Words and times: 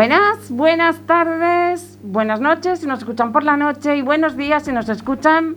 Buenas. 0.00 0.50
Buenas, 0.50 0.98
tardes, 1.00 1.98
buenas 2.02 2.40
noches 2.40 2.78
si 2.78 2.86
nos 2.86 3.00
escuchan 3.00 3.32
por 3.32 3.44
la 3.44 3.58
noche 3.58 3.98
y 3.98 4.00
buenos 4.00 4.34
días 4.34 4.64
si 4.64 4.72
nos 4.72 4.88
escuchan 4.88 5.56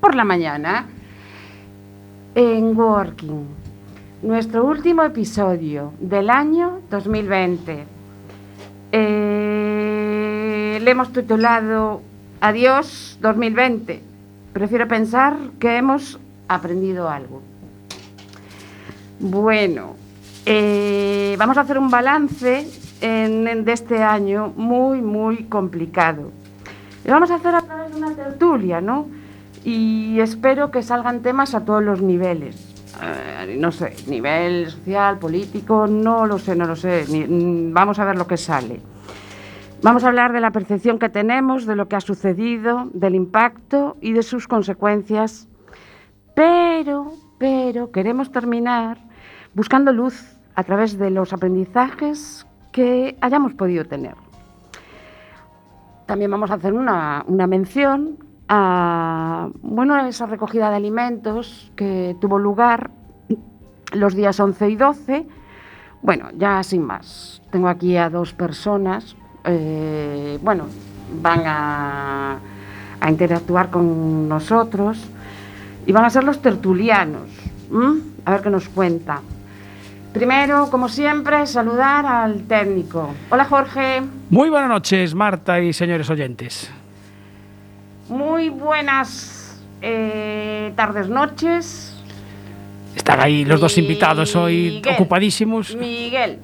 por 0.00 0.14
la 0.14 0.24
mañana. 0.24 0.86
En 2.34 2.74
Working, 2.74 3.44
nuestro 4.22 4.64
último 4.64 5.02
episodio 5.02 5.92
del 6.00 6.30
año 6.30 6.80
2020. 6.90 7.84
Eh, 8.92 10.78
le 10.80 10.90
hemos 10.90 11.12
titulado 11.12 12.00
Adiós 12.40 13.18
2020. 13.20 14.02
Prefiero 14.54 14.88
pensar 14.88 15.36
que 15.60 15.76
hemos 15.76 16.18
aprendido 16.48 17.10
algo. 17.10 17.42
Bueno, 19.20 19.96
eh, 20.46 21.36
vamos 21.38 21.58
a 21.58 21.60
hacer 21.60 21.76
un 21.76 21.90
balance 21.90 22.85
en- 23.00 23.46
en- 23.48 23.64
de 23.64 23.72
este 23.72 24.02
año 24.02 24.52
muy, 24.56 25.00
muy 25.02 25.44
complicado. 25.44 26.30
Lo 27.04 27.12
vamos 27.12 27.30
a 27.30 27.36
hacer 27.36 27.54
a 27.54 27.60
través 27.62 27.92
de 27.92 27.96
una 27.98 28.10
tertulia, 28.14 28.80
¿no? 28.80 29.06
Y 29.64 30.18
espero 30.20 30.70
que 30.70 30.82
salgan 30.82 31.22
temas 31.22 31.54
a 31.54 31.64
todos 31.64 31.82
los 31.82 32.00
niveles. 32.02 32.72
Eh, 33.02 33.56
no 33.58 33.70
sé, 33.72 33.94
nivel 34.08 34.70
social, 34.70 35.18
político, 35.18 35.86
no 35.86 36.24
lo 36.26 36.38
sé, 36.38 36.56
no 36.56 36.64
lo 36.66 36.76
sé. 36.76 37.04
ni- 37.10 37.24
mm, 37.26 37.72
vamos 37.74 37.98
a 37.98 38.04
ver 38.04 38.16
lo 38.16 38.26
que 38.26 38.36
sale. 38.36 38.80
Vamos 39.82 40.04
a 40.04 40.08
hablar 40.08 40.32
de 40.32 40.40
la 40.40 40.50
percepción 40.50 40.98
que 40.98 41.10
tenemos, 41.10 41.66
de 41.66 41.76
lo 41.76 41.86
que 41.88 41.96
ha 41.96 42.00
sucedido, 42.00 42.88
del 42.94 43.14
impacto 43.14 43.96
y 44.00 44.12
de 44.12 44.22
sus 44.22 44.48
consecuencias. 44.48 45.46
Pero, 46.34 47.12
pero 47.38 47.90
queremos 47.92 48.32
terminar 48.32 48.98
buscando 49.54 49.92
luz 49.92 50.38
a 50.54 50.64
través 50.64 50.98
de 50.98 51.10
los 51.10 51.32
aprendizajes 51.32 52.46
que 52.76 53.16
hayamos 53.22 53.54
podido 53.54 53.86
tener. 53.86 54.14
También 56.04 56.30
vamos 56.30 56.50
a 56.50 56.54
hacer 56.54 56.74
una, 56.74 57.24
una 57.26 57.46
mención 57.46 58.18
a 58.50 59.48
bueno, 59.62 59.98
esa 60.06 60.26
recogida 60.26 60.68
de 60.68 60.76
alimentos 60.76 61.72
que 61.74 62.14
tuvo 62.20 62.38
lugar 62.38 62.90
los 63.92 64.14
días 64.14 64.38
11 64.38 64.68
y 64.68 64.76
12. 64.76 65.26
Bueno, 66.02 66.28
ya 66.36 66.62
sin 66.62 66.82
más. 66.82 67.40
Tengo 67.50 67.68
aquí 67.68 67.96
a 67.96 68.10
dos 68.10 68.34
personas. 68.34 69.16
eh, 69.44 70.38
bueno, 70.42 70.64
van 71.22 71.42
a, 71.46 72.38
a 73.00 73.10
interactuar 73.10 73.70
con 73.70 74.28
nosotros 74.28 75.02
y 75.86 75.92
van 75.92 76.04
a 76.04 76.10
ser 76.10 76.24
los 76.24 76.42
tertulianos. 76.42 77.30
A 78.26 78.32
ver 78.32 78.42
qué 78.42 78.50
nos 78.50 78.68
cuenta. 78.68 79.22
Primero, 80.16 80.70
como 80.70 80.88
siempre, 80.88 81.46
saludar 81.46 82.06
al 82.06 82.44
técnico. 82.44 83.12
Hola 83.28 83.44
Jorge. 83.44 84.02
Muy 84.30 84.48
buenas 84.48 84.70
noches, 84.70 85.14
Marta 85.14 85.60
y 85.60 85.74
señores 85.74 86.08
oyentes. 86.08 86.70
Muy 88.08 88.48
buenas 88.48 89.62
eh, 89.82 90.72
tardes, 90.74 91.10
noches. 91.10 92.02
Están 92.94 93.20
ahí 93.20 93.44
los 93.44 93.60
dos 93.60 93.76
invitados 93.76 94.34
hoy 94.36 94.76
Miguel. 94.76 94.94
ocupadísimos. 94.94 95.76
Miguel. 95.76 96.38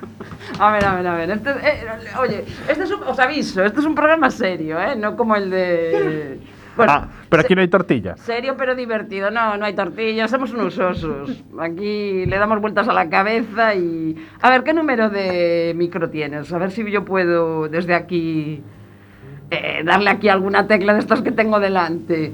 A 0.60 0.72
ver, 0.72 0.86
a 0.86 0.96
ver, 0.96 1.08
a 1.08 1.16
ver. 1.16 1.30
Este- 1.32 1.50
eh, 1.50 1.86
oye, 2.20 2.46
este 2.68 2.84
es 2.84 2.92
un, 2.92 3.04
os 3.04 3.20
aviso, 3.20 3.64
este 3.64 3.80
es 3.80 3.86
un 3.86 3.96
programa 3.96 4.30
serio, 4.30 4.80
¿eh? 4.80 4.96
No 4.96 5.16
como 5.16 5.36
el 5.36 5.50
de... 5.50 6.40
Bueno, 6.76 6.92
ah, 6.92 7.08
pero 7.30 7.44
aquí 7.44 7.54
no 7.54 7.62
hay 7.62 7.68
tortilla. 7.68 8.18
Serio 8.18 8.56
pero 8.58 8.74
divertido. 8.76 9.30
No, 9.30 9.58
no 9.58 9.66
hay 9.66 9.74
tortillas, 9.76 10.32
somos 10.32 10.52
unos 10.54 10.78
osos. 10.80 11.44
Aquí 11.60 12.26
le 12.26 12.38
damos 12.38 12.60
vueltas 12.62 12.88
a 12.88 12.94
la 12.94 13.10
cabeza 13.10 13.76
y... 13.76 14.16
A 14.42 14.50
ver, 14.50 14.64
¿qué 14.64 14.74
número 14.74 15.10
de 15.10 15.74
micro 15.76 16.10
tienes? 16.10 16.52
A 16.52 16.58
ver 16.58 16.72
si 16.72 16.90
yo 16.92 17.06
puedo 17.06 17.70
desde 17.70 17.94
aquí 17.94 18.64
eh, 19.52 19.84
darle 19.86 20.10
aquí 20.10 20.30
alguna 20.30 20.66
tecla 20.68 20.94
de 20.94 21.00
estas 21.00 21.22
que 21.22 21.32
tengo 21.32 21.60
delante. 21.60 22.34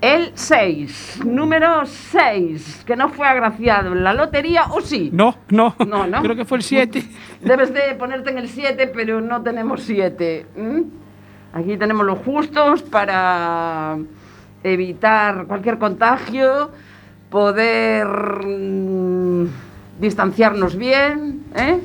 El 0.00 0.32
6, 0.34 1.20
número 1.24 1.86
6, 1.86 2.84
que 2.86 2.96
no 2.96 3.08
fue 3.08 3.26
agraciado 3.26 3.92
en 3.92 4.04
la 4.04 4.12
lotería, 4.12 4.66
¿o 4.70 4.82
sí? 4.82 5.08
No, 5.12 5.36
no. 5.48 5.74
No, 5.86 6.06
no. 6.06 6.22
Creo 6.22 6.36
que 6.36 6.44
fue 6.44 6.58
el 6.58 6.64
7. 6.64 7.02
Debes 7.40 7.72
de 7.72 7.94
ponerte 7.94 8.30
en 8.30 8.38
el 8.38 8.48
7, 8.48 8.88
pero 8.88 9.22
no 9.22 9.42
tenemos 9.42 9.82
7. 9.82 10.46
Aquí 11.54 11.76
tenemos 11.78 12.04
los 12.04 12.18
justos 12.18 12.82
para 12.82 13.96
evitar 14.62 15.46
cualquier 15.46 15.78
contagio, 15.78 16.70
poder 17.30 18.06
mm, 18.06 19.46
distanciarnos 19.98 20.76
bien. 20.76 21.44
¿eh? 21.54 21.80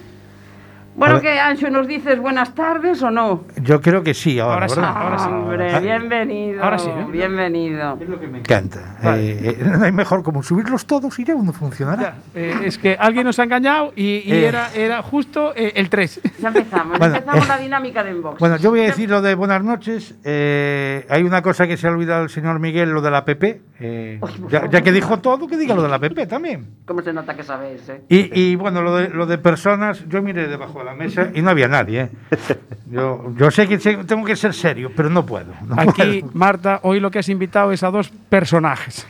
Bueno, 0.94 1.22
que 1.22 1.40
Ancho 1.40 1.70
nos 1.70 1.88
dices 1.88 2.20
buenas 2.20 2.54
tardes 2.54 3.02
o 3.02 3.10
no? 3.10 3.46
Yo 3.62 3.80
creo 3.80 4.04
que 4.04 4.14
sí, 4.14 4.40
ahora, 4.40 4.54
Ahora 4.66 4.70
sí, 4.70 4.80
ahora 4.84 5.18
sí. 5.20 5.30
Hombre, 5.30 5.74
Ah, 5.74 5.80
bienvenido. 5.80 6.62
Ahora 6.64 6.78
sí, 6.78 6.90
¿eh? 6.90 7.06
Bienvenido. 7.10 7.98
Es 8.00 8.10
lo 8.10 8.20
que 8.20 8.28
me 8.28 8.40
encanta. 8.40 8.98
Eh, 9.16 9.56
eh, 9.60 9.64
no 9.78 9.86
hay 9.86 9.92
mejor 9.94 10.22
como 10.22 10.44
subirlos 10.44 10.86
todos 10.86 11.18
y 11.20 11.24
ya 11.24 11.34
uno 11.36 11.54
funcionará. 11.54 12.02
Ya, 12.02 12.16
eh, 12.36 12.56
es 12.66 12.78
que 12.78 12.96
alguien 13.00 13.26
nos 13.26 13.40
ha 13.40 13.44
engañado 13.44 13.94
y, 13.96 14.18
y 14.26 14.32
Eh. 14.34 14.46
era, 14.48 14.70
era 14.76 15.02
justo 15.02 15.54
eh, 15.56 15.72
el 15.76 15.90
3. 15.90 16.22
Ya 16.40 16.50
empezamos, 16.50 17.00
Bueno, 17.00 17.16
empezamos 17.16 17.46
eh, 17.46 17.48
la 17.48 17.58
dinámica 17.58 18.04
de 18.04 18.12
inbox. 18.12 18.40
Bueno, 18.40 18.58
yo 18.58 18.70
voy 18.72 18.82
a 18.82 18.84
decir 18.84 19.10
lo 19.10 19.22
de 19.22 19.34
buenas 19.34 19.64
noches. 19.64 20.16
Eh, 20.26 21.06
hay 21.10 21.24
una 21.24 21.42
cosa 21.42 21.68
que 21.68 21.78
se 21.78 21.88
ha 21.88 21.92
olvidado 21.92 22.24
el 22.24 22.30
señor 22.30 22.60
Miguel, 22.60 22.90
lo 22.92 23.02
de 23.02 23.12
la 23.12 23.24
PP. 23.24 23.62
Eh, 23.80 24.20
ya, 24.50 24.70
ya 24.70 24.82
que 24.82 24.92
dijo 24.92 25.20
todo, 25.20 25.48
que 25.48 25.58
diga 25.58 25.74
lo 25.74 25.82
de 25.84 25.90
la 25.90 26.00
PP 26.00 26.28
también. 26.28 26.68
¿Cómo 26.86 27.02
se 27.02 27.14
nota 27.14 27.34
que 27.36 27.44
sabéis? 27.44 27.88
Eh? 27.90 28.02
Y, 28.10 28.40
y, 28.52 28.56
bueno, 28.56 28.82
lo 28.84 28.96
de, 28.98 29.08
lo 29.10 29.26
de 29.26 29.38
personas, 29.38 30.06
yo 30.10 30.22
miré 30.22 30.48
debajo 30.48 30.80
de 30.80 30.86
la 30.86 30.91
mesa 30.94 31.30
y 31.34 31.42
no 31.42 31.50
había 31.50 31.68
nadie. 31.68 32.02
¿eh? 32.02 32.10
Yo, 32.92 33.34
yo 33.38 33.50
sé 33.52 33.68
que 33.70 33.78
tengo 33.78 34.26
que 34.26 34.36
ser 34.36 34.54
serio, 34.54 34.92
pero 34.96 35.10
no 35.10 35.26
puedo. 35.26 35.54
no 35.66 35.76
Aquí, 35.80 36.20
puedo. 36.22 36.34
Marta, 36.34 36.80
hoy 36.84 37.00
lo 37.00 37.10
que 37.10 37.20
has 37.20 37.30
invitado 37.30 37.72
es 37.72 37.84
a 37.84 37.90
dos 37.92 38.10
personajes. 38.10 39.08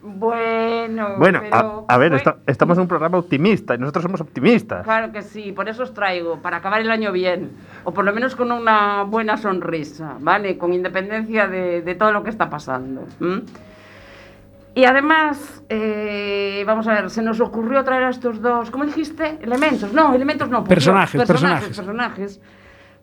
Bueno, 0.00 1.16
Bueno, 1.18 1.40
pero 1.42 1.84
a, 1.88 1.94
a 1.94 1.98
ver, 1.98 2.10
fue- 2.10 2.18
esta- 2.18 2.36
estamos 2.46 2.78
en 2.78 2.82
un 2.82 2.88
programa 2.88 3.18
optimista 3.18 3.74
y 3.74 3.78
nosotros 3.78 4.04
somos 4.04 4.20
optimistas. 4.20 4.84
Claro 4.84 5.10
que 5.12 5.22
sí, 5.22 5.50
por 5.52 5.68
eso 5.68 5.82
os 5.82 5.92
traigo, 5.92 6.38
para 6.40 6.58
acabar 6.58 6.80
el 6.80 6.90
año 6.90 7.10
bien, 7.12 7.50
o 7.84 7.92
por 7.92 8.04
lo 8.04 8.12
menos 8.12 8.36
con 8.36 8.52
una 8.52 9.02
buena 9.02 9.36
sonrisa, 9.36 10.14
¿vale? 10.20 10.56
Con 10.56 10.72
independencia 10.72 11.48
de, 11.48 11.82
de 11.82 11.94
todo 11.96 12.12
lo 12.12 12.22
que 12.22 12.30
está 12.30 12.48
pasando. 12.48 13.04
Y 14.78 14.84
además, 14.84 15.64
eh, 15.68 16.62
vamos 16.64 16.86
a 16.86 16.92
ver, 16.92 17.10
se 17.10 17.20
nos 17.20 17.40
ocurrió 17.40 17.82
traer 17.82 18.04
a 18.04 18.10
estos 18.10 18.40
dos, 18.40 18.70
¿cómo 18.70 18.84
dijiste? 18.84 19.36
Elementos, 19.42 19.92
no, 19.92 20.14
elementos 20.14 20.48
no. 20.48 20.58
por 20.58 20.68
Dios, 20.68 20.76
Personajes, 20.76 21.20
personajes, 21.20 21.66
personajes. 21.66 22.38
personajes, 22.38 22.40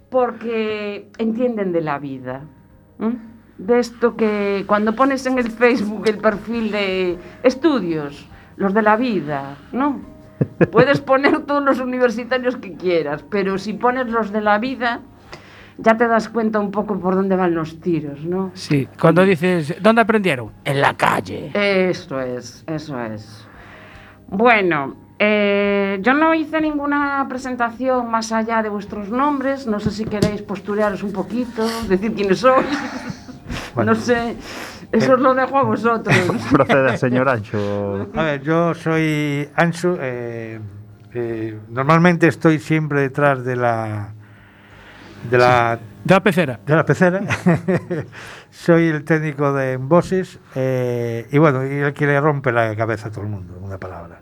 porque 0.09 1.09
entienden 1.17 1.73
de 1.73 1.81
la 1.81 1.99
vida. 1.99 2.43
De 3.57 3.77
esto 3.77 4.15
que 4.15 4.63
cuando 4.65 4.95
pones 4.95 5.25
en 5.25 5.37
el 5.37 5.51
Facebook 5.51 6.07
el 6.07 6.19
perfil 6.19 6.71
de 6.71 7.19
estudios, 7.43 8.25
los 8.55 8.73
de 8.73 8.81
la 8.81 8.95
vida, 8.95 9.57
¿no? 9.73 9.99
Puedes 10.71 11.01
poner 11.01 11.39
todos 11.41 11.61
los 11.61 11.81
universitarios 11.81 12.55
que 12.55 12.77
quieras, 12.77 13.25
pero 13.29 13.57
si 13.57 13.73
pones 13.73 14.07
los 14.07 14.31
de 14.31 14.39
la 14.39 14.59
vida, 14.59 15.01
ya 15.77 15.97
te 15.97 16.07
das 16.07 16.29
cuenta 16.29 16.59
un 16.59 16.71
poco 16.71 16.99
por 16.99 17.15
dónde 17.15 17.35
van 17.35 17.53
los 17.53 17.79
tiros, 17.79 18.23
¿no? 18.23 18.51
Sí, 18.53 18.87
cuando 18.99 19.23
dices, 19.23 19.75
¿dónde 19.81 20.01
aprendieron? 20.01 20.51
En 20.63 20.81
la 20.81 20.93
calle. 20.95 21.51
Eso 21.53 22.19
es, 22.19 22.63
eso 22.67 22.99
es. 23.01 23.47
Bueno, 24.27 24.95
eh, 25.19 25.99
yo 26.01 26.13
no 26.13 26.33
hice 26.33 26.59
ninguna 26.61 27.25
presentación 27.29 28.09
más 28.09 28.31
allá 28.31 28.61
de 28.63 28.69
vuestros 28.69 29.09
nombres. 29.09 29.67
No 29.67 29.79
sé 29.79 29.91
si 29.91 30.05
queréis 30.05 30.41
posturearos 30.41 31.03
un 31.03 31.11
poquito, 31.11 31.65
decir 31.87 32.13
quiénes 32.13 32.39
sois. 32.39 32.65
Bueno. 33.75 33.91
No 33.93 33.99
sé, 33.99 34.37
eso 34.93 35.15
os 35.15 35.19
lo 35.19 35.33
dejo 35.35 35.57
a 35.57 35.63
vosotros. 35.63 36.15
Proceda, 36.51 36.95
señor 36.95 37.27
Ancho. 37.27 38.07
A 38.15 38.23
ver, 38.23 38.41
yo 38.41 38.73
soy 38.73 39.49
Ansu. 39.53 39.97
eh, 39.99 40.61
eh, 41.13 41.59
normalmente 41.69 42.27
estoy 42.29 42.59
siempre 42.59 43.01
detrás 43.01 43.43
de 43.43 43.57
la 43.57 44.13
de 45.29 45.37
la 45.37 45.79
De 46.03 46.13
la 46.13 46.19
pecera. 46.23 46.59
de 46.65 46.75
la 46.75 46.85
pecera. 46.85 47.21
soy 48.51 48.87
el 48.87 49.03
técnico 49.03 49.53
de 49.53 49.73
Embosses 49.73 50.39
eh, 50.55 51.27
y 51.31 51.37
bueno, 51.37 51.65
y 51.65 51.71
el 51.79 51.93
que 51.93 52.05
le 52.05 52.19
rompe 52.21 52.51
la 52.51 52.75
cabeza 52.75 53.07
a 53.09 53.11
todo 53.11 53.21
el 53.21 53.29
mundo, 53.29 53.57
una 53.61 53.77
palabra. 53.77 54.21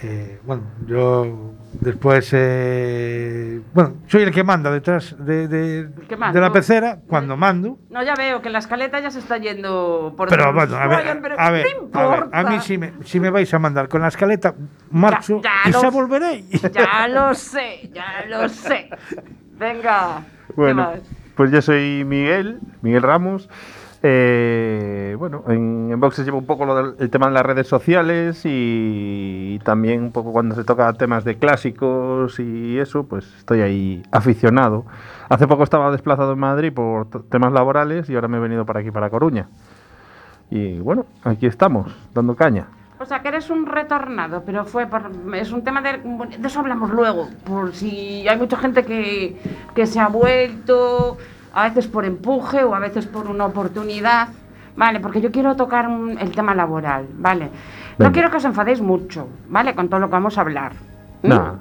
Eh, 0.00 0.38
bueno, 0.44 0.62
yo 0.86 1.54
después, 1.72 2.30
eh, 2.32 3.60
bueno, 3.74 3.96
soy 4.06 4.22
el 4.22 4.30
que 4.30 4.44
manda 4.44 4.70
detrás 4.70 5.16
de, 5.18 5.48
de- 5.48 5.88
de 5.88 6.40
la 6.40 6.52
pecera 6.52 6.98
cuando 7.08 7.36
mando. 7.36 7.78
No, 7.90 8.04
ya 8.04 8.14
veo 8.14 8.40
que 8.40 8.48
la 8.48 8.60
escaleta 8.60 9.00
ya 9.00 9.10
se 9.10 9.18
está 9.18 9.38
yendo 9.38 10.14
por 10.16 10.28
Pero 10.28 10.52
bueno, 10.52 10.76
a 10.76 10.86
ver, 10.86 11.00
Oigan, 11.00 11.20
pero 11.20 11.34
a 11.36 11.50
ver, 11.50 11.66
a, 11.94 12.06
ver, 12.06 12.24
a 12.32 12.42
mí 12.44 12.60
si 12.60 12.78
me, 12.78 12.92
si 13.04 13.18
me 13.18 13.30
vais 13.30 13.52
a 13.52 13.58
mandar 13.58 13.88
con 13.88 14.00
la 14.00 14.06
escaleta, 14.08 14.54
marcho 14.92 15.40
Ya- 15.42 15.50
ya 15.64 15.68
y 15.70 15.72
lo- 15.72 15.80
se 15.80 15.90
volveré. 15.90 16.44
Ya 16.72 17.08
lo 17.08 17.34
sé, 17.34 17.90
ya 17.92 18.24
lo 18.28 18.48
sé. 18.48 18.90
Venga, 19.58 20.24
¿qué 20.46 20.52
Bueno, 20.54 20.92
pues 21.34 21.50
yo 21.50 21.60
soy 21.62 22.04
Miguel, 22.04 22.60
Miguel 22.82 23.02
Ramos. 23.02 23.48
Eh, 24.02 25.16
bueno, 25.18 25.42
en, 25.48 25.90
en 25.90 25.98
Boxes 25.98 26.24
llevo 26.24 26.38
un 26.38 26.46
poco 26.46 26.64
lo 26.64 26.76
del 26.76 26.94
el 27.00 27.10
tema 27.10 27.26
de 27.26 27.32
las 27.32 27.42
redes 27.42 27.66
sociales 27.66 28.42
y, 28.44 29.58
también 29.64 30.04
un 30.04 30.12
poco 30.12 30.32
cuando 30.32 30.54
se 30.54 30.62
toca 30.62 30.92
temas 30.92 31.24
de 31.24 31.36
clásicos 31.36 32.38
y 32.38 32.78
eso, 32.78 33.04
pues 33.04 33.26
estoy 33.38 33.60
ahí 33.62 34.02
aficionado. 34.12 34.84
Hace 35.28 35.48
poco 35.48 35.64
estaba 35.64 35.90
desplazado 35.90 36.32
en 36.32 36.38
Madrid 36.38 36.72
por 36.72 37.08
temas 37.28 37.52
laborales 37.52 38.08
y 38.08 38.14
ahora 38.14 38.28
me 38.28 38.36
he 38.36 38.40
venido 38.40 38.64
para 38.64 38.80
aquí, 38.80 38.92
para 38.92 39.10
Coruña. 39.10 39.48
Y 40.50 40.78
bueno, 40.78 41.06
aquí 41.24 41.46
estamos, 41.46 41.92
dando 42.14 42.36
caña. 42.36 42.68
O 43.00 43.04
sea, 43.06 43.20
que 43.22 43.28
eres 43.28 43.48
un 43.48 43.64
retornado, 43.66 44.42
pero 44.44 44.64
fue 44.64 44.86
por, 44.86 45.10
es 45.34 45.52
un 45.52 45.62
tema 45.62 45.80
de, 45.80 45.98
de 46.38 46.46
eso 46.48 46.58
hablamos 46.60 46.90
luego, 46.90 47.28
por 47.44 47.72
si 47.74 48.26
hay 48.28 48.36
mucha 48.36 48.56
gente 48.56 48.84
que, 48.84 49.36
que 49.74 49.86
se 49.86 50.00
ha 50.00 50.08
vuelto, 50.08 51.16
a 51.54 51.64
veces 51.68 51.86
por 51.86 52.04
empuje 52.04 52.64
o 52.64 52.74
a 52.74 52.80
veces 52.80 53.06
por 53.06 53.28
una 53.28 53.46
oportunidad, 53.46 54.28
vale, 54.76 54.98
porque 54.98 55.20
yo 55.20 55.30
quiero 55.30 55.54
tocar 55.54 55.86
un- 55.86 56.18
el 56.18 56.32
tema 56.32 56.54
laboral, 56.56 57.06
vale. 57.18 57.50
No 57.98 58.10
quiero 58.12 58.30
que 58.30 58.36
os 58.38 58.44
enfadéis 58.44 58.80
mucho, 58.80 59.28
vale, 59.48 59.74
con 59.74 59.88
todo 59.88 60.00
lo 60.00 60.06
que 60.08 60.12
vamos 60.12 60.36
a 60.36 60.40
hablar. 60.40 60.72
Nada. 61.22 61.54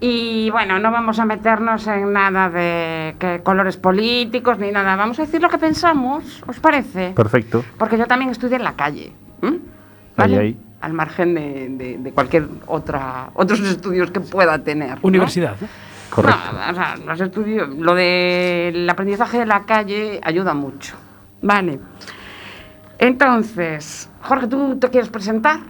Y 0.00 0.50
bueno, 0.50 0.78
no 0.78 0.90
vamos 0.90 1.18
a 1.18 1.24
meternos 1.24 1.86
en 1.86 2.12
nada 2.12 2.48
de 2.50 3.14
que 3.18 3.40
colores 3.42 3.76
políticos 3.76 4.58
ni 4.58 4.70
nada, 4.70 4.94
vamos 4.96 5.18
a 5.18 5.22
decir 5.22 5.40
lo 5.40 5.48
que 5.48 5.58
pensamos, 5.58 6.42
¿os 6.46 6.60
parece? 6.60 7.12
Perfecto. 7.14 7.64
Porque 7.78 7.96
yo 7.98 8.06
también 8.06 8.30
estudié 8.30 8.56
en 8.56 8.64
la 8.64 8.74
calle. 8.74 9.12
¿M? 10.16 10.24
Ahí, 10.24 10.34
ahí. 10.36 10.56
Al 10.80 10.92
margen 10.92 11.34
de, 11.34 11.68
de- 11.70 11.98
de 11.98 12.12
cualquier 12.12 12.46
otra 12.66 13.30
otros 13.34 13.60
estudios 13.60 14.10
que 14.10 14.20
pueda 14.20 14.58
tener. 14.58 14.90
¿no? 14.96 15.00
Universidad. 15.02 15.54
¿eh? 15.62 15.66
Correcto. 16.10 16.40
No, 16.52 16.70
o 16.70 16.74
sea, 16.74 16.96
los 16.98 17.20
estudios, 17.20 17.68
lo 17.70 17.94
del 17.94 18.88
aprendizaje 18.88 19.38
de 19.38 19.46
la 19.46 19.64
calle 19.64 20.20
ayuda 20.22 20.52
mucho. 20.54 20.94
Vale. 21.42 21.80
Entonces, 22.98 24.08
Jorge, 24.22 24.46
¿tú 24.46 24.76
te 24.78 24.88
quieres 24.90 25.08
presentar? 25.10 25.60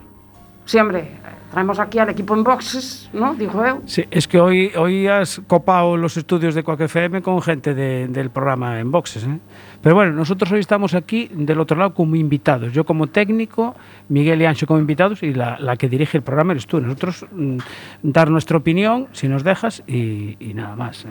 Sí, 0.64 0.78
hombre, 0.78 1.10
traemos 1.54 1.78
aquí 1.78 1.98
al 1.98 2.10
equipo 2.10 2.34
en 2.34 2.42
boxes, 2.44 3.08
¿no? 3.12 3.34
Dijo 3.34 3.64
eu. 3.64 3.80
Sí, 3.86 4.04
es 4.10 4.26
que 4.28 4.40
hoy, 4.40 4.72
hoy 4.76 5.06
has 5.06 5.40
copado 5.46 5.96
los 5.96 6.16
estudios 6.16 6.54
de 6.54 6.62
Coac 6.64 6.80
FM 6.80 7.22
con 7.22 7.40
gente 7.40 7.72
de- 7.74 8.08
del 8.08 8.28
programa 8.30 8.80
en 8.80 8.90
boxes. 8.90 9.24
¿eh? 9.24 9.38
Pero 9.80 9.94
bueno, 9.94 10.12
nosotros 10.12 10.50
hoy 10.52 10.60
estamos 10.60 10.94
aquí 10.94 11.30
del 11.32 11.60
otro 11.60 11.76
lado 11.78 11.94
como 11.94 12.16
invitados. 12.16 12.72
Yo 12.72 12.84
como 12.84 13.06
técnico, 13.06 13.74
Miguel 14.08 14.42
y 14.42 14.46
Ancho 14.46 14.66
como 14.66 14.80
invitados 14.80 15.22
y 15.22 15.32
la, 15.32 15.56
la 15.60 15.76
que 15.76 15.88
dirige 15.88 16.18
el 16.18 16.22
programa 16.24 16.52
eres 16.52 16.66
tú. 16.66 16.80
Nosotros 16.80 17.24
mm, 17.32 17.58
dar 18.02 18.30
nuestra 18.30 18.56
opinión, 18.58 19.06
si 19.12 19.28
nos 19.28 19.44
dejas, 19.44 19.82
y, 19.86 20.36
y 20.40 20.54
nada 20.54 20.74
más. 20.76 21.04
¿eh? 21.04 21.08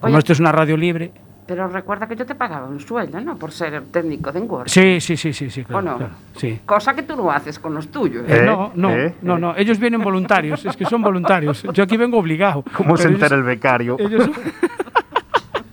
Como 0.00 0.12
Oye. 0.14 0.18
esto 0.18 0.32
es 0.32 0.40
una 0.40 0.52
radio 0.52 0.76
libre. 0.76 1.12
Pero 1.46 1.68
recuerda 1.68 2.06
que 2.08 2.16
yo 2.16 2.24
te 2.24 2.34
pagaba 2.34 2.66
un 2.66 2.80
sueldo, 2.80 3.20
¿no? 3.20 3.36
Por 3.36 3.52
ser 3.52 3.82
técnico 3.90 4.32
de 4.32 4.38
Enguard. 4.38 4.68
Sí, 4.68 4.98
sí, 5.00 5.16
sí, 5.16 5.32
sí, 5.32 5.50
sí, 5.50 5.62
claro. 5.64 5.78
¿O 5.78 5.82
no? 5.82 5.96
claro, 5.98 6.12
sí. 6.36 6.60
Cosa 6.64 6.94
que 6.94 7.02
tú 7.02 7.14
no 7.16 7.30
haces 7.30 7.58
con 7.58 7.74
los 7.74 7.88
tuyos. 7.88 8.24
Eh, 8.28 8.38
¿Eh? 8.38 8.46
no, 8.46 8.72
no, 8.74 8.90
¿Eh? 8.90 9.14
no, 9.20 9.38
no, 9.38 9.54
ellos 9.56 9.78
vienen 9.78 10.00
voluntarios, 10.02 10.64
es 10.64 10.74
que 10.76 10.86
son 10.86 11.02
voluntarios. 11.02 11.62
Yo 11.74 11.84
aquí 11.84 11.96
vengo 11.98 12.18
obligado. 12.18 12.64
¿Cómo 12.74 12.96
se 12.96 13.04
Pero 13.04 13.14
entera 13.16 13.36
ellos- 13.36 13.38
el 13.40 13.44
becario? 13.44 13.96
ellos- 13.98 14.30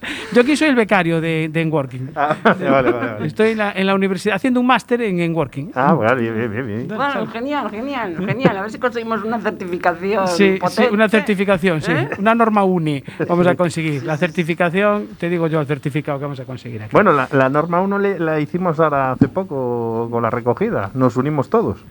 Yo 0.34 0.41
aquí 0.41 0.55
soy 0.55 0.70
el 0.70 0.75
becario 0.75 1.22
de, 1.22 1.50
de 1.51 1.62
Enworking. 1.62 2.12
Ah, 2.15 2.36
vale, 2.43 2.70
vale, 2.70 2.91
vale. 2.91 3.27
Estoy 3.27 3.50
en 3.50 3.58
la, 3.60 3.72
en 3.72 3.86
la 3.86 3.93
universidad 3.96 4.36
haciendo 4.36 4.60
un 4.60 4.65
máster 4.67 5.01
en 5.01 5.20
Enworking. 5.20 5.72
Ah, 5.75 5.93
vale, 5.93 6.22
bien, 6.22 6.36
bien, 6.36 6.51
bien, 6.51 6.67
bien. 6.67 6.88
Bueno, 6.88 7.27
genial, 7.27 7.70
genial, 7.70 8.17
genial. 8.25 8.58
A 8.58 8.62
ver 8.62 8.72
si 8.72 8.79
conseguimos 8.79 9.24
una 9.24 9.39
certificación. 9.39 10.27
Sí, 10.27 10.58
sí, 10.70 10.84
una 10.91 11.08
certificación, 11.10 11.81
sí. 11.81 11.91
¿Eh? 11.91 12.10
Una 12.20 12.34
norma 12.36 12.63
UNI 12.63 13.03
vamos 13.27 13.46
a 13.48 13.55
conseguir. 13.55 14.03
La 14.03 14.17
certificación, 14.17 15.08
te 15.20 15.29
digo 15.29 15.48
yo 15.48 15.60
el 15.62 15.67
certificado 15.67 16.17
que 16.17 16.24
vamos 16.25 16.39
a 16.39 16.46
conseguir 16.46 16.81
aquí. 16.84 16.91
Bueno, 16.93 17.12
la, 17.13 17.27
la 17.31 17.50
norma 17.50 17.81
1 17.81 18.00
le- 18.00 18.20
la 18.20 18.39
hicimos 18.39 18.79
ahora 18.79 19.12
hace 19.12 19.27
poco 19.27 20.08
con 20.10 20.24
la 20.24 20.29
recogida. 20.29 20.91
Nos 20.93 21.15
unimos 21.17 21.50
todos. 21.50 21.84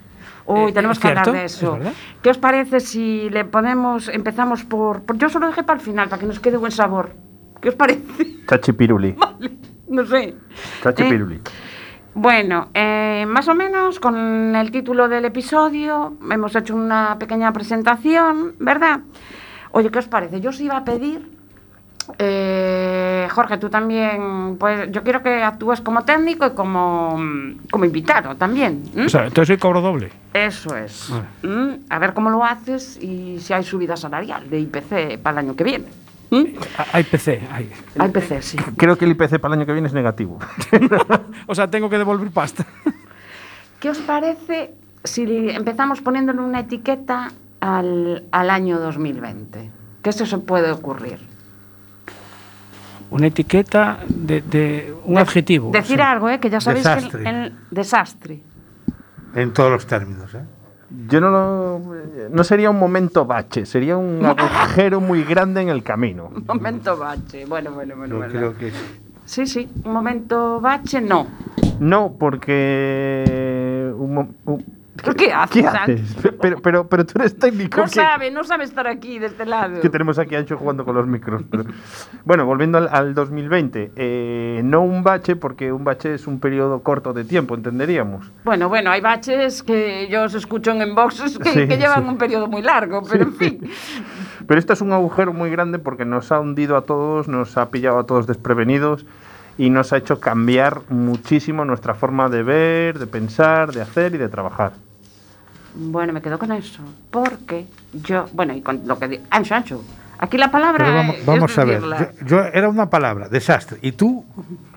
Uy, 0.47 0.71
Eh, 0.71 0.73
tenemos 0.73 0.97
¿es 0.97 1.02
que 1.02 1.09
hablar 1.09 1.31
de 1.33 1.45
¿Es 1.45 1.55
eso. 1.57 1.73
verdad? 1.75 1.93
¿Qué 2.23 2.31
os 2.31 2.38
parece 2.38 2.81
si 2.81 3.29
le 3.31 3.45
ponemos, 3.45 4.09
empezamos 4.09 4.64
por, 4.64 5.02
por- 5.02 5.17
Yo 5.19 5.29
solo 5.29 5.47
dejé 5.47 5.62
para 5.62 5.79
el 5.79 5.85
final, 5.85 6.09
para 6.09 6.19
que 6.21 6.26
nos 6.26 6.40
quede 6.40 6.57
buen 6.57 6.73
sabor. 6.73 7.11
¿Qué 7.61 7.69
os 7.69 7.75
parece? 7.75 8.02
Chachi 8.49 8.73
Piruli. 8.73 9.12
Vale, 9.12 9.50
no 9.88 10.05
sé. 10.07 10.35
Chachi 10.83 11.02
Eh, 11.02 11.09
Piruli. 11.09 11.40
Bueno, 12.14 12.69
eh, 12.75 13.25
más 13.29 13.47
o 13.49 13.55
menos 13.55 14.00
con 14.00 14.55
el 14.57 14.71
título 14.73 15.09
del 15.09 15.25
episodio 15.26 16.14
hemos 16.31 16.57
hecho 16.57 16.75
una 16.75 17.17
pequeña 17.19 17.52
presentación, 17.52 18.55
¿verdad? 18.59 19.00
Oye, 19.73 19.90
¿qué 19.90 20.00
os 20.00 20.09
parece? 20.09 20.40
Yo 20.40 20.50
os 20.50 20.61
iba 20.61 20.76
a 20.76 20.85
pedir, 20.85 21.31
eh, 22.19 23.29
Jorge, 23.31 23.59
tú 23.59 23.71
también, 23.71 24.57
pues 24.59 24.90
yo 24.90 25.05
quiero 25.05 25.23
que 25.23 25.40
actúes 25.45 25.81
como 25.81 26.02
técnico 26.05 26.47
y 26.47 26.50
como, 26.50 27.17
como 27.71 27.85
invitado 27.85 28.35
también. 28.35 28.83
¿m? 28.97 29.07
O 29.07 29.09
sea, 29.09 29.26
entonces 29.26 29.50
hoy 29.55 29.59
cobro 29.59 29.81
doble. 29.81 30.11
Eso 30.35 30.75
es. 30.76 31.09
Vale. 31.11 31.25
¿m? 31.45 31.79
A 31.88 31.99
ver 32.00 32.12
cómo 32.12 32.29
lo 32.31 32.45
haces 32.45 32.99
y 33.00 33.38
si 33.38 33.52
hay 33.52 33.62
subida 33.62 33.97
salarial 33.97 34.50
de 34.50 34.59
IPC 34.59 35.19
para 35.23 35.40
el 35.40 35.47
año 35.47 35.57
que 35.57 35.62
viene. 35.62 35.85
¿M? 36.31 36.55
Ah, 36.79 36.87
Hay 36.93 37.05
PC, 37.05 37.43
hay. 37.51 37.71
Sí. 38.41 38.57
Creo 38.77 38.97
que 38.97 39.05
el 39.05 39.13
IPC 39.13 39.39
para 39.41 39.55
el 39.55 39.61
año 39.61 39.67
que 39.67 39.73
viene 39.73 39.89
es 39.89 39.95
negativo. 39.95 40.39
O 41.47 41.55
sea, 41.55 41.69
tengo 41.69 41.91
que 41.91 41.99
devolver 41.99 42.31
pasta. 42.31 42.65
¿Qué 43.81 43.91
os 43.91 43.99
parece 43.99 44.75
si 45.03 45.23
empezamos 45.51 46.01
poniéndole 46.01 46.41
una 46.41 46.61
etiqueta 46.61 47.33
al, 47.61 48.25
al 48.31 48.51
año 48.51 48.79
2020? 48.79 49.71
¿Qué 50.03 50.09
se 50.13 50.39
puede 50.39 50.71
ocurrir? 50.71 51.19
Una 53.11 53.27
etiqueta 53.27 53.99
de, 54.09 54.41
de 54.43 54.95
un 55.05 55.15
De- 55.17 55.21
adjetivo. 55.21 55.71
Decir 55.73 55.97
sí. 55.97 56.03
algo, 56.03 56.29
¿eh? 56.29 56.39
que 56.39 56.49
ya 56.51 56.61
sabéis 56.61 56.85
Desastre. 56.85 57.23
que 57.25 57.29
el, 57.29 57.37
el 57.37 57.55
desastre. 57.71 58.41
En 59.35 59.53
todos 59.53 59.71
los 59.73 59.87
términos. 59.87 60.33
¿eh? 60.35 60.45
Yo 61.09 61.21
no 61.21 61.31
lo, 61.31 61.81
no 62.31 62.43
sería 62.45 62.71
un 62.71 62.79
momento 62.79 63.25
bache, 63.25 63.65
sería 63.65 63.97
un 63.97 64.25
agujero 64.27 65.01
muy 65.01 65.23
grande 65.25 65.61
en 65.63 65.69
el 65.69 65.83
camino. 65.83 66.31
Un 66.35 66.45
momento 66.47 66.97
bache. 66.97 67.47
Bueno, 67.47 67.71
bueno, 67.73 67.97
bueno. 67.97 68.15
Yo 68.15 68.19
bueno. 68.19 68.33
creo 68.33 68.59
que 68.59 68.71
sí. 68.71 68.77
Sí, 69.25 69.47
sí. 69.47 69.69
Un 69.85 69.93
momento 69.93 70.61
bache, 70.61 71.01
no. 71.01 71.27
No, 71.79 72.15
porque 72.19 73.93
un 73.97 74.35
un- 74.45 74.80
¿Pero 74.97 75.15
qué 75.15 75.33
haces? 75.33 75.63
¿Qué 75.63 75.69
haces? 75.69 76.17
Pero, 76.41 76.61
pero, 76.61 76.89
pero 76.89 77.07
tú 77.07 77.13
eres 77.21 77.39
técnico. 77.39 77.81
No 77.81 77.87
sabe, 77.89 78.31
no 78.31 78.43
sabe 78.45 78.65
estar 78.65 78.87
aquí 78.87 79.19
de 79.19 79.27
este 79.27 79.47
lado. 79.47 79.75
Es 79.77 79.81
que 79.81 79.89
tenemos 79.89 80.19
aquí 80.19 80.35
a 80.35 80.39
Ancho 80.41 80.57
jugando 80.59 80.85
con 80.85 80.95
los 80.97 81.07
micros. 81.07 81.43
pero- 81.51 81.65
Bueno, 82.25 82.45
volviendo 82.45 82.79
al, 82.79 82.89
al 82.93 83.15
2020, 83.15 83.93
eh, 83.97 84.61
no 84.65 84.83
un 84.83 85.03
bache, 85.03 85.37
porque 85.37 85.73
un 85.73 85.85
bache 85.85 86.15
es 86.15 86.27
un 86.27 86.41
periodo 86.41 86.83
corto 86.83 87.13
de 87.13 87.25
tiempo, 87.25 87.55
entenderíamos. 87.55 88.31
Bueno, 88.45 88.69
bueno, 88.69 88.91
hay 88.91 89.01
baches 89.01 89.63
que 89.63 90.09
yo 90.11 90.25
os 90.25 90.35
escucho 90.35 90.73
en 90.73 90.83
inboxes 90.89 91.39
que, 91.39 91.51
Sí, 91.51 91.69
que 91.69 91.77
llevan 91.79 92.03
sí. 92.03 92.09
un 92.09 92.19
periodo 92.19 92.49
muy 92.49 92.63
largo, 92.63 93.03
pero 93.09 93.25
en 93.25 93.35
fin. 93.35 93.71
Pero 94.47 94.59
esto 94.59 94.73
es 94.73 94.81
un 94.81 94.93
agujero 94.93 95.33
muy 95.33 95.51
grande 95.51 95.79
porque 95.79 96.05
nos 96.05 96.33
ha 96.33 96.41
hundido 96.41 96.77
a 96.77 96.83
todos, 96.83 97.29
nos 97.29 97.57
ha 97.57 97.71
pillado 97.71 97.99
a 98.01 98.07
todos 98.07 98.27
desprevenidos 98.27 99.07
y 99.61 99.69
nos 99.69 99.93
ha 99.93 99.99
hecho 99.99 100.19
cambiar 100.21 100.81
muchísimo 100.88 101.67
nuestra 101.67 101.93
forma 101.95 102.31
de 102.31 102.43
ver, 102.43 102.99
de 102.99 103.07
pensar, 103.07 103.73
de 103.73 103.83
hacer 103.83 104.14
y 104.14 104.19
de 104.19 104.29
trabajar. 104.31 104.73
Bueno, 105.75 106.14
me 106.14 106.23
quedo 106.23 106.38
con 106.38 106.50
eso. 106.52 106.83
Porque 107.11 107.67
yo, 107.93 108.25
bueno, 108.33 108.55
y 108.55 108.62
con 108.62 108.81
lo 108.87 108.99
que 108.99 109.21
Ancho, 109.31 109.55
Ancho. 109.55 109.85
Aquí 110.19 110.37
la 110.38 110.50
palabra 110.50 110.85
Pero 110.85 110.97
vamos, 111.26 111.50
es 111.50 111.59
a 111.59 111.64
ver. 111.64 111.83
Yo, 111.83 112.26
yo- 112.26 112.45
era 112.45 112.69
una 112.71 112.88
palabra, 112.88 113.29
desastre. 113.29 113.79
¿Y 113.83 113.93
tú 113.93 114.25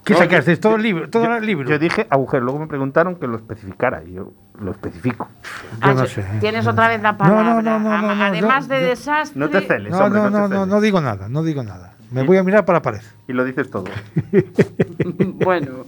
qué 0.03 0.15
sacaste? 0.15 0.55
Todo 0.57 0.75
el 0.75 0.83
libro, 0.83 1.09
todo 1.09 1.25
yo, 1.25 1.35
el 1.35 1.45
libro. 1.45 1.69
yo 1.69 1.79
dije 1.79 2.05
agujero, 2.09 2.43
luego 2.43 2.59
me 2.59 2.67
preguntaron 2.67 3.15
que 3.15 3.27
lo 3.27 3.37
especificara 3.37 4.03
y 4.03 4.13
yo 4.13 4.31
lo 4.59 4.71
especifico. 4.71 5.29
Yo 5.81 5.87
Ancho, 5.87 6.01
no 6.03 6.07
sé. 6.07 6.25
Tienes 6.41 6.67
otra 6.67 6.89
vez 6.89 7.01
la 7.01 7.17
palabra. 7.17 7.43
no, 7.43 7.61
no, 7.61 7.79
no, 7.79 8.01
no, 8.01 8.15
no, 8.15 8.23
Además 8.23 8.67
de 8.67 8.81
yo- 8.81 8.87
desastre. 8.87 9.39
No 9.39 9.49
te 9.49 9.61
celes, 9.61 9.91
No, 9.91 9.99
hombre, 9.99 10.19
no, 10.21 10.29
no, 10.29 10.39
no, 10.39 10.47
te 10.49 10.53
no, 10.55 10.59
celes. 10.61 10.67
no 10.75 10.81
digo 10.81 11.01
nada, 11.01 11.27
no 11.29 11.43
digo 11.43 11.63
nada. 11.63 11.92
Me 12.13 12.23
voy 12.23 12.37
a 12.37 12.43
mirar 12.43 12.63
para 12.65 12.77
la 12.79 12.83
pared. 12.83 13.01
Y 13.27 13.33
lo 13.33 13.43
dices 13.43 13.69
todo. 13.69 13.85
bueno. 15.17 15.85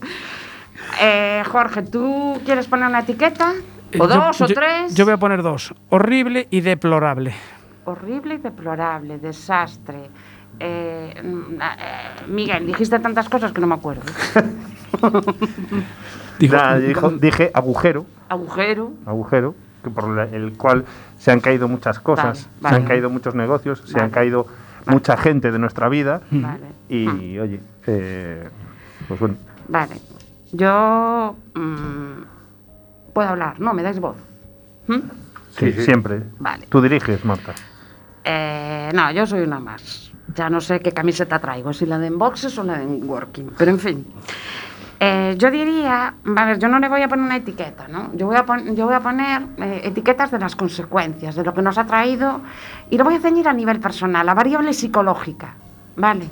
Eh, 1.00 1.42
Jorge, 1.50 1.82
¿tú 1.82 2.40
quieres 2.44 2.66
poner 2.66 2.88
una 2.88 3.00
etiqueta? 3.00 3.52
¿O 3.98 3.98
yo- 3.98 4.06
dos 4.08 4.40
o 4.40 4.46
yo- 4.46 4.54
tres? 4.54 4.94
Yo 4.94 5.04
voy 5.04 5.14
a 5.14 5.18
poner 5.18 5.42
dos. 5.42 5.74
Horrible 5.90 6.48
y 6.50 6.60
deplorable. 6.60 7.34
Horrible 7.84 8.34
y 8.34 8.38
deplorable, 8.38 9.18
desastre. 9.18 10.10
Eh, 10.58 11.20
mm, 11.22 11.60
eh, 11.60 12.26
Miguel, 12.28 12.66
dijiste 12.66 12.98
tantas 12.98 13.28
cosas 13.28 13.52
que 13.52 13.60
no 13.60 13.66
me 13.66 13.74
acuerdo. 13.74 14.02
Dijo- 16.38 17.10
dije 17.18 17.50
agujero, 17.54 18.04
Agujero. 18.28 18.92
agujero, 19.06 19.54
que 19.82 19.90
por 19.90 20.18
el 20.18 20.52
cual 20.56 20.84
se 21.18 21.30
han 21.30 21.40
caído 21.40 21.68
muchas 21.68 21.98
cosas, 22.00 22.48
Vale, 22.60 22.76
se 22.76 22.82
han 22.82 22.88
caído 22.88 23.08
muchos 23.10 23.34
negocios, 23.34 23.82
se 23.86 23.98
han 24.00 24.10
caído 24.10 24.46
mucha 24.86 25.16
gente 25.16 25.50
de 25.52 25.58
nuestra 25.58 25.88
vida 25.88 26.20
Vale. 26.30 26.66
y, 26.88 27.06
Mm. 27.06 27.40
oye, 27.42 27.60
eh, 27.86 28.48
pues 29.08 29.20
bueno, 29.20 29.36
Vale. 29.68 29.96
Yo 30.52 31.36
mm, 31.54 33.12
puedo 33.12 33.28
hablar, 33.28 33.58
¿no? 33.60 33.74
¿Me 33.74 33.82
dais 33.82 33.98
voz? 33.98 34.16
¿Mm? 34.86 35.00
sí, 35.50 35.72
siempre. 35.72 36.22
Vale. 36.38 36.66
Tú 36.68 36.80
diriges, 36.80 37.24
Marta. 37.24 37.52
Eh, 38.24 38.90
no, 38.94 39.10
yo 39.12 39.26
soy 39.26 39.40
una 39.42 39.58
más. 39.58 40.12
Ya 40.34 40.50
no 40.50 40.60
sé 40.60 40.80
qué 40.80 40.92
camiseta 40.92 41.38
traigo, 41.38 41.72
si 41.72 41.86
la 41.86 41.98
de 41.98 42.08
Enboxes 42.08 42.56
o 42.58 42.64
la 42.64 42.78
de 42.78 42.86
Working. 42.86 43.50
Pero 43.58 43.70
en 43.72 43.78
fin. 43.78 44.06
Eh, 44.98 45.34
yo 45.36 45.50
diría, 45.50 46.14
a 46.36 46.44
ver, 46.46 46.58
yo 46.58 46.68
no 46.68 46.78
le 46.78 46.88
voy 46.88 47.02
a 47.02 47.08
poner 47.08 47.24
una 47.26 47.36
etiqueta, 47.36 47.86
¿no? 47.86 48.14
Yo 48.14 48.26
voy 48.26 48.36
a, 48.36 48.46
pon- 48.46 48.74
yo 48.74 48.86
voy 48.86 48.94
a 48.94 49.00
poner 49.00 49.42
eh, 49.58 49.82
etiquetas 49.84 50.30
de 50.30 50.38
las 50.38 50.56
consecuencias, 50.56 51.34
de 51.34 51.44
lo 51.44 51.52
que 51.52 51.60
nos 51.60 51.76
ha 51.76 51.84
traído, 51.84 52.40
y 52.88 52.96
lo 52.96 53.04
voy 53.04 53.14
a 53.16 53.20
ceñir 53.20 53.46
a 53.46 53.52
nivel 53.52 53.78
personal, 53.78 54.26
a 54.26 54.32
variable 54.32 54.72
psicológica, 54.72 55.54
¿vale? 55.96 56.26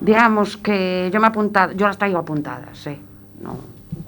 Digamos 0.00 0.56
que 0.56 1.08
yo 1.12 1.20
me 1.20 1.26
he 1.26 1.30
apuntado, 1.30 1.72
yo 1.72 1.86
las 1.86 1.96
traigo 1.98 2.18
apuntadas, 2.18 2.76
sí, 2.76 2.98
no, 3.40 3.56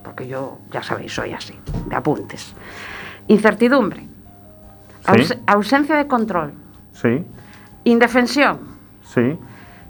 porque 0.02 0.26
yo, 0.26 0.58
ya 0.73 0.82
sabéis, 0.82 1.14
soy 1.14 1.32
así, 1.32 1.54
de 1.87 1.94
apuntes. 1.94 2.54
Incertidumbre, 3.28 4.00
Sí. 4.00 5.06
aus- 5.06 5.38
ausencia 5.46 5.94
de 5.96 6.08
control, 6.08 6.54
Sí, 6.92 7.25
indefensión, 7.84 8.58
sí, 9.04 9.38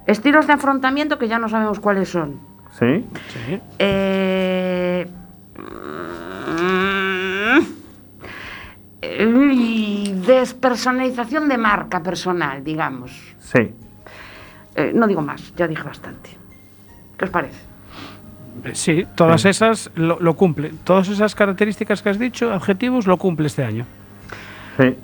estilos 0.06 0.46
de 0.46 0.52
afrontamiento 0.52 1.18
que 1.18 1.28
ya 1.28 1.38
no 1.38 1.48
sabemos 1.48 1.80
cuáles 1.80 2.10
son. 2.10 2.52
Sí. 2.78 3.04
sí. 3.46 3.60
Eh, 3.78 5.06
mm, 9.18 9.50
y 9.52 10.12
despersonalización 10.26 11.48
de 11.48 11.58
marca 11.58 12.02
personal, 12.02 12.62
digamos. 12.64 13.34
Sí. 13.40 13.72
Eh, 14.74 14.92
no 14.94 15.06
digo 15.06 15.22
más, 15.22 15.54
ya 15.56 15.66
dije 15.68 15.82
bastante. 15.82 16.30
¿Qué 17.18 17.24
os 17.26 17.30
parece? 17.30 17.58
Eh, 18.64 18.74
Sí, 18.74 19.06
todas 19.14 19.44
esas 19.44 19.90
lo, 19.94 20.18
lo 20.20 20.34
cumple. 20.34 20.72
Todas 20.84 21.08
esas 21.08 21.34
características 21.34 22.02
que 22.02 22.10
has 22.10 22.18
dicho, 22.18 22.52
adjetivos, 22.52 23.06
lo 23.06 23.16
cumple 23.16 23.46
este 23.46 23.64
año. 23.64 23.84
sí. 24.78 24.96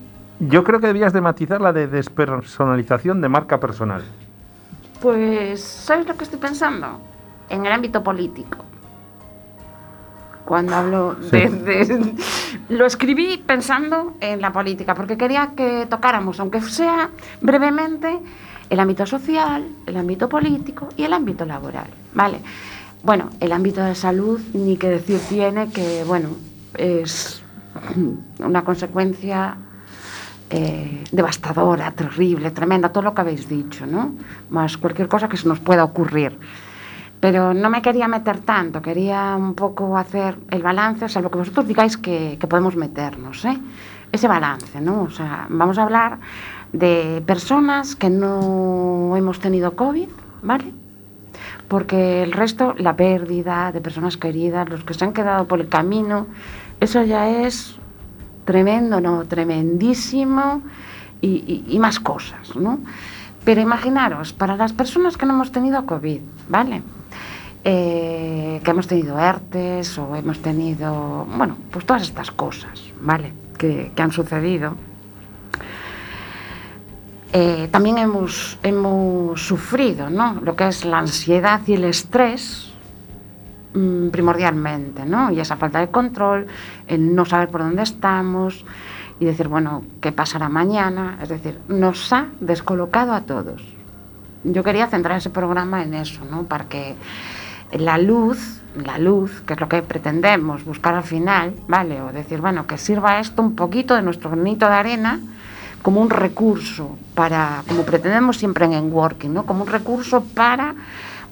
Yo 0.43 0.65
creo 0.65 0.81
que 0.81 0.87
debías 0.87 1.13
de 1.13 1.21
matizar 1.21 1.61
la 1.61 1.71
de 1.71 1.87
despersonalización 1.87 3.21
de 3.21 3.29
marca 3.29 3.61
personal. 3.61 4.03
Pues, 5.03 5.61
¿sabes 5.63 6.07
lo 6.09 6.17
que 6.17 6.25
estoy 6.25 6.39
pensando? 6.39 6.99
En 7.51 7.67
el 7.67 7.73
ámbito 7.73 8.03
político. 8.03 8.59
Cuando 10.45 10.75
hablo 10.75 11.15
de, 11.15 11.49
de- 11.49 12.15
Lo 12.71 12.87
escribí 12.87 13.43
pensando 13.45 14.15
en 14.21 14.41
la 14.41 14.53
política, 14.53 14.95
porque 14.95 15.17
quería 15.17 15.53
que 15.57 15.87
tocáramos, 15.89 16.41
aunque 16.41 16.61
sea 16.63 17.11
brevemente, 17.41 18.19
el 18.69 18.81
ámbito 18.81 19.07
social, 19.07 19.67
el 19.87 19.97
ámbito 19.97 20.29
político 20.29 20.89
y 20.97 21.03
el 21.05 21.13
ámbito 21.13 21.45
laboral. 21.45 21.89
¿Vale? 22.15 22.41
Bueno, 23.03 23.31
el 23.41 23.53
ámbito 23.53 23.83
de 23.83 23.95
salud, 23.95 24.41
ni 24.55 24.77
que 24.77 24.89
decir 24.89 25.19
tiene 25.29 25.71
que, 25.71 26.05
bueno, 26.05 26.31
es 26.77 27.43
una 28.39 28.63
consecuencia 28.63 29.57
eh, 30.51 31.05
devastadora, 31.13 31.91
terrible, 31.93 32.51
tremenda, 32.51 32.91
todo 32.91 33.05
lo 33.05 33.15
que 33.15 33.21
habéis 33.21 33.49
dicho, 33.49 33.87
¿no? 33.87 34.15
Más 34.51 34.77
cualquier 34.79 35.07
cosa 35.09 35.29
que 35.29 35.37
se 35.37 35.49
nos 35.49 35.61
pueda 35.61 35.85
ocurrir. 35.85 36.37
Pero 37.21 37.53
no 37.53 37.69
me 37.69 37.83
quería 37.83 38.09
meter 38.09 38.39
tanto, 38.39 38.81
quería 38.81 39.37
un 39.37 39.55
poco 39.55 39.97
hacer 39.99 40.39
el 40.51 40.63
balance, 40.63 41.07
salvo 41.09 41.31
que 41.31 41.37
vosotros 41.39 41.69
digáis 41.69 41.99
que, 41.99 42.39
podemos 42.49 42.77
meternos, 42.77 43.45
¿eh? 43.45 43.59
Ese 44.11 44.27
balance, 44.27 44.81
¿no? 44.81 45.03
O 45.03 45.11
sea, 45.11 45.47
vamos 45.51 45.77
a 45.79 45.83
hablar 45.83 46.19
de 46.73 47.23
personas 47.27 47.95
que 47.95 48.09
no 48.09 49.15
hemos 49.17 49.39
tenido 49.39 49.77
COVID, 49.77 50.09
¿vale? 50.43 50.73
Porque 51.69 52.23
el 52.23 52.33
resto, 52.33 52.75
la 52.79 52.97
pérdida 52.97 53.71
de 53.71 53.81
personas 53.83 54.17
queridas, 54.17 54.69
los 54.71 54.83
que 54.83 54.95
se 54.95 55.05
han 55.05 55.13
quedado 55.13 55.47
por 55.47 55.61
el 55.61 55.69
camino, 55.69 56.27
eso 56.81 57.03
ya 57.05 57.29
es 57.29 57.77
tremendo, 58.47 59.01
no, 59.01 59.25
tremendísimo 59.27 60.63
y- 61.21 61.65
y 61.69 61.79
más 61.79 62.01
cosas, 62.01 62.57
¿no? 62.57 62.81
Pero 63.45 63.61
imaginaros, 63.61 64.33
para 64.33 64.57
las 64.57 64.73
personas 64.73 65.17
que 65.19 65.27
no 65.27 65.35
hemos 65.35 65.53
tenido 65.53 65.85
COVID, 65.85 66.21
¿vale? 66.49 66.83
Eh, 67.63 68.61
que 68.65 68.71
hemos 68.71 68.87
tenido 68.87 69.19
ERTES 69.19 69.99
o 69.99 70.17
hemos 70.17 70.41
tenido, 70.41 71.27
bueno, 71.37 71.57
pues 71.71 71.85
todas 71.85 72.03
estas 72.03 72.31
cosas, 72.31 72.83
¿vale? 73.01 73.33
Que, 73.59 73.93
que 73.95 74.03
han 74.03 74.13
sucedido. 74.13 74.77
Eh, 77.33 77.69
también 77.71 77.99
hemos, 77.99 78.59
hemos 78.63 79.47
sufrido, 79.47 80.11
¿no? 80.11 80.41
Lo 80.43 80.57
que 80.57 80.67
es 80.69 80.85
la 80.85 80.99
ansiedad 80.99 81.61
y 81.67 81.75
el 81.75 81.85
estrés, 81.85 82.73
mm, 83.75 84.09
primordialmente, 84.09 85.05
¿no? 85.05 85.31
Y 85.31 85.39
esa 85.39 85.57
falta 85.57 85.79
de 85.79 85.89
control, 85.91 86.47
el 86.89 87.15
no 87.15 87.25
saber 87.25 87.51
por 87.51 87.61
dónde 87.61 87.83
estamos 87.83 88.65
y 89.21 89.27
decir, 89.27 89.47
bueno, 89.47 89.85
¿qué 90.01 90.11
pasará 90.11 90.49
mañana? 90.49 91.19
Es 91.23 91.29
decir, 91.29 91.61
nos 91.69 92.13
ha 92.13 92.27
descolocado 92.41 93.13
a 93.13 93.21
todos. 93.21 93.63
Yo 94.43 94.65
quería 94.65 94.89
centrar 94.89 95.19
ese 95.19 95.31
programa 95.31 95.83
en 95.83 95.95
eso, 95.95 96.25
¿no? 96.25 96.45
Para 96.45 96.65
que 96.65 96.97
la 97.73 97.99
luz, 97.99 98.61
la 98.77 98.99
luz, 98.99 99.43
que 99.47 99.55
es 99.55 99.61
lo 99.61 99.69
que 99.69 99.83
pretendemos 99.83 100.65
buscar 100.65 100.95
al 100.95 101.03
final, 101.03 101.55
¿vale? 101.69 102.01
O 102.01 102.13
decir, 102.13 102.41
bueno, 102.41 102.67
que 102.67 102.79
sirva 102.79 103.21
esto 103.21 103.43
un 103.43 103.55
poquito 103.55 103.95
de 103.95 104.03
nuestro 104.03 104.31
granito 104.31 104.67
de 104.67 104.75
arena 104.75 105.21
como 105.83 106.01
un 106.01 106.11
recurso 106.11 106.99
para, 107.15 107.63
como 107.67 107.85
pretendemos 107.85 108.37
siempre 108.37 108.67
en 108.67 108.75
Enworking, 108.75 109.33
¿no? 109.33 109.47
Como 109.47 109.63
un 109.63 109.69
recurso 109.69 110.23
para, 110.23 110.75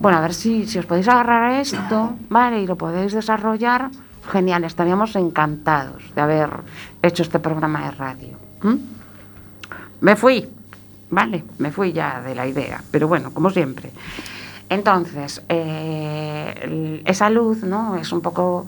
bueno, 0.01 0.19
a 0.19 0.21
ver 0.21 0.35
si, 0.35 0.67
si 0.67 0.79
os 0.79 0.87
podéis 0.87 1.09
agarrar 1.09 1.45
a 1.45 1.61
esto, 1.61 2.15
¿vale? 2.29 2.63
Y 2.63 2.67
lo 2.67 2.77
podéis 2.77 3.13
desarrollar, 3.13 3.91
genial, 4.31 4.65
estaríamos 4.65 5.15
encantados 5.17 6.03
de 6.15 6.21
haber 6.21 6.51
hecho 7.03 7.23
este 7.23 7.39
programa 7.39 7.85
de 7.85 7.91
radio. 7.91 8.39
Me 10.01 10.17
fui, 10.17 10.49
vale, 11.11 11.45
me 11.59 11.71
fui 11.71 11.93
ya 11.93 12.21
de 12.23 12.35
la 12.35 12.47
idea, 12.47 12.83
pero 12.91 13.09
bueno, 13.09 13.33
como 13.33 13.51
siempre. 13.51 13.91
Entonces, 14.69 15.43
eh, 15.49 17.03
esa 17.07 17.31
luz, 17.31 17.63
¿no? 17.63 17.97
Es 17.97 18.13
un 18.13 18.21
poco, 18.21 18.67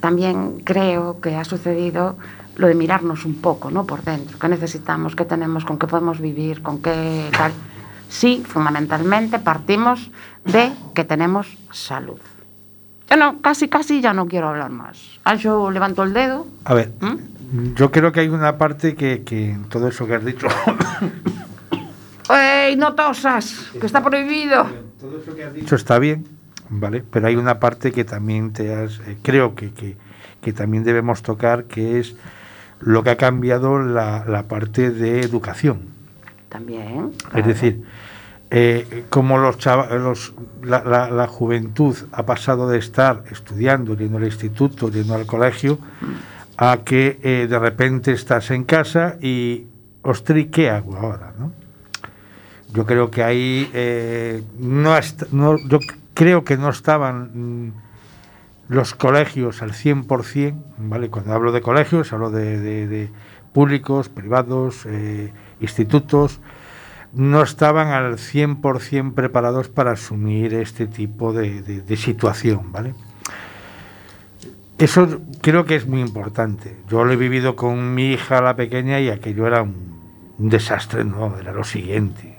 también 0.00 0.60
creo 0.64 1.20
que 1.20 1.36
ha 1.36 1.44
sucedido 1.44 2.16
lo 2.56 2.68
de 2.68 2.74
mirarnos 2.74 3.24
un 3.24 3.34
poco, 3.34 3.70
¿no? 3.70 3.84
Por 3.84 4.02
dentro, 4.02 4.38
qué 4.38 4.48
necesitamos, 4.48 5.14
qué 5.14 5.24
tenemos, 5.24 5.64
con 5.64 5.78
qué 5.78 5.86
podemos 5.86 6.20
vivir, 6.20 6.62
con 6.62 6.80
qué 6.80 7.28
tal. 7.36 7.52
Sí, 8.08 8.42
fundamentalmente 8.46 9.38
partimos 9.38 10.10
de 10.44 10.72
que 10.94 11.04
tenemos 11.04 11.58
salud. 11.70 12.18
Yo 13.10 13.16
no, 13.16 13.40
casi, 13.40 13.68
casi 13.68 14.00
ya 14.00 14.14
no 14.14 14.26
quiero 14.26 14.48
hablar 14.48 14.70
más. 14.70 15.20
Ancho 15.24 15.70
levantó 15.70 16.02
el 16.02 16.12
dedo. 16.12 16.46
A 16.64 16.74
ver, 16.74 16.92
¿Mm? 17.00 17.74
yo 17.74 17.90
creo 17.90 18.10
que 18.10 18.20
hay 18.20 18.28
una 18.28 18.56
parte 18.56 18.94
que, 18.94 19.22
que 19.22 19.50
en 19.50 19.64
todo 19.68 19.88
eso 19.88 20.06
que 20.06 20.14
has 20.14 20.24
dicho. 20.24 20.46
¡Ey, 22.30 22.74
no 22.76 22.94
tosas! 22.94 23.70
Que 23.78 23.86
está 23.86 24.02
prohibido. 24.02 24.85
Todo 25.06 25.18
eso 25.22 25.34
que 25.34 25.44
has 25.44 25.54
dicho 25.54 25.74
está 25.76 25.98
bien, 25.98 26.26
¿vale? 26.68 27.02
Pero 27.10 27.26
hay 27.28 27.36
una 27.36 27.58
parte 27.60 27.92
que 27.92 28.04
también 28.04 28.52
te 28.52 28.74
has. 28.74 29.00
eh, 29.00 29.16
creo 29.22 29.54
que, 29.54 29.72
que, 29.72 29.96
que 30.40 30.52
también 30.52 30.84
debemos 30.84 31.22
tocar, 31.22 31.64
que 31.64 31.98
es 31.98 32.16
lo 32.80 33.02
que 33.02 33.10
ha 33.10 33.16
cambiado 33.16 33.78
la, 33.78 34.24
la 34.26 34.44
parte 34.48 34.90
de 34.90 35.20
educación. 35.20 35.80
También. 36.48 37.12
Es 37.34 37.46
decir, 37.46 37.82
eh, 38.50 39.04
como 39.10 39.38
los, 39.38 39.58
chava- 39.58 39.90
los 39.90 40.34
la, 40.62 40.84
la- 40.84 41.10
la 41.10 41.26
juventud 41.26 41.96
ha 42.12 42.24
pasado 42.26 42.68
de 42.68 42.78
estar 42.78 43.24
estudiando, 43.30 43.96
yendo 43.96 44.18
al 44.18 44.24
instituto, 44.24 44.88
yendo 44.90 45.14
al 45.14 45.26
colegio, 45.26 45.78
a 46.56 46.78
que 46.84 47.18
eh, 47.22 47.46
de 47.50 47.58
repente 47.58 48.12
estás 48.12 48.50
en 48.50 48.64
casa 48.64 49.16
y, 49.20 49.66
ostri, 50.02 50.46
¿qué 50.46 50.70
hago 50.70 50.96
ahora? 50.96 51.32
¿no? 51.38 51.52
Yo 52.76 52.84
creo 52.84 53.10
que 53.10 53.22
ahí 53.24 53.70
eh, 53.72 54.42
no, 54.58 54.94
no- 55.32 55.56
yo 55.66 55.78
creo 56.12 56.44
que 56.44 56.58
no 56.58 56.68
estaban 56.68 57.30
mm, 57.68 57.72
los 58.68 58.94
colegios 58.94 59.62
al 59.62 59.72
100%, 59.72 60.54
¿vale? 60.76 61.08
Cuando 61.08 61.32
hablo 61.32 61.52
de 61.52 61.62
colegios, 61.62 62.12
hablo 62.12 62.30
de, 62.30 63.08
públicos, 63.54 64.10
privados, 64.10 64.84
eh, 64.84 65.32
institutos, 65.60 66.40
no 67.14 67.40
estaban 67.40 67.88
al 67.88 68.18
100% 68.18 69.14
preparados 69.14 69.70
para 69.70 69.92
asumir 69.92 70.52
este 70.52 70.86
tipo 70.86 71.32
de 71.32 71.96
situación, 71.96 72.72
¿vale? 72.72 72.92
Eso 74.76 75.22
creo 75.40 75.64
que 75.64 75.76
es 75.76 75.86
muy 75.86 76.02
importante. 76.02 76.76
Yo 76.90 77.04
lo 77.06 77.12
he 77.12 77.16
vivido 77.16 77.56
con 77.56 77.94
mi 77.94 78.12
hija, 78.12 78.42
la 78.42 78.54
pequeña, 78.54 79.00
y 79.00 79.08
aquello 79.08 79.46
era 79.46 79.62
un, 79.62 79.74
un 80.38 80.48
desastre, 80.50 81.02
no, 81.04 81.38
era 81.38 81.54
lo 81.54 81.64
siguiente. 81.64 82.35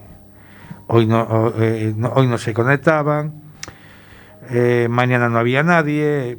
Hoy 0.87 1.05
no, 1.05 1.53
eh, 1.57 1.93
no- 1.95 2.09
hoy 2.13 2.27
no 2.27 2.37
se 2.37 2.53
conectaban, 2.53 3.33
eh, 4.49 4.87
mañana 4.89 5.27
no 5.29 5.37
había 5.39 5.61
nadie, 5.63 6.37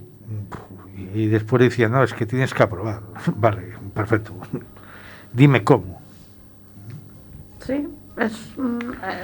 y 1.15 1.27
después 1.27 1.61
decía, 1.63 1.89
no, 1.89 2.03
es 2.03 2.15
que 2.15 2.25
tienes 2.27 2.55
que 2.55 2.63
aprobar. 2.63 3.01
vale, 3.37 3.75
perfecto. 3.95 4.35
Dime 5.33 5.63
cómo. 5.65 6.01
Sí, 7.61 7.87
es, 8.17 8.33
mm, 8.57 8.79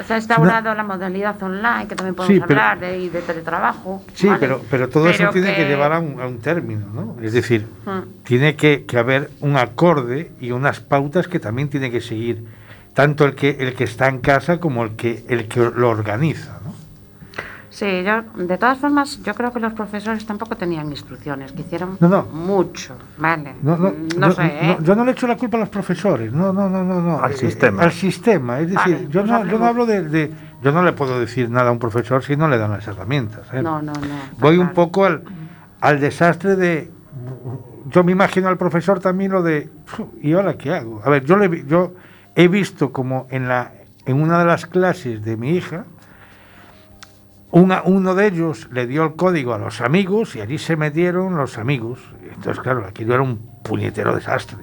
se 0.06 0.12
ha 0.14 0.16
instaurado 0.18 0.74
la 0.74 0.82
modalidad 0.82 1.42
online, 1.42 1.86
que 1.88 1.96
también 1.96 2.14
podemos 2.14 2.34
Sí, 2.36 2.42
pero- 2.46 2.60
hablar 2.60 2.80
de, 2.80 2.98
y 2.98 3.08
de 3.08 3.22
teletrabajo. 3.22 4.02
Sí, 4.12 4.26
¿vale? 4.26 4.38
pero, 4.40 4.60
pero 4.70 4.88
todo 4.90 5.08
eso 5.08 5.30
tiene 5.30 5.54
que, 5.54 5.64
llevar 5.66 5.92
a 5.94 6.00
un, 6.00 6.20
a 6.20 6.26
un 6.26 6.38
término, 6.40 6.86
¿no? 6.92 7.16
Es 7.22 7.32
decir, 7.32 7.66
Mm. 7.86 8.22
tiene 8.24 8.56
que, 8.56 8.84
que 8.84 8.98
haber 8.98 9.30
un 9.40 9.56
acorde 9.56 10.32
y 10.38 10.50
unas 10.50 10.80
pautas 10.80 11.26
que 11.28 11.40
también 11.40 11.70
tiene 11.70 11.90
que 11.90 12.02
seguir 12.02 12.44
tanto 12.94 13.24
el 13.24 13.34
que 13.34 13.50
el 13.60 13.74
que 13.74 13.84
está 13.84 14.08
en 14.08 14.20
casa 14.20 14.58
como 14.60 14.84
el 14.84 14.92
que 14.96 15.24
el 15.28 15.48
que 15.48 15.60
lo 15.74 15.90
organiza, 15.90 16.58
¿no? 16.64 16.72
Sí, 17.70 17.86
yo, 18.04 18.22
de 18.44 18.56
todas 18.56 18.78
formas, 18.78 19.20
yo 19.24 19.34
creo 19.34 19.52
que 19.52 19.58
los 19.58 19.72
profesores 19.72 20.24
tampoco 20.24 20.56
tenían 20.56 20.90
instrucciones, 20.90 21.50
que 21.50 21.62
hicieron 21.62 21.96
No, 21.98 22.06
no. 22.08 22.22
mucho, 22.22 22.94
¿vale? 23.18 23.52
No, 23.62 23.76
no, 23.76 23.92
no 24.16 24.30
sé, 24.30 24.42
¿eh? 24.46 24.76
no, 24.78 24.80
yo 24.80 24.94
no 24.94 25.04
le 25.04 25.10
echo 25.10 25.26
la 25.26 25.36
culpa 25.36 25.56
a 25.56 25.60
los 25.60 25.70
profesores, 25.70 26.32
no, 26.32 26.52
no, 26.52 26.70
no, 26.70 26.84
no, 26.84 27.00
no. 27.00 27.18
Al 27.20 27.32
Eh, 27.32 27.36
sistema. 27.36 27.82
al 27.82 27.90
sistema, 27.90 28.60
es 28.60 28.70
decir, 28.70 28.94
Vale, 28.94 29.08
yo, 29.08 29.20
pues 29.22 29.32
no, 29.32 29.44
yo 29.46 29.58
no 29.58 29.66
hablo 29.66 29.86
de, 29.86 30.02
de- 30.08 30.30
yo 30.62 30.70
no 30.70 30.84
le 30.84 30.92
puedo 30.92 31.18
decir 31.18 31.50
nada 31.50 31.70
a 31.70 31.72
un 31.72 31.80
profesor 31.80 32.22
si 32.22 32.36
no 32.36 32.46
le 32.46 32.58
dan 32.58 32.70
las 32.70 32.86
herramientas. 32.86 33.48
¿eh? 33.52 33.60
No, 33.60 33.82
no, 33.82 33.92
no. 33.92 34.00
Voy 34.38 34.56
un 34.56 34.72
poco 34.72 35.04
al, 35.04 35.24
al 35.80 35.98
desastre 35.98 36.54
de. 36.54 36.92
Yo 37.90 38.04
me 38.04 38.12
imagino 38.12 38.46
al 38.48 38.56
profesor 38.56 39.00
también 39.00 39.32
lo 39.32 39.42
de. 39.42 39.68
¿Y 40.22 40.32
ahora 40.34 40.56
qué 40.56 40.72
hago? 40.72 41.02
A 41.04 41.10
ver, 41.10 41.24
yo, 41.24 41.36
le, 41.36 41.48
vi- 41.48 41.64
yo 41.66 41.92
he 42.36 42.48
visto 42.48 42.92
como 42.92 43.26
en, 43.30 43.48
la, 43.48 43.72
en 44.06 44.20
una 44.20 44.38
de 44.38 44.44
las 44.44 44.66
clases 44.66 45.24
de 45.24 45.36
mi 45.36 45.50
hija, 45.50 45.84
una- 47.50 47.82
uno 47.84 48.14
de 48.14 48.26
ellos 48.26 48.68
le 48.72 48.86
dio 48.86 49.04
el 49.04 49.14
código 49.14 49.54
a 49.54 49.58
los 49.58 49.80
amigos 49.80 50.34
y 50.36 50.40
allí 50.40 50.58
se 50.58 50.76
metieron 50.76 51.36
los 51.36 51.58
amigos. 51.58 52.00
Entonces, 52.34 52.60
claro, 52.62 52.84
aquello 52.86 53.14
era 53.14 53.22
un 53.22 53.38
puñetero 53.62 54.14
desastre. 54.14 54.58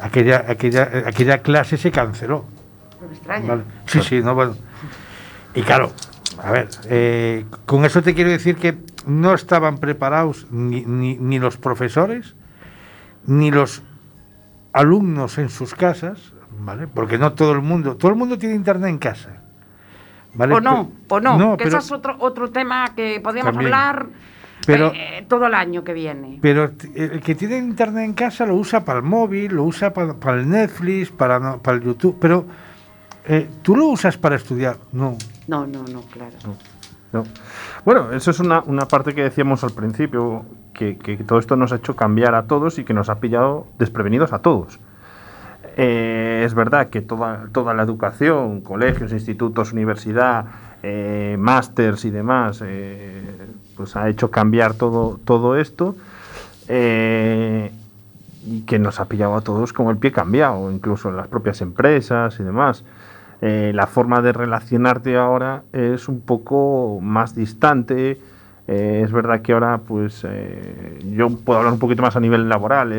Aquella, 0.00 0.44
aquella, 0.48 0.90
aquella 1.06 1.38
clase 1.42 1.76
se 1.76 1.90
canceló. 1.90 2.46
Extraña. 3.12 3.48
Vale. 3.48 3.62
Sí, 3.86 4.00
sí, 4.02 4.20
no, 4.22 4.34
bueno. 4.34 4.56
Y 5.54 5.62
claro, 5.62 5.92
a 6.42 6.50
ver, 6.50 6.68
eh, 6.88 7.44
con 7.66 7.84
eso 7.84 8.02
te 8.02 8.14
quiero 8.14 8.30
decir 8.30 8.56
que 8.56 8.76
no 9.06 9.34
estaban 9.34 9.78
preparados 9.78 10.46
ni, 10.50 10.82
ni- 10.84 11.16
ni 11.18 11.38
los 11.38 11.58
profesores, 11.58 12.34
ni 13.26 13.50
los 13.50 13.82
alumnos 14.72 15.38
en 15.38 15.50
sus 15.50 15.74
casas, 15.74 16.32
¿vale? 16.58 16.86
Porque 16.86 17.18
no 17.18 17.32
todo 17.32 17.52
el 17.52 17.60
mundo, 17.62 17.96
todo 17.96 18.10
el 18.10 18.16
mundo 18.16 18.38
tiene 18.38 18.54
internet 18.54 18.90
en 18.90 18.98
casa. 18.98 19.30
¿vale? 20.34 20.54
O 20.54 20.60
no, 20.60 20.90
o 21.08 21.20
no, 21.20 21.56
que 21.56 21.64
pero, 21.64 21.78
ese 21.78 21.86
es 21.86 21.92
otro, 21.92 22.16
otro 22.18 22.50
tema 22.50 22.94
que 22.94 23.20
podríamos 23.20 23.52
También. 23.52 23.72
hablar 23.72 24.06
Pero- 24.66 24.92
eh, 24.94 25.24
todo 25.28 25.46
el 25.46 25.54
año 25.54 25.84
que 25.84 25.92
viene. 25.92 26.38
pero 26.42 26.72
el 26.94 27.20
que 27.20 27.34
tiene 27.34 27.58
internet 27.58 28.04
en 28.04 28.14
casa 28.14 28.44
lo 28.46 28.54
usa 28.56 28.84
para 28.84 28.98
el 28.98 29.04
móvil, 29.04 29.54
lo 29.54 29.64
usa 29.64 29.92
para, 29.92 30.14
para 30.14 30.38
el 30.40 30.48
Netflix, 30.48 31.10
para, 31.10 31.38
no- 31.38 31.58
para 31.58 31.76
el 31.76 31.84
YouTube, 31.84 32.16
pero 32.20 32.46
eh, 33.26 33.48
tú 33.62 33.76
lo 33.76 33.86
usas 33.86 34.16
para 34.18 34.36
estudiar, 34.36 34.76
no. 34.92 35.16
No, 35.46 35.66
no, 35.66 35.84
no, 35.84 36.00
claro. 36.02 36.36
No. 37.12 37.22
Bueno, 37.84 38.10
eso 38.10 38.32
es 38.32 38.40
una, 38.40 38.60
una 38.62 38.88
parte 38.88 39.14
que 39.14 39.22
decíamos 39.22 39.62
al 39.62 39.70
principio, 39.70 40.44
que, 40.72 40.98
que 40.98 41.16
todo 41.18 41.38
esto 41.38 41.54
nos 41.54 41.70
ha 41.72 41.76
hecho 41.76 41.94
cambiar 41.94 42.34
a 42.34 42.48
todos 42.48 42.80
y 42.80 42.84
que 42.84 42.92
nos 42.92 43.08
ha 43.08 43.20
pillado 43.20 43.68
desprevenidos 43.78 44.32
a 44.32 44.40
todos. 44.40 44.80
Eh, 45.76 46.42
es 46.44 46.54
verdad 46.54 46.88
que 46.88 47.00
toda, 47.00 47.48
toda 47.52 47.74
la 47.74 47.82
educación, 47.82 48.60
colegios, 48.60 49.12
institutos, 49.12 49.72
universidad, 49.72 50.46
eh, 50.86 51.36
másters 51.38 52.04
y 52.04 52.10
demás, 52.10 52.62
eh, 52.62 53.22
pues 53.74 53.96
ha 53.96 54.06
hecho 54.10 54.30
cambiar 54.30 54.74
todo, 54.74 55.18
todo 55.24 55.56
esto 55.56 55.96
eh, 56.68 57.72
y 58.46 58.60
que 58.66 58.78
nos 58.78 59.00
ha 59.00 59.06
pillado 59.06 59.34
a 59.34 59.40
todos 59.40 59.72
con 59.72 59.88
el 59.88 59.96
pie 59.96 60.12
cambiado, 60.12 60.70
incluso 60.70 61.08
en 61.08 61.16
las 61.16 61.26
propias 61.26 61.62
empresas 61.62 62.38
y 62.38 62.42
demás. 62.42 62.84
La 63.40 63.86
forma 63.86 64.22
de 64.22 64.32
relacionarte 64.32 65.18
ahora 65.18 65.64
es 65.72 66.08
un 66.08 66.22
poco 66.22 66.98
más 67.02 67.34
distante. 67.34 68.18
Es 68.66 69.12
verdad 69.12 69.42
que 69.42 69.52
ahora, 69.52 69.80
pues, 69.86 70.26
yo 71.12 71.28
puedo 71.28 71.58
hablar 71.58 71.74
un 71.74 71.78
poquito 71.78 72.00
más 72.00 72.16
a 72.16 72.20
nivel 72.20 72.48
laboral. 72.48 72.92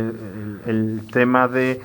El 0.67 1.01
tema 1.11 1.47
de 1.47 1.81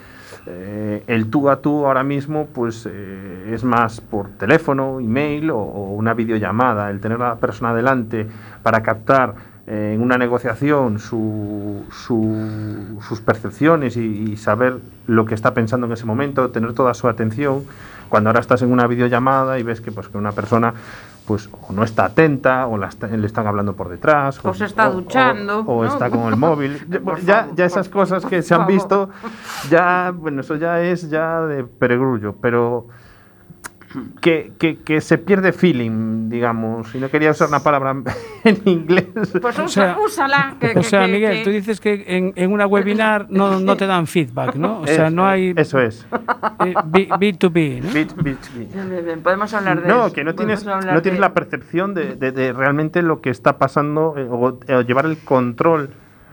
eh, 0.46 1.02
el 1.06 1.30
tú 1.30 1.48
a 1.50 1.56
tú 1.60 1.86
ahora 1.86 2.02
mismo, 2.02 2.46
pues, 2.52 2.88
eh, 2.90 3.50
es 3.52 3.62
más 3.64 4.00
por 4.00 4.28
teléfono, 4.30 5.00
email 5.00 5.50
o, 5.50 5.58
o 5.58 5.94
una 5.94 6.14
videollamada. 6.14 6.90
El 6.90 7.00
tener 7.00 7.20
a 7.22 7.30
la 7.30 7.36
persona 7.36 7.74
delante 7.74 8.26
para 8.62 8.82
captar 8.82 9.34
eh, 9.66 9.92
en 9.94 10.02
una 10.02 10.18
negociación 10.18 10.98
su- 10.98 11.84
su- 11.90 12.98
sus 13.06 13.20
percepciones 13.20 13.96
y, 13.96 14.00
y 14.32 14.36
saber 14.36 14.78
lo 15.06 15.24
que 15.26 15.34
está 15.34 15.54
pensando 15.54 15.86
en 15.86 15.92
ese 15.92 16.06
momento, 16.06 16.50
tener 16.50 16.72
toda 16.72 16.94
su 16.94 17.08
atención. 17.08 17.64
Cuando 18.08 18.30
ahora 18.30 18.40
estás 18.40 18.62
en 18.62 18.72
una 18.72 18.88
videollamada 18.88 19.60
y 19.60 19.62
ves 19.62 19.80
que, 19.80 19.92
pues, 19.92 20.08
que 20.08 20.18
una 20.18 20.32
persona 20.32 20.74
pues 21.30 21.48
o 21.68 21.72
no 21.72 21.84
está 21.84 22.06
atenta 22.06 22.66
o 22.66 22.76
la 22.76 22.88
está- 22.88 23.06
le 23.06 23.24
están 23.24 23.46
hablando 23.46 23.74
por 23.76 23.88
detrás 23.88 24.44
O 24.44 24.52
se 24.52 24.64
está 24.64 24.90
duchando, 24.90 25.60
o, 25.60 25.76
o 25.76 25.84
¿no? 25.84 25.88
está 25.88 26.10
con 26.10 26.22
el 26.26 26.34
móvil 26.34 26.84
Ya- 27.24 27.46
ya, 27.54 27.64
esas 27.66 27.88
cosas 27.88 28.26
que 28.26 28.42
se 28.42 28.52
han 28.52 28.66
visto 28.66 29.10
ya 29.70 30.12
bueno 30.12 30.40
eso 30.40 30.56
ya 30.56 30.80
es 30.80 31.08
ya 31.08 31.42
de 31.42 31.62
peregrullo 31.62 32.34
pero 32.40 32.88
que, 34.20 34.52
que, 34.58 34.78
que 34.78 35.00
se 35.00 35.18
pierde 35.18 35.52
feeling 35.52 36.28
digamos 36.28 36.94
y 36.94 36.98
no 36.98 37.08
quería 37.10 37.32
usar 37.32 37.48
una 37.48 37.60
palabra 37.60 37.96
en 38.44 38.60
inglés 38.64 39.06
Pues 39.42 39.58
usa, 39.58 39.66
sea, 39.68 39.98
úsala. 39.98 40.56
Que, 40.60 40.70
O 40.70 40.74
que- 40.74 40.82
sea, 40.84 41.06
que- 41.06 41.12
Miguel, 41.12 41.38
que- 41.38 41.44
tú 41.44 41.50
dices 41.50 41.80
que 41.80 42.04
en, 42.06 42.32
en 42.36 42.52
una 42.52 42.66
webinar 42.66 43.26
no, 43.30 43.58
no 43.60 43.76
te 43.76 43.86
dan 43.86 44.06
feedback, 44.06 44.54
¿no? 44.54 44.80
O 44.80 44.86
sea, 44.86 45.06
Eso- 45.06 45.10
no 45.16 45.26
hay 45.26 45.52
eso 45.56 45.80
es 45.80 46.06
eh, 46.64 46.74
B- 46.86 47.08
B2B, 47.08 47.82
¿no? 47.82 47.92
Bit- 47.92 48.14
bit- 48.16 48.54
bit. 48.56 48.72
Bien, 48.72 48.90
bien, 48.90 49.04
bien, 49.04 49.22
Podemos 49.22 49.52
hablar 49.54 49.82
de 49.82 49.88
No, 49.88 50.06
eso, 50.06 50.14
que 50.14 50.24
no 50.24 50.34
tienes, 50.34 50.64
no 50.64 50.78
tienes 50.80 51.02
de- 51.04 51.18
la 51.18 51.34
percepción 51.34 51.94
de, 51.94 52.14
de- 52.14 52.32
de 52.32 52.52
realmente 52.52 53.02
lo 53.02 53.20
que 53.20 53.30
está 53.30 53.58
pasando 53.58 54.14
eh, 54.16 54.26
o, 54.30 54.58
o 54.76 54.80
llevar 54.82 55.06
el 55.06 55.18
control 55.18 55.90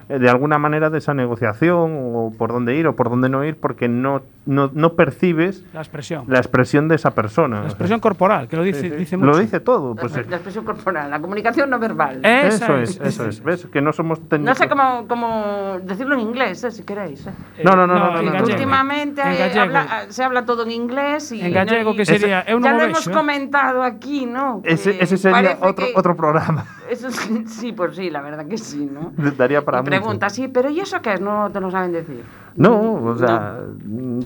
de 0.09 0.29
alguna 0.29 0.57
manera 0.57 0.89
de 0.89 0.97
esa 0.99 1.13
negociación 1.13 1.97
o 2.15 2.31
por 2.37 2.51
dónde 2.53 2.75
ir 2.75 2.87
o 2.87 2.95
por 2.95 3.09
dónde 3.09 3.29
no 3.29 3.43
ir 3.43 3.57
porque 3.59 3.87
no, 3.87 4.21
no, 4.45 4.69
no 4.73 4.93
percibes 4.93 5.63
La 5.73 5.81
expresión. 5.81 6.23
la 6.27 6.37
expresión 6.37 6.87
de 6.87 6.95
esa 6.95 7.11
persona. 7.11 7.61
La 7.61 7.67
expresión 7.67 7.99
corporal, 7.99 8.47
que 8.47 8.55
lo 8.55 8.63
dice, 8.63 8.81
Sí, 8.81 8.89
sí. 8.89 8.95
dice 8.95 9.17
mucho. 9.17 9.31
Lo 9.31 9.37
dice 9.37 9.59
todo. 9.59 9.95
La, 9.95 10.01
Pues, 10.01 10.13
la 10.27 10.35
expresión 10.37 10.63
corporal, 10.65 11.09
la 11.11 11.19
comunicación 11.19 11.69
no 11.69 11.77
verbal. 11.79 12.19
Eso 12.23 12.77
es, 12.77 12.99
eso 13.01 13.27
es. 13.27 13.43
¿Ves? 13.43 13.65
Que 13.71 13.81
no 13.81 13.91
somos 13.93 14.19
No 14.39 14.55
sé 14.55 14.69
cómo, 14.69 15.05
cómo 15.07 15.77
decirlo 15.83 16.15
en 16.15 16.21
inglés, 16.21 16.63
eh, 16.63 16.71
si 16.71 16.83
queréis. 16.83 17.25
eh. 17.27 17.31
Eh, 17.57 17.63
No, 17.63 17.75
no, 17.75 17.85
no, 17.87 18.21
no. 18.21 18.43
Últimamente 18.43 19.21
eh, 19.21 19.59
habla- 19.59 20.05
se 20.09 20.23
habla 20.23 20.45
todo 20.45 20.63
en 20.63 20.71
inglés 20.71 21.31
y 21.31 21.41
En 21.41 21.53
gallego, 21.53 21.91
y- 21.93 21.97
que 21.97 22.05
sería, 22.05 22.41
Ese- 22.41 22.61
ya 22.61 22.73
lo 22.73 22.81
hemos 22.83 23.07
eh. 23.07 23.11
comentado 23.11 23.83
aquí, 23.83 24.25
¿no? 24.25 24.61
Ese, 24.63 25.01
ese 25.03 25.17
sería 25.17 25.57
otro, 25.61 25.85
que- 25.85 25.93
otro 25.95 26.15
programa. 26.15 26.65
Eso 26.89 27.11
sí, 27.11 27.43
sí, 27.47 27.71
pues 27.73 27.95
sí, 27.95 28.09
la 28.09 28.21
verdad 28.21 28.47
que 28.47 28.57
sí, 28.57 28.89
¿no? 28.91 29.11
Daría 29.37 29.63
para 29.63 29.81
mucho. 29.81 29.96
Pregunta, 29.99 30.29
sí, 30.29 30.47
pero 30.47 30.69
¿y 30.69 30.79
eso 30.79 31.01
qué 31.01 31.13
es? 31.13 31.21
No 31.21 31.49
te 31.51 31.59
lo 31.59 31.69
saben 31.71 31.91
decir. 31.91 32.23
No, 32.55 32.93
o 33.03 33.15
sea, 33.17 33.59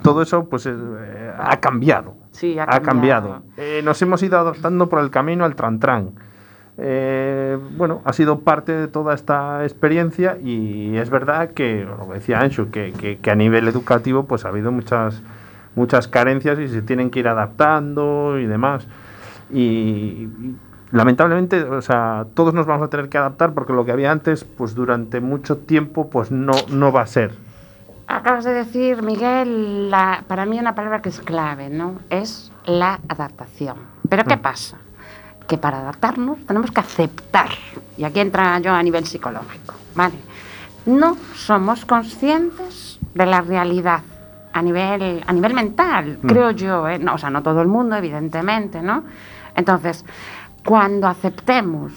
todo 0.02 0.22
eso 0.22 0.48
pues 0.48 0.66
eh, 0.66 1.32
ha 1.38 1.58
cambiado. 1.60 2.14
Sí, 2.32 2.58
ha 2.58 2.64
ha 2.64 2.80
cambiado. 2.82 3.42
Eh, 3.58 3.82
nos 3.84 4.02
hemos 4.02 4.24
ido 4.24 4.40
adaptando 4.40 4.88
por 4.88 5.00
el 5.02 5.10
camino 5.10 5.44
al 5.44 5.56
Trantran. 5.56 6.12
Eh, 6.78 7.58
bueno, 7.78 8.02
ha 8.06 8.14
sido 8.14 8.40
parte 8.40 8.72
de 8.72 8.88
toda 8.88 9.14
esta 9.14 9.64
experiencia 9.64 10.38
y 10.42 10.96
es 10.98 11.10
verdad 11.10 11.52
que, 11.52 11.84
lo 11.86 12.08
que 12.08 12.14
decía 12.16 12.40
Ancho, 12.40 12.72
que, 12.72 12.94
que- 12.94 13.18
que 13.20 13.32
a 13.32 13.36
nivel 13.36 13.68
educativo 13.68 14.24
pues 14.26 14.46
ha 14.46 14.48
habido 14.50 14.72
muchas, 14.72 15.22
muchas 15.76 16.08
carencias 16.08 16.58
y 16.60 16.68
se 16.70 16.82
tienen 16.82 17.10
que 17.12 17.20
ir 17.20 17.28
adaptando 17.28 18.40
y 18.40 18.46
demás. 18.46 18.88
Y, 19.52 19.60
y 19.60 20.56
lamentablemente, 20.92 21.64
o 21.64 21.82
sea, 21.82 22.26
todos 22.34 22.54
nos 22.54 22.66
vamos 22.66 22.88
a 22.88 22.90
tener 22.90 23.10
que 23.10 23.18
adaptar 23.18 23.54
porque 23.54 23.74
lo 23.74 23.86
que 23.86 23.92
había 23.92 24.12
antes, 24.12 24.44
pues 24.44 24.76
durante 24.76 25.20
mucho 25.22 25.58
tiempo, 25.58 26.10
pues 26.10 26.32
no, 26.32 26.52
no 26.70 26.92
va 26.92 27.02
a 27.02 27.08
ser. 27.08 27.32
acabas 28.08 28.44
de 28.44 28.52
decir, 28.54 29.02
Miguel, 29.04 29.90
la- 29.90 30.24
para 30.28 30.46
mí 30.46 30.60
una 30.60 30.76
palabra 30.76 31.02
que 31.02 31.08
es 31.10 31.20
clave, 31.22 31.70
¿no? 31.70 31.96
Es 32.10 32.52
la 32.66 33.00
adaptación. 33.08 33.78
Pero 34.10 34.26
¿qué 34.26 34.36
pasa? 34.38 34.78
Que 35.48 35.58
para 35.58 35.80
adaptarnos 35.80 36.46
tenemos 36.46 36.72
que 36.72 36.82
aceptar, 36.82 37.48
y 37.98 38.04
aquí 38.04 38.20
entra 38.20 38.60
yo 38.60 38.74
a 38.74 38.84
nivel 38.84 39.06
psicológico, 39.06 39.76
¿vale? 39.96 40.16
No 40.86 41.16
somos 41.36 41.86
conscientes 41.86 43.00
de 43.14 43.26
la 43.26 43.40
realidad 43.42 44.02
a 44.52 44.62
nivel, 44.62 45.24
a 45.26 45.32
nivel 45.32 45.54
mental, 45.54 46.18
creo 46.28 46.52
yo, 46.52 46.90
¿eh? 46.90 47.00
No, 47.00 47.14
o 47.14 47.18
sea, 47.18 47.30
no 47.30 47.42
todo 47.42 47.62
el 47.62 47.70
mundo, 47.70 47.96
evidentemente, 47.96 48.82
¿no? 48.82 49.04
Entonces, 49.56 50.04
cuando 50.66 51.08
aceptemos 51.08 51.92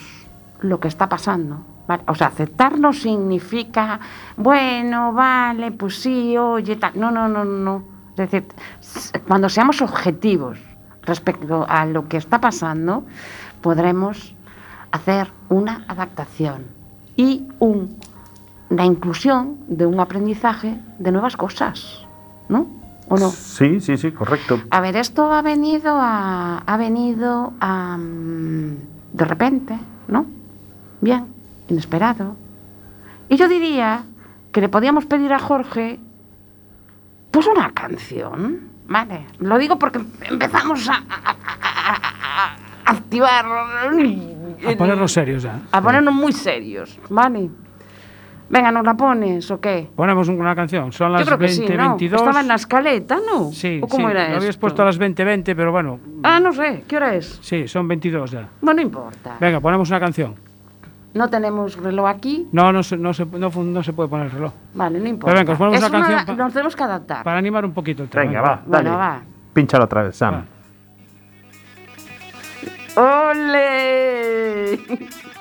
lo 0.61 0.81
que 0.81 0.88
está 0.88 1.09
pasando, 1.09 1.64
o 2.07 2.14
sea, 2.14 2.29
aceptar 2.29 2.79
no 2.79 2.92
significa, 2.92 4.00
bueno, 4.37 5.12
vale, 5.12 5.70
pues 5.72 6.00
sí, 6.00 6.37
oye, 6.37 6.77
tal. 6.77 6.92
No, 6.94 7.11
no, 7.11 7.29
no, 7.29 7.44
no. 7.44 7.85
Es 8.11 8.31
decir, 8.31 8.46
cuando 9.29 9.48
seamos 9.48 9.83
objetivos 9.83 10.59
respecto 11.03 11.66
a 11.68 11.85
lo 11.85 12.09
que 12.09 12.16
está 12.16 12.40
pasando, 12.40 13.05
podremos 13.61 14.35
hacer 14.92 15.31
una 15.48 15.85
adaptación 15.88 16.66
y 17.16 17.46
un, 17.59 17.98
la 18.70 18.85
inclusión 18.85 19.59
de 19.68 19.85
un 19.85 20.00
aprendizaje 20.00 20.81
de 20.98 21.12
nuevas 21.12 21.37
cosas, 21.37 22.07
¿no? 22.48 22.66
¿O 23.09 23.17
no? 23.19 23.31
Sí, 23.31 23.81
sí, 23.81 23.97
sí, 23.99 24.12
correcto. 24.12 24.61
A 24.71 24.81
ver, 24.81 24.97
esto 24.97 25.33
ha 25.33 25.43
venido 25.43 25.97
a. 26.01 26.59
ha 26.67 26.77
venido 26.77 27.53
a. 27.61 27.97
mm, 27.99 28.77
de 29.12 29.25
repente, 29.25 29.79
¿no? 30.09 30.27
Bien, 31.01 31.27
inesperado. 31.69 32.37
Y 33.29 33.37
yo 33.37 33.47
diría 33.49 34.05
que 34.53 34.61
le 34.61 34.69
podíamos 34.69 35.05
pedir 35.07 35.33
a 35.33 35.38
Jorge. 35.38 35.99
Pues 37.31 37.47
una 37.47 37.73
canción, 37.73 38.61
¿vale? 38.87 39.27
Lo 39.38 39.59
digo 39.59 39.79
porque 39.79 40.01
empezamos 40.23 40.88
a. 40.88 40.95
a- 40.95 40.99
a- 40.99 41.97
a- 41.97 42.57
a 42.87 42.90
activar. 42.90 43.45
A 43.47 44.77
ponernos 44.77 45.12
serios 45.12 45.43
ya. 45.43 45.61
A 45.73 45.81
ponernos 45.83 46.14
muy 46.14 46.33
serios, 46.33 46.99
¿vale? 47.11 47.51
Venga, 48.48 48.70
¿nos 48.70 48.85
la 48.85 48.94
pones 48.94 49.50
o 49.50 49.61
qué? 49.61 49.88
Ponemos 49.96 50.28
una 50.28 50.54
canción. 50.54 50.92
Son 50.92 51.12
las 51.12 51.22
Yo 51.22 51.26
creo 51.26 51.38
que 51.38 51.48
sí, 51.48 51.61
20, 51.61 51.76
¿no? 51.76 51.88
22. 51.90 52.20
Estaba 52.20 52.40
en 52.40 52.48
la 52.48 52.54
escaleta, 52.54 53.16
¿no? 53.16 53.50
Sí, 53.52 53.80
¿O 53.83 53.88
cómo 53.88 54.07
sí, 54.09 54.12
era 54.12 54.28
lo 54.28 54.37
habías 54.37 54.50
esto? 54.50 54.61
puesto 54.61 54.83
a 54.83 54.85
las 54.85 55.00
20.20, 55.00 55.44
pero 55.57 55.72
bueno. 55.72 55.98
Ah, 56.22 56.38
no 56.40 56.52
sé, 56.52 56.85
¿qué 56.87 56.96
hora 56.96 57.14
es? 57.14 57.38
Sí, 57.42 57.66
son 57.66 57.88
22 57.88 58.30
ya. 58.30 58.48
Bueno, 58.61 58.76
no 58.76 58.83
importa. 58.83 59.37
Venga, 59.40 59.61
ponemos 59.61 59.88
una 59.88 60.00
canción. 60.00 60.35
No 61.14 61.30
tenemos 61.30 61.76
reloj 61.76 62.09
aquí. 62.09 62.48
No, 62.52 62.72
no 62.72 62.83
se, 62.83 62.96
no 62.96 63.14
se, 63.14 63.24
no, 63.24 63.48
no 63.50 63.83
se 63.83 63.92
puede 63.92 64.09
poner 64.09 64.26
el 64.26 64.33
reloj. 64.33 64.52
Vale, 64.74 64.98
no 64.98 65.09
importa. 65.09 65.26
Pero 65.33 65.38
venga, 65.40 65.52
os 65.52 65.59
ponemos 65.59 65.80
Es 65.83 65.88
una 65.88 66.00
canción 66.07 66.37
Nos 66.37 66.52
tenemos 66.52 66.76
que 66.76 66.83
adaptar. 66.83 67.24
Para 67.24 67.38
animar 67.38 67.64
un 67.64 67.72
poquito 67.72 68.02
el 68.02 68.09
tema. 68.09 68.24
Venga, 68.24 68.40
va, 68.42 68.62
Bueno, 68.66 68.90
dale. 68.90 68.96
va. 68.96 69.20
Pínchalo 69.52 69.85
otra 69.85 70.02
vez, 70.02 70.16
Sam. 70.16 70.35
Va. 70.35 70.44
¡Ole! 73.30 74.78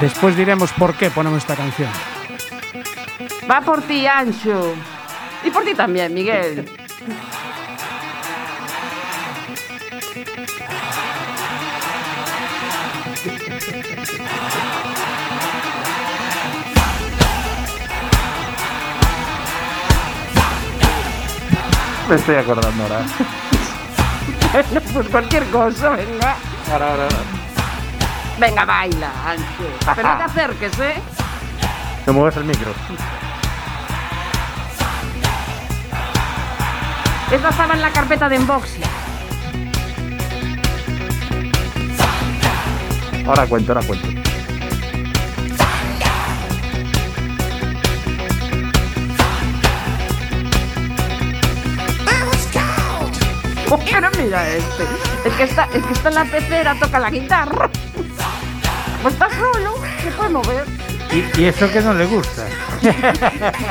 Después 0.00 0.36
diremos 0.36 0.72
por 0.72 0.94
qué 0.94 1.10
ponemos 1.10 1.38
esta 1.38 1.56
canción. 1.56 1.88
Va 3.50 3.60
por 3.62 3.82
ti, 3.82 4.06
Ancho. 4.06 4.74
Y 5.44 5.50
por 5.50 5.64
ti 5.64 5.74
también, 5.74 6.12
Miguel. 6.12 6.68
Me 22.08 22.14
estoy 22.14 22.36
acordando 22.36 22.82
ahora. 22.82 23.04
Bueno, 24.52 24.80
pues 24.94 25.08
cualquier 25.08 25.44
cosa, 25.50 25.90
venga. 25.90 26.36
Ahora, 26.72 26.92
ahora, 26.92 27.02
ahora. 27.02 27.45
Venga, 28.38 28.64
baila, 28.66 29.10
Ancho. 29.26 29.44
Pero 29.96 30.08
no 30.08 30.18
te 30.18 30.24
acerques, 30.24 30.78
¿eh? 30.80 30.94
No 32.06 32.12
muevas 32.12 32.36
el 32.36 32.44
micro. 32.44 32.72
Esta 37.32 37.48
estaba 37.48 37.74
en 37.74 37.80
la 37.80 37.90
carpeta 37.90 38.28
de 38.28 38.38
unboxing. 38.38 38.82
Ahora 43.26 43.46
cuento, 43.46 43.72
ahora 43.72 43.86
cuento. 43.86 44.08
Oh, 53.68 53.80
pero 53.90 54.08
mira 54.16 54.48
este. 54.48 54.84
El 55.24 55.36
que 55.36 55.42
está, 55.42 55.68
el 55.74 55.82
que 55.82 55.92
está 55.92 56.08
en 56.08 56.14
la 56.14 56.24
pecera 56.24 56.76
toca 56.78 57.00
la 57.00 57.10
guitarra. 57.10 57.68
Pues 59.06 59.14
está 59.14 59.28
solo, 59.38 59.74
se 60.02 60.10
puede 60.10 60.30
mover. 60.30 60.64
Y, 61.12 61.40
y 61.40 61.44
eso 61.44 61.70
que 61.70 61.80
no 61.80 61.94
le 61.94 62.06
gusta. 62.06 62.44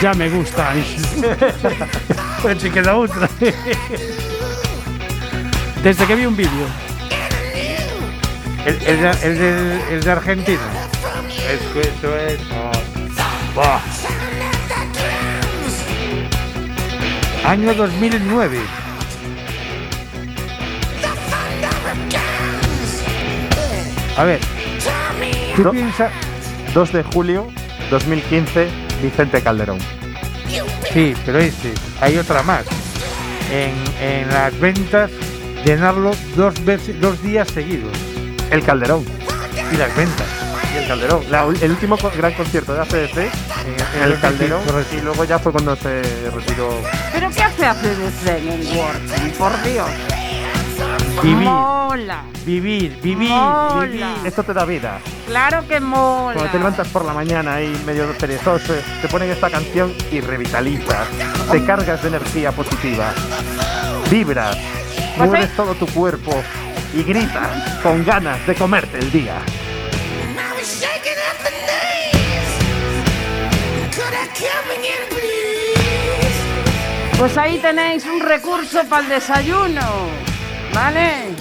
Ya 0.00 0.12
me 0.14 0.28
gusta. 0.28 0.72
Pues 2.42 2.60
si 2.62 2.70
queda 2.70 2.94
otra. 2.96 3.28
Desde 5.82 6.06
que 6.06 6.14
vi 6.14 6.26
un 6.26 6.36
vídeo. 6.36 6.66
El, 8.64 8.74
el, 8.84 9.00
de- 9.00 9.10
el 9.22 9.38
de, 9.38 9.94
el 9.94 10.04
de 10.04 10.10
Argentina. 10.10 10.60
Es 11.50 11.60
que 11.72 11.80
eso 11.80 12.16
es. 12.16 12.38
oh. 13.56 13.80
Año 17.48 17.74
2009. 17.74 18.60
A 24.16 24.24
ver, 24.24 24.40
tú 25.56 25.62
No. 25.64 25.70
piensas. 25.72 26.10
2 26.74 26.92
de 26.92 27.02
julio 27.04 27.46
2015, 27.90 28.68
Vicente 29.02 29.42
Calderón. 29.42 29.78
Sí, 30.92 31.14
pero 31.24 31.38
este, 31.38 31.72
hay 32.00 32.18
otra 32.18 32.42
más. 32.42 32.64
En, 33.50 33.74
en 34.00 34.28
las 34.28 34.58
ventas, 34.58 35.10
llenarlo 35.64 36.12
dos, 36.36 36.62
veces, 36.64 37.00
dos 37.00 37.22
días 37.22 37.48
seguidos. 37.48 37.92
El 38.50 38.62
Calderón. 38.62 39.04
Y 39.72 39.76
las 39.76 39.94
ventas. 39.96 40.26
Y 40.74 40.78
el 40.78 40.86
Calderón. 40.88 41.22
La 41.30 41.44
el 41.44 41.70
último 41.70 41.96
gran 42.16 42.32
concierto 42.34 42.74
de 42.74 42.80
ACDC 42.80 43.16
en, 43.16 43.26
en 43.96 44.02
el 44.12 44.20
Calderón. 44.20 44.62
Y 44.92 45.00
luego 45.00 45.24
ya 45.24 45.38
fue 45.38 45.52
cuando 45.52 45.76
se 45.76 46.02
retiró. 46.34 46.68
¿Pero 47.12 47.30
qué 47.30 47.42
hace 47.42 47.66
ACDC 47.66 48.26
en 48.28 48.48
el 48.48 48.76
Working? 48.76 49.30
Por 49.38 49.62
Dios. 49.62 49.88
Vivir, 51.22 51.36
Mola. 51.48 52.22
vivir, 52.44 52.98
vivir, 53.02 53.28
Mola. 53.30 53.84
vivir. 53.86 54.06
Esto 54.24 54.42
te 54.44 54.52
da 54.52 54.64
vida. 54.64 54.98
Claro 55.26 55.66
que 55.66 55.80
mola. 55.80 56.34
Cuando 56.34 56.52
te 56.52 56.58
levantas 56.58 56.88
por 56.88 57.04
la 57.04 57.12
mañana 57.12 57.54
ahí 57.54 57.74
medio 57.86 58.06
perezoso, 58.18 58.74
te 59.02 59.08
ponen 59.08 59.30
esta 59.30 59.50
canción 59.50 59.92
y 60.12 60.20
revitalizas. 60.20 61.08
Te 61.50 61.64
cargas 61.64 62.02
de 62.02 62.08
energía 62.08 62.52
positiva. 62.52 63.12
Vibras. 64.10 64.56
Pues 65.16 65.28
Mueves 65.30 65.50
ahí- 65.50 65.56
todo 65.56 65.74
tu 65.74 65.86
cuerpo 65.86 66.32
y 66.94 67.02
gritas 67.02 67.80
con 67.82 68.04
ganas 68.04 68.46
de 68.46 68.54
comerte 68.54 68.98
el 68.98 69.10
día. 69.10 69.38
Pues 77.18 77.36
ahí 77.38 77.58
tenéis 77.58 78.04
un 78.06 78.20
recurso 78.20 78.82
para 78.88 79.02
el 79.02 79.08
desayuno. 79.08 80.25
¿Vale? 80.76 81.08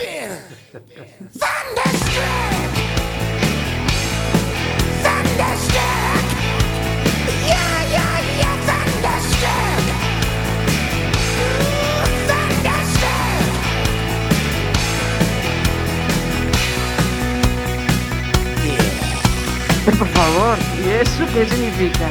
Por 19.85 20.07
favor, 20.07 20.57
¿y 20.81 20.89
eso 20.91 21.25
qué 21.33 21.45
significa? 21.45 22.07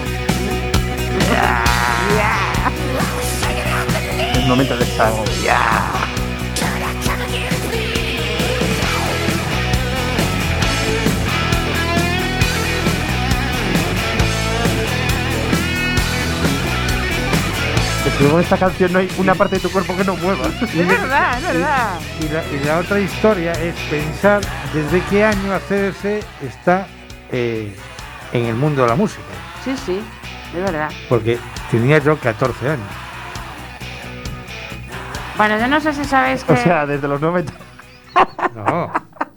Un 4.37 4.49
momento 4.49 4.77
de 4.77 4.85
desahogo. 4.85 5.25
Luego 18.25 18.39
en 18.39 18.45
esta 18.45 18.57
canción 18.57 18.91
no 18.91 19.01
hay 19.01 19.11
una 19.19 19.35
parte 19.35 19.57
de 19.57 19.61
tu 19.61 19.71
cuerpo 19.71 19.95
que 19.95 20.03
no 20.03 20.17
mueva. 20.17 20.47
Es 20.47 20.89
verdad, 20.89 21.37
es 21.37 21.43
verdad. 21.47 22.01
Y 22.21 22.29
la, 22.31 22.43
y 22.63 22.65
la 22.65 22.79
otra 22.79 22.99
historia 22.99 23.53
es 23.53 23.75
pensar 23.91 24.41
desde 24.73 25.03
qué 25.11 25.23
año 25.23 25.53
ACDC 25.53 26.25
está 26.43 26.87
eh, 27.31 27.77
en 28.33 28.47
el 28.47 28.55
mundo 28.55 28.81
de 28.81 28.89
la 28.89 28.95
música. 28.95 29.21
Sí, 29.63 29.77
sí, 29.77 30.01
es 30.57 30.63
verdad. 30.63 30.91
Porque 31.11 31.39
tenía 31.71 31.99
yo 31.99 32.17
14 32.19 32.71
años. 32.71 32.87
Bueno, 35.37 35.59
yo 35.59 35.69
no 35.69 35.79
sé 35.81 35.93
si 35.93 36.05
sabéis 36.07 36.45
que... 36.45 36.55
O 36.55 36.57
sea, 36.57 36.87
desde 36.87 37.07
los 37.07 37.21
90. 37.21 37.53
No, 38.55 38.91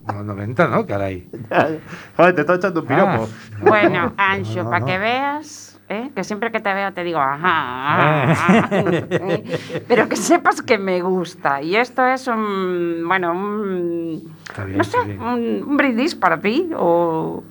no 0.05 0.23
90 0.23 0.67
no, 0.67 0.85
caray. 0.85 1.27
Joder, 2.15 2.35
te 2.35 2.41
estoy 2.41 2.55
echando 2.55 2.79
un 2.81 2.87
piropo. 2.87 3.27
Ah, 3.27 3.57
Bueno, 3.59 4.01
no, 4.05 4.13
Ancho, 4.15 4.63
no, 4.63 4.69
para 4.69 4.85
que 4.85 4.97
veas, 4.97 5.66
¿eh? 5.89 6.11
que 6.15 6.23
siempre 6.23 6.51
que 6.51 6.59
te 6.59 6.73
veo 6.73 6.91
te 6.93 7.03
digo, 7.03 7.19
ajá, 7.19 8.31
ajá, 8.31 8.69
¿eh? 8.71 9.43
pero 9.87 10.07
que 10.09 10.15
sepas 10.15 10.61
que 10.61 10.77
me 10.77 11.01
gusta. 11.01 11.61
Y 11.61 11.75
esto 11.75 12.05
es 12.05 12.27
un, 12.27 13.03
bueno, 13.07 13.31
un, 13.31 14.35
Está 14.47 14.65
bien, 14.65 14.77
no 14.77 14.83
sé, 14.83 14.89
está 14.97 15.03
bien. 15.07 15.21
un, 15.21 15.63
un 15.69 15.77
brindis 15.77 16.15
para 16.15 16.39
ti, 16.39 16.69
o 16.75 17.43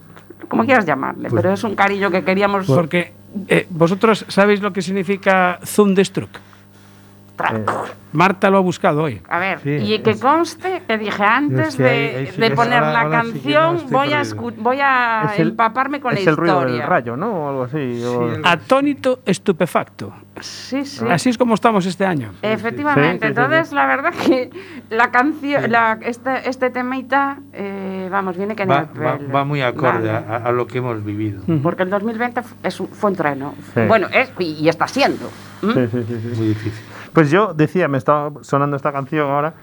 como 0.48 0.64
quieras 0.64 0.84
llamarle, 0.86 1.28
Pues- 1.28 1.42
pero 1.42 1.54
es 1.54 1.64
un 1.64 1.74
cariño 1.74 2.10
que 2.10 2.22
queríamos... 2.24 2.66
Porque 2.66 3.12
eh, 3.48 3.66
vosotros 3.70 4.24
sabéis 4.28 4.60
lo 4.62 4.72
que 4.72 4.82
significa 4.82 5.58
Thunderstruck. 5.74 6.30
Marta 8.12 8.48
lo 8.48 8.56
ha 8.58 8.60
buscado 8.60 9.02
hoy. 9.02 9.20
A 9.28 9.38
ver, 9.38 9.60
Sí, 9.60 9.70
y 9.70 9.98
que 9.98 10.10
es- 10.12 10.20
conste 10.20 10.82
que 10.86 10.96
dije 10.96 11.22
antes 11.22 11.68
es 11.68 11.76
que 11.76 11.84
ahí- 11.84 11.98
de, 12.12 12.16
ahí 12.18 12.26
sí 12.28 12.40
de 12.40 12.50
poner 12.52 12.78
ahora- 12.82 12.92
la 12.92 13.00
ahora 13.02 13.22
sí 13.24 13.32
que 13.32 13.38
no 13.54 13.60
canción, 13.76 13.90
voy, 13.90 14.12
a 14.14 14.22
voy 14.58 14.78
a 14.80 15.30
Es 15.34 15.40
el- 15.40 15.48
empaparme 15.48 16.00
con 16.00 16.14
es 16.16 16.24
la 16.24 16.30
el 16.30 16.36
ruido 16.36 16.54
historia. 16.56 16.78
del 16.80 16.86
rayo, 16.88 17.16
¿no? 17.16 17.26
O 17.32 17.48
algo 17.50 17.62
así. 17.64 18.02
o- 18.04 18.32
el- 18.36 18.42
Atónito 18.46 19.20
estupefacto. 19.26 20.14
Sí, 20.40 20.84
sí. 20.84 21.04
Así 21.10 21.30
es 21.30 21.38
como 21.38 21.54
estamos 21.54 21.84
este 21.86 22.04
año. 22.06 22.32
Efectivamente, 22.42 23.10
Sí, 23.10 23.12
sí, 23.12 23.20
sí, 23.20 23.26
entonces 23.26 23.68
sí. 23.68 23.74
la 23.74 23.86
verdad 23.86 24.12
que 24.14 24.50
la 24.90 25.10
canción, 25.10 25.64
este, 26.02 26.48
este 26.48 26.70
temita, 26.70 27.38
eh, 27.52 28.08
vamos, 28.10 28.36
viene 28.36 28.54
que 28.56 28.64
Va, 28.66 28.86
va- 28.98 29.18
va 29.34 29.44
muy 29.44 29.62
acorde 29.62 30.10
Vale. 30.12 30.26
a, 30.28 30.36
a 30.36 30.52
lo 30.52 30.66
que 30.66 30.78
hemos 30.78 31.02
vivido. 31.04 31.42
Porque 31.62 31.82
el 31.84 31.90
2020 31.90 32.42
fu- 32.42 32.54
es 32.62 32.76
fue 32.92 33.10
un 33.10 33.16
trueno. 33.16 33.54
Sí. 33.74 33.80
Bueno, 33.88 34.08
es, 34.12 34.30
y, 34.38 34.52
y 34.60 34.68
está 34.68 34.86
siendo. 34.88 35.30
¿m? 35.62 35.72
Sí, 35.74 35.80
sí, 35.90 36.04
sí, 36.06 36.20
sí. 36.20 36.38
Muy 36.38 36.48
difícil. 36.48 36.82
Pues 37.16 37.30
yo 37.30 37.54
decía, 37.54 37.88
me 37.88 37.96
estaba 37.96 38.30
sonando 38.42 38.76
esta 38.76 38.92
canción 38.92 39.30
ahora 39.30 39.54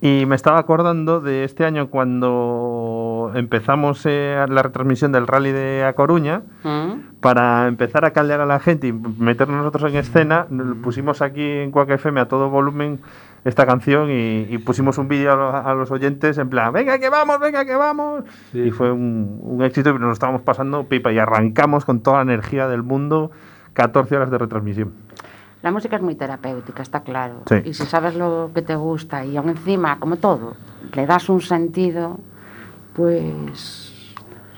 y 0.00 0.24
me 0.26 0.36
estaba 0.36 0.58
acordando 0.58 1.20
de 1.20 1.42
este 1.42 1.64
año 1.64 1.88
cuando 1.90 3.32
empezamos 3.34 4.02
eh, 4.06 4.44
la 4.48 4.62
retransmisión 4.62 5.10
del 5.10 5.26
rally 5.26 5.50
de 5.50 5.84
A 5.84 5.94
Coruña. 5.94 6.42
¿Mm? 6.62 7.18
Para 7.20 7.66
empezar 7.66 8.04
a 8.04 8.12
caldear 8.12 8.40
a 8.40 8.46
la 8.46 8.60
gente 8.60 8.86
y 8.86 8.92
meternos 8.92 9.56
nosotros 9.58 9.90
en 9.92 9.96
escena, 9.98 10.46
nos 10.50 10.76
pusimos 10.78 11.22
aquí 11.22 11.42
en 11.42 11.70
Quack 11.72 11.90
FM 11.90 12.20
a 12.20 12.28
todo 12.28 12.50
volumen 12.50 13.00
esta 13.44 13.66
canción 13.66 14.08
y, 14.10 14.46
y 14.48 14.58
pusimos 14.58 14.96
un 14.98 15.08
vídeo 15.08 15.32
a, 15.32 15.36
lo- 15.36 15.56
a 15.56 15.74
los 15.74 15.90
oyentes 15.90 16.38
en 16.38 16.48
plan, 16.50 16.72
venga 16.72 16.98
que 17.00 17.08
vamos, 17.08 17.40
venga 17.40 17.64
que 17.64 17.74
vamos. 17.74 18.22
Sí. 18.52 18.60
Y 18.60 18.70
fue 18.70 18.92
un, 18.92 19.40
un 19.42 19.62
éxito 19.64 19.90
y 19.90 19.92
nos 19.94 20.02
lo 20.02 20.12
estábamos 20.12 20.42
pasando 20.42 20.84
pipa 20.84 21.10
y 21.12 21.18
arrancamos 21.18 21.84
con 21.84 22.00
toda 22.00 22.18
la 22.18 22.22
energía 22.32 22.68
del 22.68 22.84
mundo 22.84 23.32
14 23.74 24.16
horas 24.16 24.30
de 24.30 24.38
retransmisión. 24.38 24.92
La 25.62 25.70
música 25.70 25.96
es 25.96 26.02
muy 26.02 26.16
terapéutica, 26.16 26.82
está 26.82 27.00
claro. 27.00 27.42
Sí. 27.46 27.56
Y 27.64 27.74
si 27.74 27.84
sabes 27.86 28.16
lo 28.16 28.50
que 28.52 28.62
te 28.62 28.74
gusta 28.74 29.24
y 29.24 29.36
aún 29.36 29.50
encima, 29.50 29.98
como 30.00 30.16
todo, 30.16 30.56
le 30.92 31.06
das 31.06 31.28
un 31.28 31.40
sentido, 31.40 32.18
pues... 32.94 33.91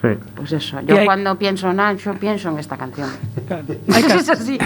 Sí. 0.05 0.19
Pues 0.37 0.53
eso, 0.53 0.81
yo 0.83 0.99
hay- 0.99 1.07
cuando 1.07 1.35
pienso 1.38 1.71
en 1.71 1.81
Ancho, 1.81 2.12
pienso 2.14 2.51
en 2.51 2.59
esta 2.59 2.77
canción. 2.77 3.09
Hay 3.95 4.03
ca- 4.03 4.14
es 4.17 4.29
así. 4.29 4.59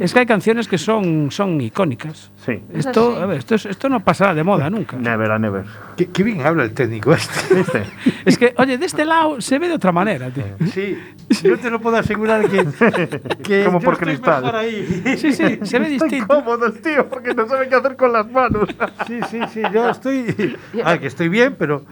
es 0.00 0.12
que 0.14 0.20
hay 0.20 0.26
canciones 0.26 0.68
que 0.68 0.78
son, 0.78 1.30
son 1.30 1.60
icónicas. 1.60 2.30
Sí. 2.46 2.62
Es 2.72 2.86
Esto, 2.86 3.16
a 3.16 3.26
ver, 3.26 3.38
esto, 3.38 3.54
es- 3.56 3.66
esto 3.66 3.88
no 3.90 4.00
pasará 4.00 4.32
de 4.34 4.42
moda 4.42 4.70
nunca. 4.70 4.96
Never 4.96 5.30
a 5.32 5.38
never. 5.38 5.64
Qué, 5.96 6.06
qué 6.06 6.22
bien 6.22 6.40
habla 6.40 6.64
el 6.64 6.72
técnico 6.72 7.12
este. 7.12 7.54
¿Viste? 7.54 7.82
Es 8.24 8.38
que, 8.38 8.54
oye, 8.56 8.78
de 8.78 8.86
este 8.86 9.04
lado 9.04 9.40
se 9.42 9.58
ve 9.58 9.68
de 9.68 9.74
otra 9.74 9.92
manera, 9.92 10.30
tío. 10.30 10.44
Sí, 10.72 10.98
yo 11.42 11.58
te 11.58 11.68
lo 11.70 11.78
puedo 11.80 11.96
asegurar 11.98 12.48
que, 12.48 12.64
que 13.42 13.64
Como 13.64 13.80
yo 13.80 13.84
por 13.84 13.94
estoy 13.94 14.08
cristal. 14.08 14.42
mejor 14.44 14.56
ahí. 14.56 15.02
Sí, 15.18 15.32
sí, 15.34 15.58
se 15.62 15.78
ve 15.78 15.88
distinto. 15.90 16.16
incómodo 16.16 16.66
el 16.66 16.80
tío 16.80 17.06
porque 17.08 17.34
no 17.34 17.46
sabe 17.46 17.68
qué 17.68 17.74
hacer 17.74 17.96
con 17.96 18.12
las 18.14 18.30
manos. 18.30 18.68
Sí, 19.06 19.20
sí, 19.30 19.40
sí, 19.52 19.60
yo 19.72 19.90
estoy... 19.90 20.56
Ah, 20.84 20.96
que 20.98 21.06
estoy 21.08 21.28
bien, 21.28 21.54
pero 21.58 21.84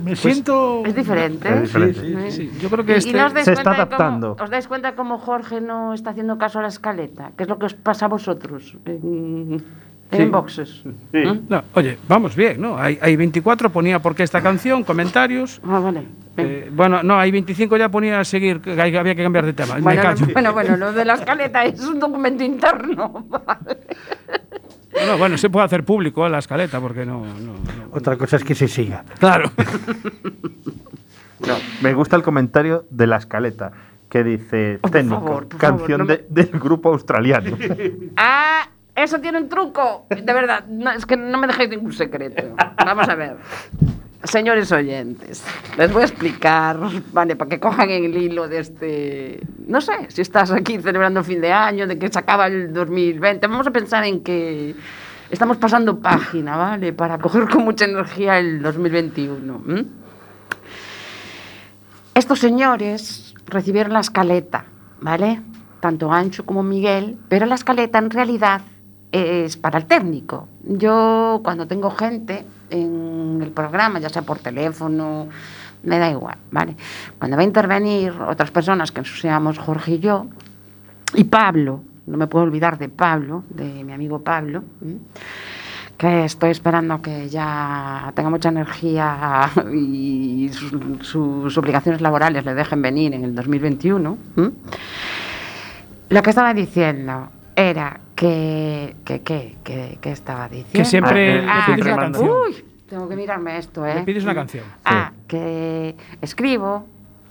me 0.00 0.16
siento... 0.16 0.82
Es 0.84 0.94
diferente. 0.94 1.48
Es 1.48 1.62
diferente. 1.62 2.00
Sí, 2.00 2.30
sí, 2.30 2.50
Sí, 2.50 2.58
yo 2.60 2.70
creo 2.70 2.84
que 2.84 2.96
este... 2.96 3.10
y 3.10 3.12
no 3.14 3.26
os 3.26 3.34
dais 3.34 3.44
se 3.44 3.52
está 3.52 3.62
cuenta 3.64 3.84
de 3.84 3.90
cómo- 3.90 3.96
adaptando. 3.96 4.36
¿Os 4.40 4.50
dais 4.50 4.66
cuenta 4.68 4.94
cómo 4.94 5.18
Jorge 5.18 5.60
no 5.60 5.94
está 5.94 6.10
haciendo 6.10 6.38
caso 6.38 6.58
a 6.58 6.62
la 6.62 6.68
escaleta? 6.68 7.32
¿Qué 7.36 7.44
es 7.44 7.48
lo 7.48 7.58
que 7.58 7.66
os 7.66 7.74
pasa 7.74 8.06
a 8.06 8.08
vosotros 8.08 8.76
en, 8.86 9.62
boxes? 10.30 10.82
Sí. 11.12 11.18
¿Mm? 11.18 11.46
No, 11.48 11.62
oye, 11.74 11.98
vamos 12.08 12.36
bien, 12.36 12.60
¿no? 12.60 12.78
Hay, 12.78 12.98
hay 13.00 13.16
24, 13.16 13.70
ponía 13.70 14.00
por 14.00 14.14
qué 14.14 14.22
esta 14.22 14.40
canción, 14.42 14.84
comentarios. 14.84 15.60
Ah, 15.66 15.80
vale. 15.80 16.06
Eh, 16.36 16.68
bueno, 16.72 17.02
no, 17.02 17.16
hay 17.16 17.30
25 17.30 17.76
ya 17.76 17.88
ponía 17.88 18.18
a 18.18 18.24
seguir, 18.24 18.60
que 18.60 18.72
había 18.80 19.14
que 19.14 19.22
cambiar 19.22 19.46
de 19.46 19.52
tema. 19.52 19.76
Me 19.76 19.82
bueno, 19.82 20.02
callo. 20.02 20.26
bueno, 20.32 20.52
bueno, 20.52 20.76
lo 20.76 20.92
de 20.92 21.04
la 21.04 21.14
escaleta 21.14 21.64
es 21.64 21.80
un 21.86 22.00
documento 22.00 22.42
interno. 22.42 23.26
Vale. 23.28 23.78
No, 25.06 25.18
bueno, 25.18 25.36
se 25.38 25.50
puede 25.50 25.66
hacer 25.66 25.84
público 25.84 26.28
la 26.28 26.38
escaleta, 26.38 26.80
porque 26.80 27.04
no, 27.04 27.24
no, 27.24 27.34
no. 27.34 27.54
Otra 27.92 28.16
cosa 28.16 28.36
es 28.36 28.44
que 28.44 28.54
se 28.54 28.68
siga. 28.68 29.04
Claro. 29.18 29.50
No, 31.46 31.56
me 31.82 31.92
gusta 31.92 32.16
el 32.16 32.22
comentario 32.22 32.86
de 32.90 33.06
la 33.06 33.16
escaleta 33.16 33.70
que 34.08 34.24
dice 34.24 34.78
Oh, 34.78 34.82
por 34.82 34.90
técnico, 34.92 35.20
favor, 35.20 35.48
por 35.48 35.58
canción 35.58 35.98
favor, 36.06 36.06
no 36.06 36.06
de- 36.06 36.26
del 36.28 36.58
grupo 36.60 36.90
australiano. 36.90 37.56
Ah, 38.16 38.66
eso 38.94 39.18
tiene 39.20 39.38
un 39.38 39.48
truco. 39.48 40.06
De 40.08 40.32
verdad, 40.32 40.64
no, 40.68 40.90
es 40.92 41.04
que 41.04 41.16
no 41.16 41.36
me 41.36 41.46
dejéis 41.48 41.68
ningún 41.70 41.92
secreto. 41.92 42.54
Vamos 42.78 43.08
a 43.08 43.14
ver. 43.16 43.36
Señores 44.24 44.72
oyentes, 44.72 45.44
les 45.76 45.92
voy 45.92 46.00
a 46.00 46.06
explicar, 46.06 46.78
vale, 47.12 47.36
para 47.36 47.48
que 47.50 47.60
cojan 47.60 47.90
el 47.90 48.16
hilo 48.16 48.48
de 48.48 48.58
este... 48.58 49.40
No 49.66 49.82
sé, 49.82 49.92
si 50.08 50.22
estás 50.22 50.50
aquí 50.50 50.80
celebrando 50.80 51.22
fin 51.22 51.42
de 51.42 51.52
año, 51.52 51.86
de 51.86 51.98
que 51.98 52.08
se 52.10 52.18
acaba 52.18 52.46
el 52.46 52.72
2020, 52.72 53.46
vamos 53.46 53.66
a 53.66 53.70
pensar 53.70 54.02
en 54.04 54.24
que 54.24 54.74
estamos 55.30 55.58
pasando 55.58 56.00
página, 56.00 56.56
¿vale? 56.56 56.94
Para 56.94 57.18
coger 57.18 57.48
con 57.50 57.64
mucha 57.64 57.84
energía 57.84 58.38
el 58.38 58.62
2021. 58.62 59.62
¿m? 59.68 59.84
Estos 62.14 62.38
señores 62.38 63.34
recibieron 63.46 63.92
la 63.92 64.00
escaleta, 64.00 64.64
¿vale? 65.02 65.42
Tanto 65.80 66.10
Ancho 66.10 66.46
como 66.46 66.62
Miguel, 66.62 67.18
pero 67.28 67.44
la 67.44 67.56
escaleta 67.56 67.98
en 67.98 68.08
realidad 68.08 68.62
es 69.14 69.56
para 69.56 69.78
el 69.78 69.86
técnico. 69.86 70.48
Yo 70.64 71.40
cuando 71.44 71.68
tengo 71.68 71.90
gente 71.92 72.44
en 72.68 73.38
el 73.40 73.50
programa, 73.50 74.00
ya 74.00 74.08
sea 74.08 74.22
por 74.22 74.40
teléfono, 74.40 75.28
me 75.84 75.98
da 76.00 76.10
igual, 76.10 76.36
¿vale? 76.50 76.74
Cuando 77.18 77.36
va 77.36 77.42
a 77.42 77.46
intervenir 77.46 78.12
otras 78.12 78.50
personas, 78.50 78.90
que 78.90 79.04
seamos 79.04 79.58
Jorge 79.58 79.92
y 79.92 79.98
yo, 80.00 80.26
y 81.14 81.24
Pablo, 81.24 81.82
no 82.06 82.16
me 82.16 82.26
puedo 82.26 82.44
olvidar 82.44 82.76
de 82.76 82.88
Pablo, 82.88 83.44
de 83.50 83.84
mi 83.84 83.92
amigo 83.92 84.18
Pablo, 84.24 84.64
que 85.96 86.24
estoy 86.24 86.50
esperando 86.50 87.00
que 87.00 87.28
ya 87.28 88.10
tenga 88.16 88.30
mucha 88.30 88.48
energía 88.48 89.48
y 89.72 90.50
sus, 90.52 90.72
sus 91.06 91.56
obligaciones 91.56 92.00
laborales 92.00 92.44
le 92.44 92.54
dejen 92.54 92.82
venir 92.82 93.14
en 93.14 93.22
el 93.22 93.34
2021. 93.36 94.18
¿m? 94.36 94.50
Lo 96.08 96.22
que 96.22 96.30
estaba 96.30 96.52
diciendo 96.52 97.28
era 97.54 98.00
que... 98.24 98.96
que, 99.04 99.22
que, 99.22 99.56
que, 99.62 99.98
que 100.00 100.12
estaba 100.12 100.48
diciendo? 100.48 100.72
Que 100.72 100.84
siempre 100.84 101.42
le 101.42 101.46
le 101.46 101.74
pides 101.74 101.86
una 101.86 101.96
canción. 101.96 102.30
Uy, 102.46 102.64
tengo 102.88 103.08
que 103.08 103.16
mirarme 103.16 103.58
esto, 103.58 103.86
¿eh? 103.86 103.96
Le 103.96 104.02
pides 104.02 104.24
una 104.24 104.34
canción. 104.34 104.64
Ah, 104.84 105.12
que 105.26 105.94
escribo 106.20 106.86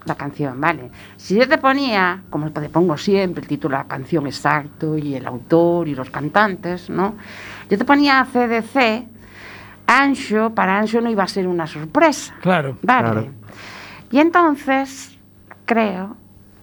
la 0.06 0.15
canción, 0.15 0.60
¿vale? 0.60 0.91
Si 1.17 1.36
yo 1.36 1.47
te 1.47 1.58
ponía, 1.58 2.23
como 2.29 2.51
te 2.51 2.69
pongo 2.69 2.97
siempre, 2.97 3.41
el 3.41 3.47
título 3.47 3.77
de 3.77 3.84
la 3.84 3.88
canción 3.88 4.27
exacto 4.27 4.97
y 4.97 5.15
el 5.15 5.25
autor 5.25 5.88
y 5.88 5.95
los 5.95 6.10
cantantes, 6.10 6.89
¿no? 6.89 7.15
Yo 7.69 7.77
te 7.77 7.86
ponía 7.86 8.25
CDC, 8.25 9.08
Ancho, 9.88 10.51
para 10.53 10.77
Ancho 10.77 11.01
no 11.01 11.10
iba 11.10 11.23
a 11.23 11.27
ser 11.27 11.47
una 11.47 11.65
sorpresa. 11.65 12.36
Claro. 12.41 12.77
Vale. 12.82 13.12
Claro. 13.12 13.32
Y 14.12 14.19
entonces, 14.19 15.17
creo, 15.65 16.17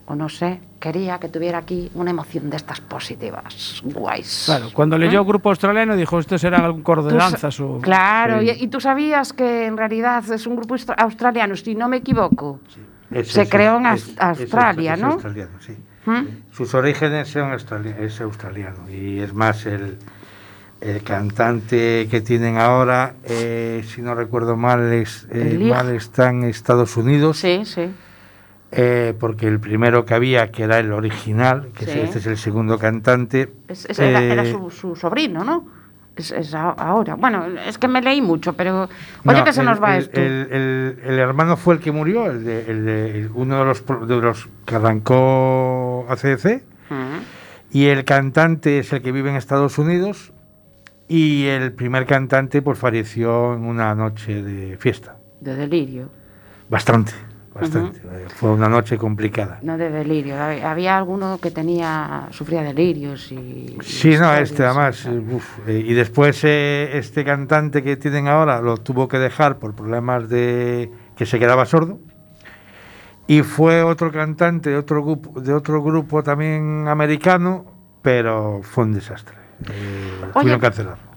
o 0.06 0.14
no 0.14 0.28
sé, 0.28 0.60
quería 0.80 1.18
que 1.20 1.28
tuviera 1.28 1.58
aquí 1.58 1.90
una 1.94 2.10
emoción 2.10 2.50
de 2.50 2.56
estas 2.56 2.80
positivas, 2.80 3.82
guays. 3.84 4.44
Claro, 4.46 4.68
cuando 4.72 4.96
leyó 4.98 5.24
Grupo 5.24 5.50
Australiano 5.50 5.94
dijo, 5.94 6.18
esto 6.18 6.38
será 6.38 6.64
algún 6.64 6.82
coro 6.82 7.02
de 7.04 7.14
¿Eh? 7.14 7.18
Danzas 7.18 7.60
o... 7.60 7.78
Claro, 7.80 8.40
Sí. 8.40 8.50
y, 8.58 8.64
y 8.64 8.68
tú 8.68 8.80
sabías 8.80 9.32
que 9.32 9.66
en 9.66 9.76
realidad 9.76 10.24
es 10.32 10.46
un 10.46 10.56
grupo 10.56 10.74
austra- 10.74 10.94
australiano, 10.96 11.54
si 11.54 11.74
no 11.74 11.88
me 11.88 11.98
equivoco. 11.98 12.60
Es- 13.10 13.28
Se 13.32 13.42
es- 13.42 13.50
creó 13.50 13.76
en 13.76 13.86
es- 13.86 14.08
Aus- 14.18 14.32
es- 14.32 14.40
Australia, 14.40 14.94
es 14.94 15.00
¿no? 15.00 15.06
australiano, 15.08 15.60
sí. 15.60 15.76
¿Mm? 16.06 16.24
Sus 16.52 16.72
orígenes 16.74 17.28
son 17.28 17.52
australi- 17.52 17.94
es 18.00 18.20
australiano 18.22 18.88
y 18.90 19.18
es 19.20 19.34
más 19.34 19.66
el, 19.66 19.98
el 20.80 21.02
cantante 21.02 22.08
que 22.10 22.22
tienen 22.22 22.56
ahora, 22.56 23.16
eh, 23.24 23.84
si 23.86 24.00
no 24.00 24.14
recuerdo 24.14 24.56
mal, 24.56 24.90
es, 24.94 25.26
eh, 25.30 25.58
mal 25.70 25.90
está 25.94 26.30
en 26.30 26.44
Estados 26.44 26.96
Unidos 26.96 27.36
Sí, 27.38 27.64
sí. 27.66 27.90
Eh, 28.72 29.14
porque 29.18 29.46
el 29.48 29.58
primero 29.60 30.04
que 30.04 30.14
había, 30.14 30.50
que 30.50 30.62
era 30.64 30.78
el 30.78 30.92
original, 30.92 31.68
que 31.76 31.84
es- 31.84 31.90
Sí. 31.90 31.98
este 32.00 32.18
es 32.20 32.26
el 32.26 32.36
segundo 32.36 32.78
cantante. 32.78 33.52
Es- 33.68 33.86
es- 33.88 33.98
era, 33.98 34.22
era 34.22 34.42
eh, 34.44 34.52
su, 34.52 34.70
su 34.70 34.94
sobrino, 34.96 35.44
¿no? 35.44 35.66
Es, 36.16 36.30
es 36.32 36.54
a- 36.54 36.70
ahora. 36.70 37.14
Bueno, 37.14 37.46
es 37.66 37.78
que 37.78 37.88
me 37.88 38.02
leí 38.02 38.20
mucho, 38.20 38.52
pero. 38.52 38.88
Oye, 39.24 39.38
no, 39.38 39.44
que 39.44 39.52
se 39.52 39.60
el- 39.60 39.66
nos 39.66 39.82
va 39.82 39.96
el, 39.96 40.02
esto. 40.04 40.20
El, 40.20 41.18
hermano 41.18 41.56
fue 41.56 41.74
el 41.74 41.80
que 41.80 41.92
murió, 41.92 42.26
el 42.30 42.44
de, 42.44 42.70
el 42.70 42.84
de- 42.84 43.30
uno 43.34 43.58
de 43.60 43.64
los, 43.64 43.84
de 43.86 44.16
los 44.20 44.48
que 44.66 44.74
arrancó 44.76 46.06
ACDC, 46.08 46.62
Mm. 46.90 47.18
y 47.72 47.86
el 47.86 48.04
cantante 48.04 48.80
es 48.80 48.92
el 48.92 49.02
que 49.02 49.12
vive 49.12 49.30
en 49.30 49.36
Estados 49.36 49.78
Unidos, 49.78 50.32
y 51.08 51.46
el 51.46 51.72
primer 51.72 52.06
cantante 52.06 52.62
pues 52.62 52.78
falleció 52.78 53.54
en 53.54 53.64
una 53.64 53.94
noche 53.94 54.42
de 54.42 54.76
fiesta. 54.76 55.16
De 55.40 55.54
delirio. 55.56 56.08
Bastante, 56.68 57.12
bastante. 57.54 58.00
Fue 58.36 58.50
una 58.50 58.68
noche 58.68 58.96
complicada. 58.96 59.58
No 59.62 59.76
de 59.76 59.90
delirio. 59.90 60.34
Hab- 60.36 60.62
Había 60.62 60.96
alguno 60.96 61.38
que 61.42 61.50
tenía. 61.50 62.28
sufría 62.30 62.62
delirios 62.62 63.30
y. 63.32 63.34
y 63.36 63.76
Sí, 63.82 64.16
no, 64.18 64.32
este 64.34 64.64
además. 64.64 65.04
eh, 65.06 65.18
uf, 65.18 65.58
y 65.68 65.92
después 65.94 66.42
eh, 66.44 66.90
este 66.94 67.24
cantante 67.24 67.82
que 67.82 67.96
tienen 67.96 68.28
ahora 68.28 68.60
lo 68.60 68.76
tuvo 68.78 69.08
que 69.08 69.18
dejar 69.18 69.58
por 69.58 69.74
problemas 69.74 70.28
de 70.28 70.90
que 71.16 71.26
se 71.26 71.38
quedaba 71.38 71.66
sordo. 71.66 71.98
Y 73.26 73.42
fue 73.42 73.82
otro 73.84 74.10
cantante 74.10 74.70
de 74.70 74.76
otro 74.76 75.04
grupo, 75.04 75.40
de 75.40 75.52
otro 75.54 75.82
grupo 75.82 76.22
también 76.22 76.88
americano, 76.88 77.64
pero 78.02 78.60
fue 78.62 78.84
un 78.84 78.92
desastre. 78.94 79.36
Eh, 79.70 80.10
tuvieron 80.32 80.58
que 80.60 80.66
cancelarlo. 80.66 81.10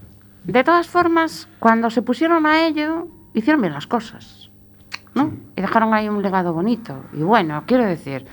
De 0.44 0.62
todas 0.62 0.86
formas, 0.86 1.48
cuando 1.58 1.90
se 1.90 2.02
pusieron 2.02 2.46
a 2.46 2.66
ello, 2.66 3.08
hicieron 3.32 3.62
bien 3.62 3.72
las 3.72 3.86
cosas. 3.88 4.43
¿No? 5.14 5.32
Y 5.56 5.60
dejaron 5.60 5.94
ahí 5.94 6.08
un 6.08 6.22
legado 6.22 6.52
bonito. 6.52 7.04
Y 7.12 7.22
bueno, 7.22 7.62
quiero 7.66 7.84
decir, 7.84 8.26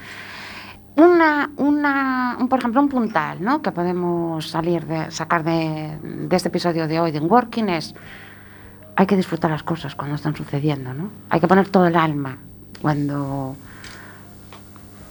una, 0.96 1.52
una, 1.58 2.38
un, 2.40 2.48
por 2.50 2.60
ejemplo, 2.60 2.82
un 2.82 2.90
puntal, 2.90 3.44
¿no? 3.44 3.62
Que 3.62 3.72
podemos 3.72 4.50
salir 4.50 4.86
de, 4.86 5.12
sacar 5.12 5.44
de, 5.44 5.98
de 6.02 6.36
este 6.36 6.50
episodio 6.50 6.88
de 6.88 7.00
hoy 7.00 7.12
de 7.12 7.20
Working 7.20 7.70
es 7.70 7.94
hay 8.96 9.06
que 9.06 9.16
disfrutar 9.16 9.52
las 9.52 9.64
cosas 9.64 9.96
cuando 9.96 10.16
están 10.16 10.36
sucediendo, 10.36 10.94
¿no? 10.94 11.10
Hay 11.30 11.40
que 11.40 11.48
poner 11.48 11.70
todo 11.70 11.88
el 11.88 11.96
alma 11.96 12.38
cuando 12.82 13.56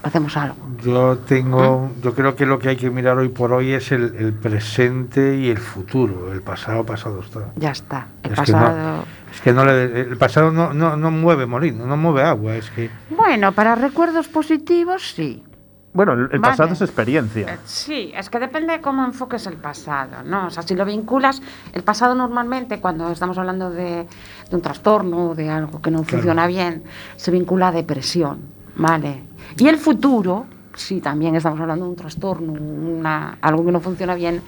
hacemos 0.02 0.36
algo. 0.36 0.56
Yo 0.82 1.18
tengo, 1.18 1.90
yo 2.02 2.14
creo 2.14 2.34
que 2.36 2.46
lo 2.46 2.58
que 2.58 2.70
hay 2.70 2.76
que 2.76 2.90
mirar 2.90 3.18
hoy 3.18 3.28
por 3.28 3.52
hoy 3.52 3.72
es 3.72 3.92
el, 3.92 4.14
el 4.16 4.32
presente 4.32 5.36
y 5.36 5.48
el 5.50 5.58
futuro. 5.58 6.32
El 6.32 6.42
pasado, 6.42 6.84
pasado 6.84 7.20
está. 7.20 7.40
Ya 7.56 7.70
está. 7.70 8.06
El 8.22 8.32
Es 8.32 8.40
que 8.40 8.52
no- 8.52 8.58
pasado. 8.58 9.04
Es 9.32 9.40
que 9.40 9.52
no 9.52 9.64
le, 9.64 10.00
el 10.00 10.16
pasado 10.16 10.50
no, 10.50 10.72
no, 10.74 10.96
no 10.96 11.10
mueve 11.10 11.46
molino, 11.46 11.86
no 11.86 11.96
mueve 11.96 12.22
agua. 12.22 12.56
Es 12.56 12.70
que 12.70 12.90
Bueno, 13.10 13.52
para 13.52 13.74
recuerdos 13.74 14.28
positivos, 14.28 15.12
sí. 15.14 15.44
Bueno, 15.92 16.12
el, 16.12 16.20
el 16.20 16.38
Vale. 16.38 16.40
pasado 16.40 16.72
es 16.72 16.80
experiencia. 16.82 17.54
Eh, 17.54 17.58
Sí, 17.64 18.12
es 18.16 18.30
que 18.30 18.38
depende 18.38 18.72
de 18.74 18.80
cómo 18.80 19.04
enfoques 19.04 19.44
el 19.48 19.54
pasado, 19.56 20.22
¿no? 20.24 20.46
O 20.46 20.50
sea, 20.50 20.62
si 20.62 20.76
lo 20.76 20.84
vinculas, 20.84 21.42
el 21.72 21.82
pasado 21.82 22.14
normalmente, 22.14 22.78
cuando 22.80 23.10
estamos 23.10 23.36
hablando 23.38 23.70
de, 23.70 24.06
de 24.48 24.56
un 24.56 24.62
trastorno, 24.62 25.34
de 25.34 25.50
algo 25.50 25.82
que 25.82 25.90
no 25.90 26.04
funciona 26.04 26.46
bien, 26.46 26.84
se 27.16 27.32
vincula 27.32 27.68
a 27.68 27.72
depresión, 27.72 28.38
¿vale? 28.80 29.22
Y 29.58 29.68
el 29.68 29.76
futuro, 29.76 30.46
si 30.74 31.00
también 31.00 31.34
estamos 31.36 31.60
hablando 31.60 31.84
de 31.84 31.90
un 31.90 31.96
trastorno, 31.96 32.52
una, 32.52 33.38
algo 33.40 33.64
que 33.64 33.72
no 33.72 33.80
funciona 33.80 34.14
bien, 34.14 34.40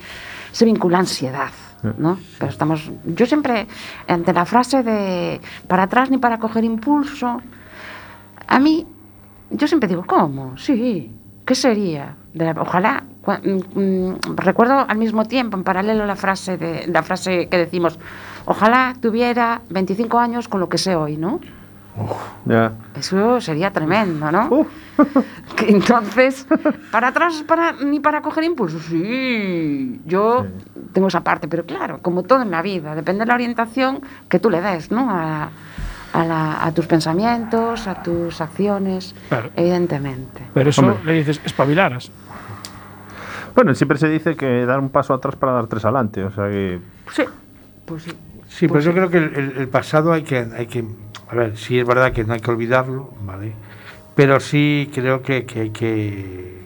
se 0.51 0.64
vincula 0.64 0.97
a 0.99 1.01
ansiedad, 1.01 1.51
¿no? 1.99 2.18
Pero 2.38 2.51
estamos, 2.51 2.90
yo 3.05 3.27
siempre, 3.27 3.66
ante 4.09 4.33
la 4.33 4.45
frase 4.45 4.83
de 4.83 5.40
para 5.68 5.85
atrás 5.85 6.11
ni 6.11 6.18
para 6.18 6.38
coger 6.38 6.64
impulso, 6.64 7.40
a 8.47 8.59
mí, 8.59 8.87
yo 9.51 9.66
siempre 9.66 9.88
digo, 9.88 10.05
¿cómo? 10.07 10.57
Sí, 10.59 11.11
¿qué 11.45 11.55
sería? 11.55 12.16
De 12.35 12.45
la- 12.47 12.61
ojalá, 12.61 13.05
cua- 13.25 13.40
mm, 13.42 13.79
mm, 13.81 14.37
recuerdo 14.37 14.85
al 14.88 14.97
mismo 14.99 15.25
tiempo, 15.27 15.57
en 15.57 15.64
paralelo, 15.64 16.07
la 16.07 16.16
frase, 16.16 16.57
de, 16.57 16.87
la 16.87 17.03
frase 17.03 17.49
que 17.49 17.59
decimos, 17.59 17.99
ojalá 18.47 18.95
tuviera 19.01 19.61
25 19.71 20.18
años 20.18 20.49
con 20.49 20.61
lo 20.61 20.68
que 20.68 20.79
sé 20.79 20.97
hoy, 20.97 21.16
¿no? 21.16 21.40
Ya. 22.46 22.72
Eso 22.96 23.40
sería 23.40 23.70
tremendo, 23.70 24.33
¿no? 24.33 24.48
Uh. 24.50 24.66
Entonces, 25.68 26.46
para 26.90 27.09
atrás 27.09 27.44
para, 27.46 27.72
ni 27.72 28.00
para 28.00 28.22
coger 28.22 28.44
impulso, 28.44 28.78
sí, 28.81 30.00
yo 30.07 30.46
tengo 30.92 31.09
esa 31.09 31.20
parte, 31.22 31.48
pero 31.48 31.64
claro, 31.66 31.98
como 32.00 32.22
todo 32.22 32.42
en 32.42 32.50
la 32.50 32.62
vida, 32.62 32.94
depende 32.94 33.20
de 33.20 33.26
la 33.26 33.35
orientación 33.35 34.00
que 34.28 34.38
tú 34.38 34.50
le 34.50 34.61
des, 34.61 34.90
¿no? 34.90 35.09
A, 35.11 35.50
a 36.14 36.24
la- 36.24 36.64
a 36.64 36.72
tus 36.72 36.87
pensamientos, 36.87 37.87
a 37.87 38.02
tus 38.02 38.40
acciones, 38.40 39.14
Claro. 39.28 39.50
evidentemente. 39.57 40.42
Pero 40.55 40.70
eso 40.70 40.83
Hombre. 40.83 41.05
le 41.05 41.12
dices, 41.14 41.40
espabilaras. 41.44 42.11
Bueno, 43.55 43.74
siempre 43.74 43.98
se 43.98 44.09
dice 44.09 44.35
que 44.35 44.64
dar 44.66 44.81
un 44.81 44.88
paso 44.88 45.12
atrás 45.14 45.37
para 45.37 45.52
dar 45.52 45.66
tres 45.66 45.85
adelante. 45.85 46.24
O 46.24 46.31
sea 46.31 46.48
que. 46.48 46.81
Sí, 47.12 47.22
pues 47.85 48.02
sí. 48.05 48.12
Sí, 48.48 48.68
pero 48.68 48.81
yo 48.81 48.92
creo 48.92 49.09
que 49.11 49.18
el, 49.18 49.35
el- 49.35 49.57
el 49.59 49.68
pasado 49.68 50.12
hay 50.12 50.22
que, 50.22 50.46
hay 50.57 50.66
que, 50.66 50.85
a 51.33 51.35
ver, 51.35 51.57
sí 51.57 51.79
es 51.79 51.87
verdad 51.87 52.12
que 52.12 52.25
no 52.25 52.35
hay 52.35 52.40
que 52.40 52.51
olvidarlo, 52.51 53.11
¿vale? 53.25 53.55
Pero 54.14 54.38
sí 54.38 54.90
creo 54.95 55.23
que, 55.23 55.45
que 55.47 55.61
hay 55.62 55.71
que 55.71 56.62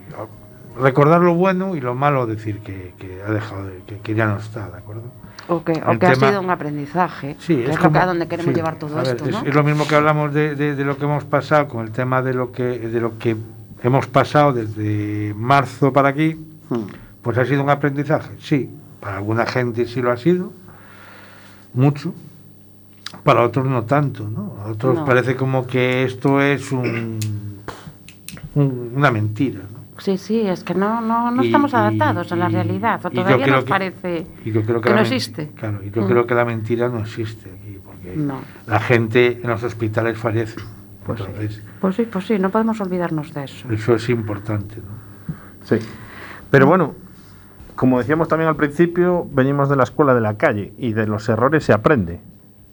recordar 0.78 1.20
lo 1.22 1.34
bueno 1.34 1.76
y 1.76 1.80
lo 1.80 1.94
malo, 1.94 2.26
decir 2.26 2.58
que, 2.60 2.92
que 2.98 3.22
ha 3.26 3.30
dejado, 3.30 3.66
de- 3.66 3.78
que, 3.86 3.98
que 4.00 4.14
ya 4.14 4.26
no 4.26 4.36
está, 4.38 4.68
¿de 4.70 4.76
acuerdo? 4.78 5.04
O 5.48 5.62
que, 5.62 5.72
o 5.86 5.92
El 5.92 5.98
que 6.00 6.06
ha 6.06 6.14
sido 6.16 6.40
un 6.40 6.50
aprendizaje, 6.50 7.36
Sí, 7.38 7.54
que 7.56 7.62
es, 7.64 7.68
es, 7.70 7.76
lo 7.76 7.82
como- 7.82 7.92
que 7.92 7.98
a 8.00 8.06
donde 8.06 8.26
queremos 8.28 8.50
sí, 8.52 8.56
llevar 8.56 8.76
todo 8.76 8.98
a 8.98 9.02
ver, 9.02 9.14
esto, 9.16 9.24
es, 9.28 9.30
¿no? 9.30 9.42
es 9.48 9.54
lo 9.54 9.62
mismo 9.62 9.86
que 9.86 9.94
hablamos 9.94 10.34
de, 10.34 10.56
de- 10.56 10.74
de 10.74 10.84
lo 10.84 10.96
que 10.98 11.04
hemos 11.04 11.24
pasado 11.24 11.68
con 11.68 11.84
el 11.86 11.92
tema 11.92 12.20
de 12.20 12.34
lo 12.34 12.50
que, 12.50 12.64
de 12.64 13.00
lo 13.00 13.16
que 13.18 13.36
hemos 13.84 14.06
pasado 14.08 14.52
desde 14.52 15.32
marzo 15.36 15.92
para 15.92 16.08
aquí, 16.08 16.34
Hmm. 16.68 16.86
pues 17.22 17.38
ha 17.38 17.44
sido 17.44 17.62
un 17.62 17.70
aprendizaje, 17.70 18.30
sí, 18.40 18.68
para 18.98 19.18
alguna 19.18 19.46
gente 19.46 19.86
sí 19.86 20.02
lo 20.02 20.10
ha 20.10 20.16
sido, 20.16 20.52
mucho, 21.74 22.12
para 23.26 23.42
otros 23.42 23.66
no 23.66 23.82
tanto, 23.84 24.26
¿no? 24.30 24.56
A 24.64 24.70
otros 24.70 24.94
No. 24.94 25.04
parece 25.04 25.36
como 25.36 25.66
que 25.66 26.04
esto 26.04 26.40
es 26.40 26.72
un, 26.72 27.18
un- 28.54 28.92
una 28.96 29.10
mentira, 29.10 29.60
¿no? 29.70 29.76
Sí, 30.00 30.16
sí, 30.18 30.40
es 30.46 30.62
que 30.62 30.74
no, 30.74 31.00
no, 31.00 31.30
no 31.30 31.42
Y- 31.42 31.46
estamos 31.46 31.72
y- 31.72 31.76
adaptados 31.76 32.30
a 32.30 32.36
la 32.36 32.48
y- 32.48 32.52
realidad, 32.52 33.04
o 33.04 33.10
todavía 33.10 33.46
nos 33.46 33.64
que- 33.64 33.70
parece 33.70 34.26
Y 34.44 34.52
yo 34.52 34.62
creo 34.62 34.80
que, 34.80 34.90
no 34.90 35.00
existe. 35.00 35.48
Claro, 35.56 35.80
y 35.82 35.90
yo 35.90 36.02
Mm. 36.02 36.06
creo 36.06 36.26
que 36.26 36.34
la 36.34 36.44
mentira 36.44 36.88
no 36.88 37.00
existe 37.00 37.50
aquí, 37.50 37.78
porque 37.84 38.14
No. 38.16 38.40
la 38.66 38.78
gente 38.80 39.40
en 39.42 39.48
los 39.50 39.62
hospitales 39.62 40.16
fallece. 40.18 40.60
Pues 41.04 41.20
sí. 41.20 41.26
Entonces, 41.28 41.62
Pues 41.80 41.96
sí, 41.96 42.02
pues 42.10 42.26
sí, 42.26 42.38
no 42.38 42.50
podemos 42.50 42.80
olvidarnos 42.80 43.32
de 43.34 43.44
eso. 43.44 43.70
eso 43.70 43.94
es 43.94 44.08
importante, 44.08 44.76
¿no? 44.76 45.34
Sí. 45.64 45.76
Pero 46.50 46.66
bueno, 46.66 46.94
como 47.74 47.98
decíamos 47.98 48.28
también 48.28 48.48
al 48.48 48.56
principio, 48.56 49.26
venimos 49.32 49.68
de 49.68 49.76
la 49.76 49.84
escuela 49.84 50.14
de 50.14 50.20
la 50.20 50.36
calle 50.36 50.72
y 50.78 50.92
de 50.92 51.06
los 51.06 51.28
errores 51.28 51.64
se 51.64 51.72
aprende. 51.72 52.20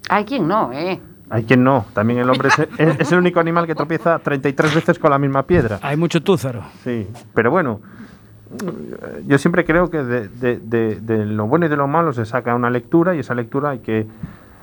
Hay 0.09 0.25
quien 0.25 0.47
no, 0.47 0.71
¿eh? 0.73 0.99
Hay 1.29 1.43
quien 1.43 1.63
no. 1.63 1.85
También 1.93 2.19
el 2.19 2.29
hombre 2.29 2.49
es, 2.49 2.59
es- 2.77 2.99
es 2.99 3.11
el 3.11 3.19
único 3.19 3.39
animal 3.39 3.65
que 3.65 3.73
tropieza 3.75 4.19
33 4.19 4.75
veces 4.75 4.99
con 4.99 5.09
la 5.11 5.17
misma 5.17 5.43
piedra. 5.43 5.79
Hay 5.81 5.97
mucho 5.97 6.21
túzaro. 6.21 6.63
Sí, 6.83 7.07
pero 7.33 7.49
bueno, 7.49 7.79
yo 9.25 9.37
siempre 9.37 9.65
creo 9.65 9.89
que 9.89 10.03
de, 10.03 10.27
de- 10.27 10.59
de- 10.59 10.95
de 11.01 11.25
lo 11.25 11.47
bueno 11.47 11.65
y 11.65 11.69
de 11.69 11.75
lo 11.77 11.87
malo 11.87 12.13
se 12.13 12.25
saca 12.25 12.53
una 12.53 12.69
lectura 12.69 13.15
y 13.15 13.19
esa 13.19 13.33
lectura 13.33 13.71
hay 13.71 13.79
que, 13.79 14.05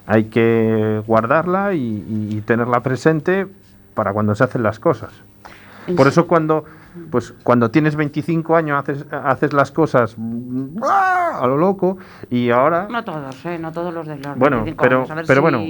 hay 0.06 0.24
que 0.24 1.02
guardarla 1.06 1.74
y, 1.74 1.78
y- 1.80 2.36
y 2.36 2.40
tenerla 2.42 2.80
presente 2.82 3.46
para 3.94 4.12
cuando 4.12 4.34
se 4.34 4.44
hacen 4.44 4.62
las 4.62 4.78
cosas. 4.78 5.10
Por 5.96 6.06
eso 6.06 6.26
cuando, 6.28 6.64
pues, 7.10 7.32
cuando 7.42 7.70
tienes 7.70 7.96
25 7.96 8.56
años 8.56 8.78
haces, 8.78 9.06
haces 9.10 9.52
las 9.52 9.70
cosas 9.72 10.16
a 10.82 11.46
lo 11.46 11.56
loco 11.56 11.98
y 12.30 12.50
ahora... 12.50 12.88
No 12.90 13.04
todos, 13.04 13.44
¿eh? 13.46 13.58
No 13.58 13.72
todos 13.72 13.92
los 13.94 14.06
de 14.06 14.16
los 14.16 14.36
Bueno, 14.38 14.64
25 14.64 14.82
pero, 14.82 14.96
años, 14.98 15.10
a 15.10 15.14
ver 15.14 15.24
pero 15.26 15.40
si- 15.40 15.42
bueno, 15.42 15.60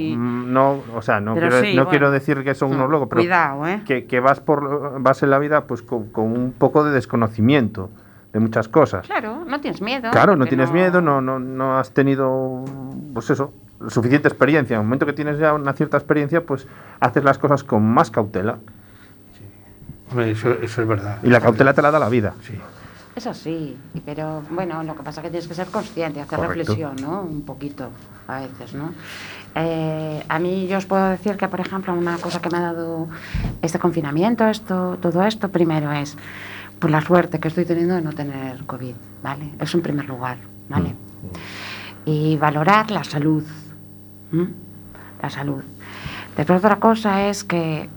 no, 0.51 0.83
o 0.95 1.01
sea, 1.01 1.19
no, 1.19 1.33
Pero 1.33 1.49
quiero, 1.49 1.63
sí, 1.65 1.69
no 1.75 1.83
bueno. 1.83 1.89
quiero 1.89 2.11
decir 2.11 2.43
que 2.43 2.55
son 2.55 2.71
unos 2.71 2.87
Mm, 2.87 2.91
locos, 2.91 3.07
pero 3.09 3.21
cuidado, 3.21 3.67
¿eh? 3.67 3.81
que, 3.85 4.05
que 4.05 4.19
vas 4.19 4.39
por 4.39 5.01
vas 5.01 5.23
en 5.23 5.29
la 5.29 5.39
vida 5.39 5.65
pues 5.67 5.81
con, 5.81 6.09
con 6.11 6.25
un 6.37 6.53
poco 6.53 6.83
de 6.83 6.91
desconocimiento 6.91 7.89
de 8.33 8.39
muchas 8.39 8.67
cosas. 8.69 9.05
Claro, 9.07 9.43
no 9.45 9.59
tienes 9.59 9.81
miedo. 9.81 10.09
Claro, 10.11 10.35
no 10.37 10.45
tienes 10.45 10.71
miedo, 10.71 11.01
no, 11.01 11.21
no, 11.21 11.37
no 11.39 11.77
has 11.77 11.91
tenido, 11.91 12.63
pues 13.13 13.29
eso, 13.29 13.53
suficiente 13.89 14.27
experiencia. 14.29 14.75
En 14.75 14.81
el 14.81 14.85
momento 14.87 15.05
que 15.05 15.13
tienes 15.13 15.37
ya 15.37 15.53
una 15.53 15.73
cierta 15.73 15.97
experiencia, 15.97 16.45
pues 16.45 16.65
haces 17.01 17.23
las 17.25 17.37
cosas 17.37 17.63
con 17.65 17.83
más 17.83 18.09
cautela. 18.09 18.59
Hombre, 20.11 20.31
eso, 20.31 20.51
eso 20.51 20.81
es 20.81 20.87
verdad. 20.87 21.17
Y 21.23 21.29
la 21.29 21.39
cautela 21.41 21.73
te 21.73 21.81
la 21.81 21.89
da 21.91 21.99
la 21.99 22.09
vida. 22.09 22.33
Sí. 22.43 22.53
Eso 23.15 23.33
sí, 23.33 23.77
pero 24.05 24.41
bueno, 24.51 24.83
lo 24.83 24.95
que 24.95 25.03
pasa 25.03 25.19
es 25.19 25.25
que 25.25 25.31
tienes 25.31 25.47
que 25.47 25.53
ser 25.53 25.67
consciente, 25.67 26.21
hacer 26.21 26.39
Correcto. 26.39 26.59
reflexión, 26.59 26.95
¿no? 27.01 27.21
Un 27.21 27.41
poquito, 27.41 27.89
a 28.27 28.39
veces, 28.39 28.73
¿no? 28.73 28.93
Eh, 29.53 30.23
a 30.29 30.39
mí 30.39 30.67
yo 30.67 30.77
os 30.77 30.85
puedo 30.85 31.09
decir 31.09 31.35
que, 31.35 31.49
por 31.49 31.59
ejemplo, 31.59 31.93
una 31.93 32.17
cosa 32.17 32.41
que 32.41 32.49
me 32.49 32.57
ha 32.57 32.61
dado 32.61 33.09
este 33.61 33.79
confinamiento, 33.79 34.47
esto, 34.47 34.97
todo 35.01 35.23
esto, 35.23 35.49
primero 35.49 35.91
es 35.91 36.15
por 36.79 36.89
la 36.89 37.01
suerte 37.01 37.39
que 37.39 37.49
estoy 37.49 37.65
teniendo 37.65 37.95
de 37.95 38.01
no 38.01 38.13
tener 38.13 38.63
COVID, 38.65 38.95
¿vale? 39.21 39.51
Eso 39.59 39.77
en 39.77 39.83
primer 39.83 40.05
lugar, 40.05 40.37
¿vale? 40.69 40.95
Y 42.05 42.37
valorar 42.37 42.91
la 42.91 43.03
salud, 43.03 43.43
la 45.21 45.29
salud. 45.29 45.63
Después 46.37 46.59
otra 46.59 46.77
cosa 46.77 47.27
es 47.27 47.43
que 47.43 47.89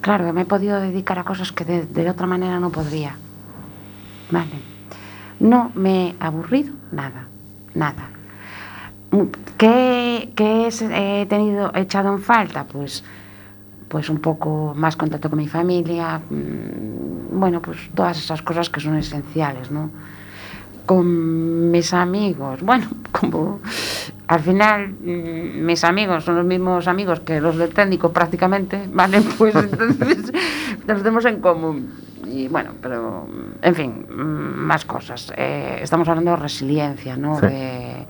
claro, 0.00 0.32
me 0.32 0.42
he 0.42 0.44
podido 0.44 0.80
dedicar 0.80 1.18
a 1.18 1.24
cosas 1.24 1.52
que 1.52 1.64
de, 1.64 2.10
otra 2.10 2.26
manera 2.26 2.58
no 2.60 2.70
podría. 2.70 3.16
Vale. 4.30 4.60
No 5.40 5.70
me 5.74 6.08
he 6.08 6.14
aburrido 6.20 6.74
nada, 6.92 7.26
nada. 7.74 8.08
Mm, 9.10 9.22
¿Qué, 9.56 10.32
qué 10.36 10.66
es- 10.66 10.82
he 10.82 11.26
tenido 11.28 11.72
echado 11.74 12.12
en 12.12 12.20
falta? 12.20 12.64
Pues, 12.64 13.02
pues 13.88 14.08
un 14.08 14.18
poco 14.18 14.72
más 14.76 14.96
contacto 14.96 15.28
con 15.30 15.38
mi 15.38 15.48
familia, 15.48 16.18
mm, 16.18 17.38
bueno, 17.38 17.60
pues 17.60 17.78
todas 17.94 18.18
esas 18.18 18.42
cosas 18.42 18.70
que 18.70 18.80
son 18.80 18.96
esenciales, 18.96 19.70
¿no? 19.70 19.90
Con 20.86 21.70
mis 21.70 21.92
amigos, 21.92 22.60
bueno, 22.62 22.86
como 23.12 23.60
al 24.30 24.38
final 24.38 24.90
mm, 24.90 25.66
mis 25.66 25.82
amigos 25.82 26.22
son 26.22 26.36
los 26.36 26.44
mismos 26.44 26.86
amigos 26.86 27.18
que 27.18 27.40
los 27.40 27.56
del 27.56 27.70
técnico 27.70 28.12
prácticamente, 28.12 28.88
¿vale? 28.92 29.22
Pues 29.36 29.56
entonces 29.56 30.32
nos 30.86 30.98
tenemos 30.98 31.24
en 31.24 31.40
común. 31.40 31.92
Y 32.26 32.46
bueno, 32.46 32.74
pero 32.80 33.26
en 33.60 33.74
fin, 33.74 34.06
mm, 34.08 34.56
más 34.56 34.84
cosas. 34.84 35.32
Eh, 35.36 35.80
estamos 35.82 36.08
hablando 36.08 36.30
de 36.30 36.36
resiliencia, 36.36 37.16
¿no? 37.16 37.40
Sí. 37.40 37.46
De 37.46 38.06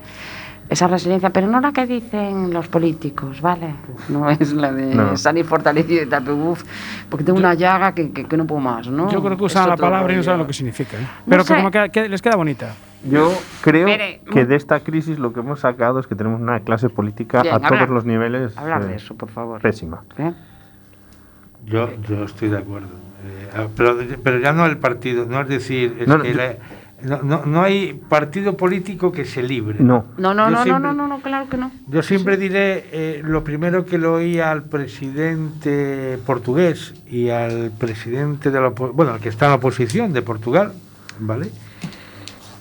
esa 0.71 0.87
resiliencia, 0.87 1.29
pero 1.31 1.47
no 1.47 1.59
la 1.59 1.73
que 1.73 1.85
dicen 1.85 2.53
los 2.53 2.69
políticos, 2.69 3.41
¿vale? 3.41 3.75
No 4.07 4.29
es 4.29 4.53
la 4.53 4.71
de 4.71 4.95
No. 4.95 5.17
salir 5.17 5.43
fortalecido 5.43 6.01
y 6.03 6.05
tal, 6.07 6.27
uf, 6.29 6.63
porque 7.09 7.25
tengo 7.25 7.37
una 7.39 7.53
llaga 7.53 7.93
que, 7.93 8.11
que- 8.11 8.23
que 8.25 8.37
no 8.37 8.47
puedo 8.47 8.61
más, 8.61 8.87
¿no? 8.87 9.11
Yo 9.11 9.21
creo 9.21 9.35
que 9.37 9.43
usan 9.43 9.67
la 9.67 9.75
palabra 9.75 10.13
y 10.13 10.15
no 10.15 10.23
saben 10.23 10.39
lo 10.39 10.47
que 10.47 10.53
significa. 10.53 10.97
¿eh? 10.97 11.05
Pero 11.27 11.43
que 11.43 11.55
como 11.55 11.71
que, 11.71 11.89
que 11.89 12.07
les 12.07 12.21
queda 12.21 12.37
bonita. 12.37 12.73
Yo 13.03 13.33
creo 13.61 13.85
Mire, 13.85 14.21
que 14.31 14.45
de 14.45 14.55
esta 14.55 14.79
crisis 14.79 15.19
lo 15.19 15.33
que 15.33 15.41
hemos 15.41 15.59
sacado 15.59 15.99
es 15.99 16.07
que 16.07 16.15
tenemos 16.15 16.39
una 16.39 16.61
clase 16.61 16.87
política 16.87 17.41
Bien, 17.41 17.53
a 17.53 17.57
hablar- 17.57 17.73
todos 17.79 17.89
los 17.89 18.05
niveles 18.05 18.57
Hablar 18.57 18.83
eh, 18.83 18.85
de 18.85 18.95
eso, 18.95 19.13
por 19.15 19.27
favor. 19.29 19.59
pésima. 19.59 20.03
¿Eh? 20.19 20.31
Yo, 21.65 21.89
yo 22.07 22.23
estoy 22.23 22.47
de 22.49 22.59
acuerdo. 22.59 22.87
Eh, 23.25 23.49
ah, 23.57 23.67
pero, 23.75 23.97
pero 24.23 24.39
ya 24.39 24.53
no 24.53 24.65
el 24.65 24.77
partido, 24.77 25.25
no 25.25 25.41
es 25.41 25.47
decir, 25.49 25.97
es 25.99 26.07
No, 26.07 26.17
no, 26.17 26.23
que 26.23 26.31
yo- 26.31 26.37
la- 26.37 26.55
no, 27.03 27.21
no- 27.21 27.45
no 27.45 27.61
hay 27.63 27.93
partido 28.09 28.55
político 28.57 29.11
que 29.11 29.25
se 29.25 29.41
libre. 29.43 29.77
No. 29.79 30.05
No, 30.17 30.33
no, 30.33 30.49
no, 30.49 30.49
no, 30.51 30.63
siempre- 30.63 30.81
no, 30.87 30.93
no, 30.93 31.07
no, 31.07 31.21
claro 31.21 31.49
que 31.49 31.57
no. 31.57 31.71
Yo 31.87 32.01
siempre 32.03 32.37
diré 32.37 32.85
eh, 32.91 33.21
lo 33.23 33.43
primero 33.43 33.85
que 33.85 33.97
le 33.97 34.07
oí 34.07 34.39
al 34.39 34.63
presidente 34.63 36.17
portugués 36.25 36.93
y 37.09 37.29
al 37.29 37.71
presidente 37.77 38.51
de 38.51 38.59
la 38.61 38.69
bueno, 38.69 39.13
al 39.13 39.19
que 39.19 39.29
está 39.29 39.45
en 39.45 39.51
la 39.51 39.55
oposición 39.57 40.13
de 40.13 40.21
Portugal, 40.21 40.73
¿vale? 41.19 41.49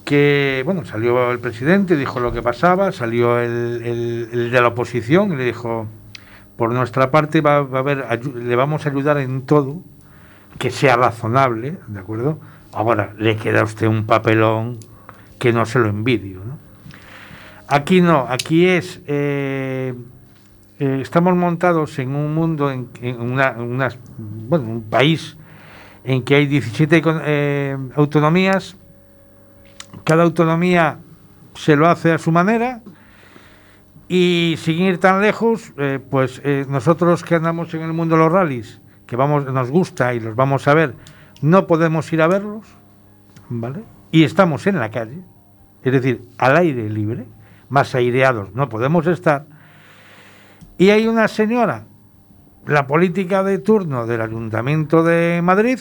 Que, 0.05 0.63
bueno, 0.65 0.85
salió 0.85 1.31
el 1.31 1.39
presidente, 1.39 1.97
dijo 1.97 2.19
lo 2.19 2.33
que 2.33 2.43
pasaba, 2.43 2.91
salió 2.91 3.39
el, 3.39 3.83
el- 3.85 4.29
el 4.33 4.51
de 4.51 4.61
la 4.61 4.69
oposición 4.69 5.33
y 5.33 5.37
le 5.37 5.45
dijo, 5.45 5.87
por 6.57 6.73
nuestra 6.73 7.11
parte 7.13 7.41
va, 7.41 7.61
va 7.63 7.79
a 7.79 7.81
haber, 7.81 8.05
ayu- 8.09 8.35
le 8.35 8.57
vamos 8.57 8.87
a 8.87 8.89
ayudar 8.91 9.19
en 9.19 9.43
todo, 9.43 9.83
que 10.59 10.71
sea 10.71 10.97
razonable, 10.97 11.77
¿de 11.87 12.01
acuerdo? 12.01 12.41
Ahora, 12.73 13.15
le 13.19 13.37
queda 13.37 13.61
a 13.61 13.65
usted 13.65 13.87
un 13.87 14.07
papelón 14.07 14.79
que 15.39 15.53
no 15.53 15.67
se 15.67 15.79
lo 15.79 15.89
envidio, 15.89 16.41
¿no? 16.45 16.59
Aquí 17.69 18.01
no, 18.01 18.27
aquí 18.29 18.67
es. 18.67 19.01
eh, 19.07 19.95
eh, 20.79 20.99
estamos 21.03 21.37
montados 21.37 21.99
en 21.99 22.15
un 22.15 22.35
mundo, 22.35 22.71
en, 22.71 22.89
una, 23.21 23.53
un 23.53 24.85
país 24.89 25.37
en 26.05 26.23
que 26.23 26.35
hay 26.37 26.47
17 26.47 27.03
con- 27.03 27.21
eh, 27.25 27.77
autonomías. 27.95 28.77
Cada 30.05 30.23
autonomía 30.25 30.99
se 31.55 31.77
lo 31.77 31.89
hace 31.89 32.13
a 32.13 32.19
su 32.19 32.33
manera. 32.33 32.81
Y 34.09 34.55
sin 34.59 34.81
ir 34.81 34.99
tan 34.99 35.21
lejos, 35.21 35.73
pues 36.11 36.43
nosotros 36.69 37.23
que 37.23 37.37
andamos 37.37 37.73
en 37.75 37.83
el 37.83 37.93
mundo 37.93 38.17
de 38.17 38.23
los 38.25 38.33
rallies, 38.33 38.81
que 39.07 39.15
vamos, 39.15 39.45
nos 39.45 39.71
gusta 39.71 40.15
y 40.15 40.19
los 40.21 40.35
vamos 40.35 40.67
a 40.67 40.75
ver, 40.75 40.95
no 41.43 41.67
podemos 41.67 42.13
ir 42.13 42.23
a 42.23 42.27
verlos, 42.27 42.67
¿vale? 43.49 43.85
Y 44.11 44.25
estamos 44.25 44.67
en 44.67 44.79
la 44.79 44.91
calle, 44.91 45.23
es 45.83 45.93
decir, 45.93 46.23
al 46.39 46.57
aire 46.57 46.89
libre, 46.91 47.27
más 47.69 47.95
aireados 47.95 48.55
no 48.55 48.69
podemos 48.69 49.07
estar. 49.07 49.47
Y 50.77 50.91
hay 50.91 51.07
una 51.07 51.29
señora, 51.29 51.85
la 52.67 52.87
política 52.87 53.43
de 53.43 53.59
turno 53.59 54.07
del 54.07 54.21
Ayuntamiento 54.21 55.03
de 55.03 55.41
Madrid, 55.43 55.79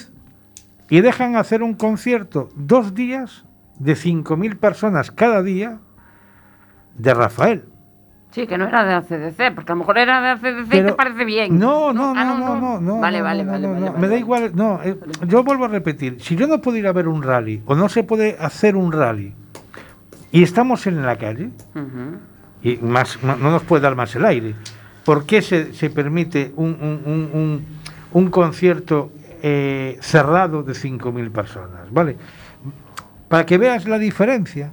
y 0.90 1.02
dejan 1.02 1.36
hacer 1.36 1.64
un 1.64 1.76
concierto 1.76 2.50
dos 2.56 2.94
días 2.94 3.46
de 3.78 3.94
5.000 3.94 4.58
personas 4.58 5.12
cada 5.12 5.44
día 5.44 5.80
de 6.96 7.14
Rafael. 7.14 7.66
Sí, 8.32 8.46
que 8.46 8.58
no 8.60 8.68
era 8.68 8.86
de 8.86 8.94
ACDC, 8.94 9.56
porque 9.56 9.72
a 9.72 9.76
lo 9.76 9.80
mejor 9.80 9.98
era 9.98 10.22
de 10.22 10.28
ACDC 10.30 10.66
y 10.68 10.70
Pero- 10.70 10.90
te 10.90 10.94
parece 10.94 11.26
bien. 11.26 11.58
No, 11.58 11.92
no, 11.94 12.14
Ah, 12.16 12.24
no, 12.26 12.38
no, 12.38 12.60
no, 12.62 12.80
no. 12.82 13.00
Vale, 13.00 13.22
vale, 13.24 13.44
vale, 13.44 13.68
vale, 13.68 13.92
Me 13.98 14.08
da 14.08 14.18
igual, 14.18 14.52
no. 14.54 14.80
eh, 14.84 14.98
yo 15.28 15.44
vuelvo 15.44 15.66
a 15.66 15.68
repetir, 15.68 16.22
si 16.22 16.36
yo 16.36 16.46
no 16.46 16.62
puedo 16.62 16.78
ir 16.78 16.86
a 16.88 16.92
ver 16.92 17.08
un 17.08 17.24
rally 17.24 17.62
o 17.66 17.76
no 17.76 17.90
se 17.90 18.04
puede 18.04 18.38
hacer 18.40 18.76
un 18.76 18.92
rally 18.92 19.34
y 20.32 20.44
estamos 20.44 20.86
en 20.86 21.04
la 21.04 21.16
calle 21.18 21.50
y 22.62 22.78
más 22.78 23.24
no 23.24 23.36
no 23.36 23.50
nos 23.52 23.64
puede 23.64 23.82
dar 23.82 23.96
más 23.96 24.16
el 24.16 24.24
aire, 24.26 24.54
¿por 25.06 25.26
qué 25.26 25.42
se, 25.42 25.74
se 25.74 25.90
permite 25.90 26.52
un, 26.56 26.68
un- 26.80 27.02
un- 27.12 27.30
un- 27.34 27.66
un 28.12 28.30
concierto 28.30 29.12
eh, 29.42 29.98
cerrado 30.02 30.62
de 30.62 30.74
5.000 30.74 31.32
personas? 31.32 31.92
¿Vale? 31.92 32.16
Para 33.28 33.46
que 33.48 33.58
veas 33.58 33.88
la 33.88 33.98
diferencia, 33.98 34.72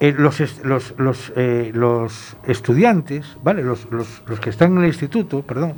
eh, 0.00 0.14
los, 0.16 0.40
est- 0.40 0.64
los, 0.64 0.94
los, 0.98 1.32
eh, 1.36 1.70
los 1.74 2.36
estudiantes, 2.46 3.36
¿vale? 3.42 3.62
Los, 3.62 3.90
los- 3.90 4.22
los 4.26 4.40
que 4.40 4.50
están 4.50 4.72
en 4.72 4.78
el 4.78 4.86
instituto, 4.88 5.42
perdón, 5.42 5.74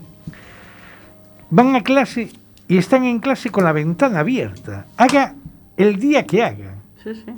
van 1.51 1.75
a 1.77 1.83
clase 1.83 2.31
y 2.67 2.77
están 2.79 3.05
en 3.05 3.21
clase 3.21 3.51
con 3.51 3.65
la 3.65 3.73
ventana 3.73 4.21
abierta. 4.21 4.87
Haga 4.97 5.35
el 5.77 5.99
día 5.99 6.25
que 6.27 6.43
haga. 6.43 6.75
Sí, 7.03 7.15
sí. 7.15 7.33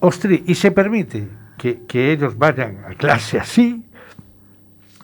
Ostri, 0.00 0.44
y 0.46 0.54
se 0.54 0.70
permite 0.72 1.28
que, 1.56 1.82
que 1.86 2.12
ellos 2.12 2.36
vayan 2.36 2.84
a 2.84 2.94
clase 2.94 3.38
así 3.38 3.82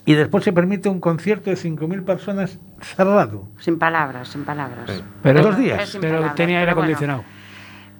y 0.04 0.14
después 0.14 0.44
se 0.44 0.52
permite 0.52 0.88
un 0.88 1.00
concierto 1.00 1.48
de 1.48 1.56
5.000 1.56 2.04
personas 2.04 2.58
cerrado. 2.80 3.48
Sin 3.58 3.78
palabras, 3.78 4.28
sin 4.28 4.44
palabras. 4.44 5.02
Pero, 5.22 5.42
Dos 5.42 5.56
días. 5.56 5.96
Pero 6.00 6.14
palabras, 6.14 6.34
tenía 6.34 6.58
aire 6.60 6.74
bueno. 6.74 7.24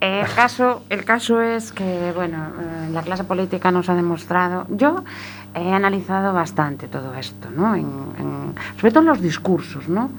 El 0.03 0.27
caso, 0.35 0.83
el 0.91 1.05
caso 1.05 1.41
es 1.41 1.71
que, 1.71 2.11
bueno, 2.13 2.39
eh, 2.61 2.91
la 2.93 3.03
clase 3.03 3.23
política 3.23 3.71
nos 3.71 3.89
ha 3.89 3.95
demostrado. 3.95 4.67
Yo 4.69 5.05
he 5.55 5.73
analizado 5.73 6.33
bastante 6.33 6.89
todo 6.89 7.15
esto, 7.15 7.49
¿no? 7.55 7.77
En- 7.77 7.85
en- 8.19 8.55
sobre 8.81 8.91
todo 8.91 9.01
en 9.03 9.07
los 9.07 9.21
discursos, 9.21 9.89
¿no? 9.89 10.11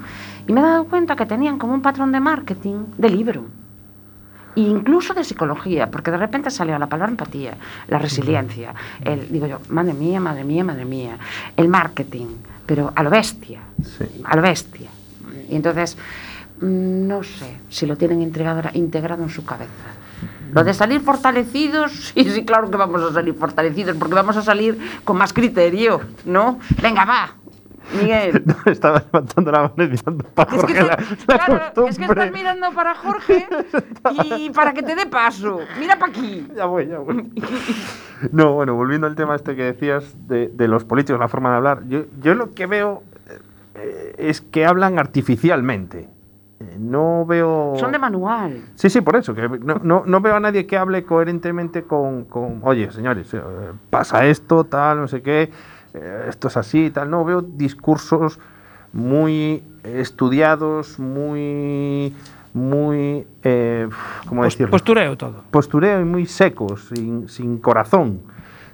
Y 0.47 0.53
me 0.53 0.61
he 0.61 0.63
dado 0.63 0.85
cuenta 0.85 1.17
que 1.17 1.25
tenían 1.25 1.57
como 1.59 1.73
un 1.73 1.81
patrón 1.81 2.13
de 2.13 2.21
marketing 2.21 2.85
de 2.97 3.09
libro. 3.09 3.43
E 4.55 4.61
incluso 4.61 5.13
de 5.13 5.25
psicología, 5.25 5.91
porque 5.91 6.11
de 6.11 6.17
repente 6.17 6.49
salió 6.49 6.79
la 6.79 6.87
palabra 6.87 7.11
empatía, 7.11 7.55
la 7.89 7.99
resiliencia, 7.99 8.73
el, 9.03 9.29
digo 9.33 9.47
yo, 9.47 9.59
madre 9.67 9.93
mía, 9.93 10.21
madre 10.21 10.45
mía, 10.45 10.63
madre 10.63 10.85
mía, 10.85 11.17
el 11.57 11.67
marketing, 11.67 12.27
pero 12.65 12.93
a 12.95 13.03
lo 13.03 13.09
bestia, 13.09 13.59
Sí. 13.83 14.05
a 14.23 14.33
lo 14.37 14.41
bestia. 14.43 14.89
Y 15.49 15.55
entonces, 15.57 15.97
no 16.63 17.23
sé 17.23 17.57
si 17.69 17.85
lo 17.85 17.97
tienen 17.97 18.21
integrado, 18.21 18.61
integrado 18.73 19.23
en 19.23 19.29
su 19.29 19.43
cabeza. 19.45 19.71
Lo 20.53 20.63
de 20.63 20.73
salir 20.73 21.01
fortalecidos, 21.01 21.91
sí, 22.13 22.23
sí, 22.25 22.45
claro 22.45 22.69
que 22.69 22.77
vamos 22.77 23.01
a 23.01 23.11
salir 23.11 23.33
fortalecidos, 23.33 23.97
porque 23.97 24.15
vamos 24.15 24.37
a 24.37 24.41
salir 24.41 24.77
con 25.03 25.17
más 25.17 25.33
criterio, 25.33 26.01
¿no? 26.25 26.59
Venga, 26.81 27.05
va, 27.05 27.35
Miguel. 27.99 28.43
No, 28.65 28.71
estaba 28.71 28.99
levantando 28.99 29.51
la 29.51 29.61
mano 29.63 29.83
y 29.83 29.87
mirando 29.89 30.23
para 30.33 30.55
Es 30.55 30.63
que, 30.63 30.73
Jorge 30.73 30.83
la, 30.83 30.93
estás, 30.93 31.27
la 31.27 31.45
claro, 31.45 31.87
es 31.87 31.97
que 31.97 32.05
estás 32.05 32.31
mirando 32.31 32.71
para 32.71 32.95
Jorge 32.95 33.47
y 34.25 34.49
para 34.51 34.73
que 34.73 34.83
te 34.83 34.95
dé 34.95 35.05
paso. 35.05 35.59
Mira 35.79 35.97
para 35.97 36.11
aquí. 36.11 36.47
Ya 36.55 36.65
voy, 36.65 36.87
ya 36.87 36.99
voy. 36.99 37.31
No, 38.31 38.53
bueno, 38.53 38.75
volviendo 38.75 39.07
al 39.07 39.15
tema 39.15 39.35
este 39.35 39.55
que 39.55 39.63
decías 39.63 40.15
de, 40.27 40.47
de 40.47 40.67
los 40.67 40.85
políticos, 40.85 41.19
la 41.19 41.27
forma 41.27 41.49
de 41.49 41.55
hablar, 41.57 41.83
yo, 41.87 42.05
yo 42.21 42.35
lo 42.35 42.53
que 42.53 42.67
veo 42.67 43.03
eh, 43.75 44.15
es 44.17 44.41
que 44.41 44.65
hablan 44.65 44.99
artificialmente. 44.99 46.12
No 46.79 47.25
veo... 47.25 47.73
Son 47.77 47.91
de 47.91 47.99
manual. 47.99 48.61
Sí, 48.75 48.89
sí, 48.89 49.01
por 49.01 49.15
eso, 49.15 49.33
que 49.33 49.47
no, 49.47 49.79
no, 49.83 50.03
no 50.05 50.21
veo 50.21 50.35
a 50.35 50.39
nadie 50.39 50.65
que 50.65 50.77
hable 50.77 51.03
coherentemente 51.03 51.83
con, 51.83 52.25
con, 52.25 52.59
oye, 52.63 52.91
señores, 52.91 53.33
eh, 53.33 53.41
pasa 53.89 54.25
esto, 54.25 54.63
tal, 54.63 55.01
no 55.01 55.07
sé 55.07 55.21
qué, 55.21 55.51
eh, 55.93 56.25
esto 56.27 56.47
es 56.47 56.57
así, 56.57 56.89
tal. 56.91 57.09
No, 57.09 57.23
veo 57.23 57.41
discursos 57.41 58.39
muy 58.91 59.63
estudiados, 59.83 60.99
muy, 60.99 62.15
muy, 62.53 63.27
eh, 63.43 63.89
¿cómo 64.27 64.43
decirlo? 64.43 64.71
Postureo 64.71 65.17
todo. 65.17 65.43
postureo 65.51 66.01
y 66.01 66.05
muy 66.05 66.25
secos, 66.25 66.89
sin, 66.93 67.27
sin 67.29 67.57
corazón. 67.57 68.21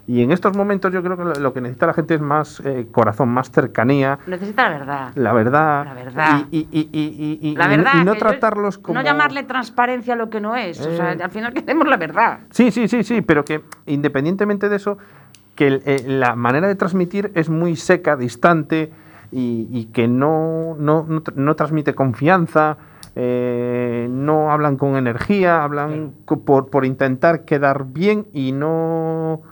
Y 0.09 0.23
en 0.23 0.31
estos 0.31 0.57
momentos 0.57 0.91
yo 0.91 1.03
creo 1.03 1.15
que 1.17 1.39
lo, 1.39 1.53
que 1.53 1.61
necesita 1.61 1.85
la 1.85 1.93
gente 1.93 2.15
es 2.15 2.19
más 2.19 2.63
eh, 2.65 2.87
corazón, 2.91 3.29
más 3.29 3.51
cercanía, 3.51 4.17
Necesita 4.25 4.67
la 4.67 4.79
verdad. 4.79 5.11
la 5.13 5.33
verdad. 5.33 5.85
La 5.85 5.93
verdad. 5.93 6.41
Y, 6.49 6.67
y- 6.71 6.89
y- 6.91 7.39
y- 7.47 7.55
La 7.55 7.67
verdad. 7.67 7.91
y 8.01 8.05
no 8.05 8.15
tratarlos 8.15 8.79
como... 8.79 8.97
No 8.97 9.05
llamarle 9.05 9.43
transparencia 9.43 10.15
a 10.15 10.17
lo 10.17 10.31
que 10.31 10.41
no 10.41 10.55
es. 10.55 10.79
O 10.81 10.95
sea, 10.95 11.13
Eh. 11.13 11.19
al 11.23 11.29
final 11.29 11.53
queremos 11.53 11.87
la 11.87 11.97
verdad. 11.97 12.39
Sí, 12.49 12.71
sí, 12.71 12.87
sí, 12.87 13.03
sí, 13.03 13.21
pero 13.21 13.45
que 13.45 13.61
independientemente 13.85 14.67
de 14.67 14.77
eso, 14.77 14.97
que 15.53 15.67
el- 15.67 15.83
eh, 15.85 16.03
la 16.07 16.35
manera 16.35 16.67
de 16.67 16.73
transmitir 16.73 17.31
es 17.35 17.47
muy 17.51 17.75
seca, 17.75 18.15
distante, 18.15 18.91
y, 19.31 19.89
que 19.93 20.07
no, 20.07 20.75
no, 20.79 21.05
no, 21.07 21.21
tr- 21.23 21.35
no 21.35 21.55
transmite 21.55 21.93
confianza, 21.93 22.77
eh, 23.15 24.07
no 24.09 24.51
hablan 24.51 24.75
con 24.75 24.95
energía, 24.95 25.63
hablan 25.63 26.13
por, 26.25 26.71
por 26.71 26.83
intentar 26.83 27.45
quedar 27.45 27.85
bien 27.85 28.25
y 28.33 28.53
no... 28.53 29.43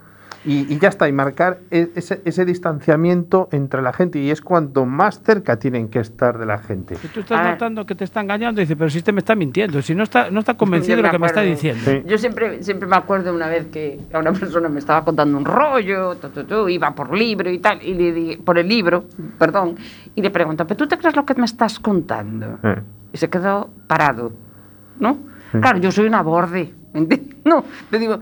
Y, 0.47 0.73
y 0.73 0.79
ya 0.79 0.87
está, 0.87 1.09
y 1.09 1.11
marcar 1.11 1.59
e- 1.71 1.89
ese, 1.95 2.21
ese 2.23 2.45
distanciamiento 2.45 3.49
entre 3.51 3.81
la 3.81 3.91
gente 3.91 4.19
y 4.19 4.31
es 4.31 4.41
cuanto 4.41 4.85
más 4.85 5.21
cerca 5.21 5.57
tienen 5.59 5.89
que 5.89 5.99
estar 5.99 6.37
de 6.37 6.45
la 6.45 6.57
gente. 6.59 6.95
Si 6.95 7.07
tú 7.09 7.19
estás 7.19 7.39
A 7.39 7.43
ver. 7.43 7.51
notando 7.53 7.85
que 7.85 7.95
te 7.95 8.05
está 8.05 8.21
engañando, 8.21 8.61
dice, 8.61 8.75
pero 8.77 8.89
si 8.89 8.99
este 8.99 9.11
me 9.11 9.19
está 9.19 9.35
mintiendo, 9.35 9.81
si 9.81 9.93
no 9.93 10.03
está, 10.03 10.31
no 10.31 10.39
está 10.39 10.55
convencido 10.55 10.95
de 10.97 11.03
lo 11.03 11.11
que 11.11 11.19
me 11.19 11.27
está 11.27 11.41
diciendo. 11.41 11.81
Sí. 11.85 12.01
Yo 12.05 12.17
siempre, 12.17 12.63
siempre 12.63 12.87
me 12.87 12.95
acuerdo 12.95 13.33
una 13.33 13.47
vez 13.47 13.65
que 13.67 13.99
a 14.13 14.19
una 14.19 14.31
persona 14.31 14.69
me 14.69 14.79
estaba 14.79 15.03
contando 15.03 15.37
un 15.37 15.43
rollo, 15.45 16.15
tu, 16.15 16.29
tu, 16.29 16.43
tu, 16.45 16.69
iba 16.69 16.95
por 16.95 17.13
libro 17.17 17.49
y 17.51 17.59
tal, 17.59 17.81
y 17.83 17.93
le 17.93 18.13
di- 18.13 18.37
por 18.37 18.57
el 18.57 18.67
libro, 18.69 19.03
perdón, 19.37 19.75
y 20.15 20.21
le 20.21 20.29
pregunto, 20.29 20.65
¿pero 20.65 20.77
tú 20.77 20.87
te 20.87 20.97
crees 20.97 21.15
lo 21.15 21.25
que 21.25 21.33
me 21.35 21.45
estás 21.45 21.79
contando? 21.79 22.59
Eh. 22.63 22.81
Y 23.13 23.17
se 23.17 23.29
quedó 23.29 23.69
parado, 23.87 24.31
¿no? 24.99 25.17
Sí. 25.51 25.59
Claro, 25.59 25.79
yo 25.79 25.91
soy 25.91 26.07
una 26.07 26.21
borde, 26.21 26.73
¿entiendes? 26.93 27.35
No, 27.47 27.63
le 27.91 27.99
digo, 27.99 28.19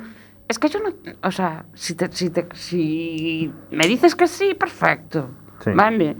es 0.47 0.59
que 0.59 0.69
yo 0.69 0.79
no, 0.79 0.89
o 1.23 1.31
sea, 1.31 1.65
si, 1.73 1.95
te, 1.95 2.11
si, 2.11 2.29
te, 2.29 2.47
si 2.53 3.51
me 3.71 3.87
dices 3.87 4.15
que 4.15 4.27
sí, 4.27 4.53
perfecto, 4.53 5.29
Sí. 5.59 5.71
¿vale? 5.73 6.15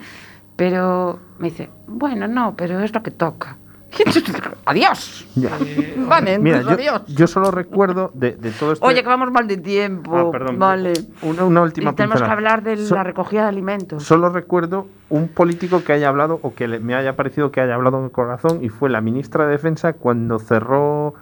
Pero 0.55 1.19
me 1.39 1.49
dice, 1.49 1.69
bueno, 1.88 2.28
no, 2.28 2.55
pero 2.55 2.80
es 2.80 2.93
lo 2.93 3.03
que 3.03 3.11
toca. 3.11 3.57
Adiós. 4.65 5.26
Ya. 5.36 5.51
Vale, 6.07 6.38
Mira, 6.39 6.61
yo, 6.61 6.69
adiós. 6.71 7.03
yo 7.07 7.28
solo 7.28 7.49
recuerdo 7.51 8.11
de, 8.13 8.36
de 8.36 8.51
todo 8.51 8.73
esto. 8.73 8.86
Oye, 8.86 9.01
que 9.03 9.07
vamos 9.07 9.32
mal 9.32 9.47
de 9.47 9.57
tiempo. 9.57 10.15
Ah, 10.17 10.32
perdón. 10.32 10.59
Vale. 10.59 10.93
Una, 11.21 11.45
una 11.45 11.61
última 11.61 11.91
y 11.91 11.95
tenemos 11.95 12.21
que 12.21 12.28
hablar 12.30 12.61
de 12.63 12.78
So- 12.78 12.95
la 12.95 13.03
recogida 13.03 13.43
de 13.43 13.49
alimentos. 13.49 14.03
Solo 14.03 14.30
recuerdo 14.30 14.88
un 15.09 15.28
político 15.30 15.84
que 15.84 15.93
haya 15.93 16.09
hablado 16.09 16.39
o 16.41 16.53
que 16.55 16.67
le- 16.67 16.80
me 16.80 16.93
haya 16.95 17.15
parecido 17.15 17.51
que 17.51 17.61
haya 17.61 17.76
hablado 17.76 17.99
en 17.99 18.05
el 18.05 18.11
corazón 18.11 18.63
y 18.63 18.69
fue 18.69 18.89
la 18.89 18.99
ministra 19.01 19.45
de 19.45 19.51
Defensa 19.51 19.93
cuando 19.93 20.39
cerró 20.39 21.13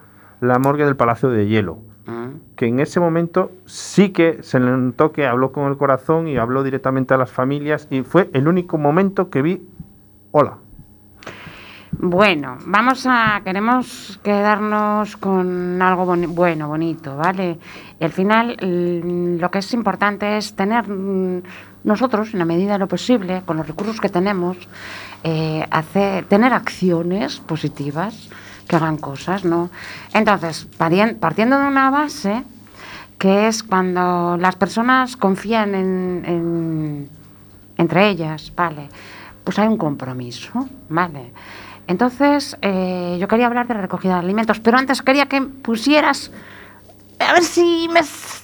la 0.41 0.57
morgue 0.57 0.85
del 0.85 0.95
Palacio 0.95 1.29
de 1.29 1.47
Hielo. 1.47 1.79
Ah. 2.05 2.29
Que 2.55 2.67
en 2.67 2.79
ese 2.79 2.99
momento 2.99 3.51
sí 3.65 4.09
que 4.09 4.43
se 4.43 4.59
le 4.59 4.69
notó 4.71 5.11
que 5.13 5.25
habló 5.25 5.51
con 5.53 5.71
el 5.71 5.77
corazón 5.77 6.27
y 6.27 6.37
habló 6.37 6.63
directamente 6.63 7.13
a 7.13 7.17
las 7.17 7.31
familias 7.31 7.87
y 7.89 8.01
fue 8.01 8.29
el 8.33 8.47
único 8.47 8.77
momento 8.77 9.29
que 9.29 9.41
vi 9.41 9.61
hola. 10.31 10.57
Bueno, 11.95 12.57
vamos 12.65 13.05
a. 13.07 13.41
Queremos 13.45 14.19
quedarnos 14.23 15.15
con 15.15 15.79
algo 15.81 16.05
boni- 16.05 16.27
bueno, 16.27 16.67
bonito, 16.67 17.15
¿vale? 17.15 17.59
Y 17.99 18.03
al 18.03 18.11
final, 18.11 18.57
mm, 18.61 19.39
lo 19.39 19.51
que 19.51 19.59
es 19.59 19.73
importante 19.73 20.37
es 20.37 20.55
tener 20.55 20.89
mm, 20.89 21.43
nosotros, 21.83 22.33
en 22.33 22.39
la 22.39 22.45
medida 22.45 22.73
de 22.73 22.79
lo 22.79 22.87
posible, 22.87 23.43
con 23.45 23.57
los 23.57 23.67
recursos 23.67 24.01
que 24.01 24.09
tenemos, 24.09 24.57
eh, 25.23 25.65
hacer, 25.69 26.25
tener 26.25 26.51
acciones 26.51 27.39
positivas 27.39 28.29
que 28.67 28.75
hagan 28.75 28.97
cosas, 28.97 29.45
¿no? 29.45 29.69
Entonces, 30.13 30.67
partiendo 30.77 31.59
de 31.59 31.67
una 31.67 31.89
base, 31.89 32.43
que 33.17 33.47
es 33.47 33.63
cuando 33.63 34.37
las 34.37 34.55
personas 34.55 35.15
confían 35.17 35.75
en, 35.75 36.23
en- 36.25 37.09
entre 37.77 38.09
ellas, 38.09 38.51
¿vale? 38.55 38.89
Pues 39.43 39.59
hay 39.59 39.67
un 39.67 39.77
compromiso, 39.77 40.67
¿vale? 40.89 41.31
Entonces, 41.87 42.57
eh, 42.61 43.17
yo 43.19 43.27
quería 43.27 43.47
hablar 43.47 43.67
de 43.67 43.73
recogida 43.73 44.13
de 44.13 44.19
alimentos, 44.19 44.59
pero 44.59 44.77
antes 44.77 45.01
quería 45.01 45.25
que 45.27 45.41
pusieras, 45.41 46.31
a 47.19 47.33
ver 47.33 47.43
si 47.43 47.89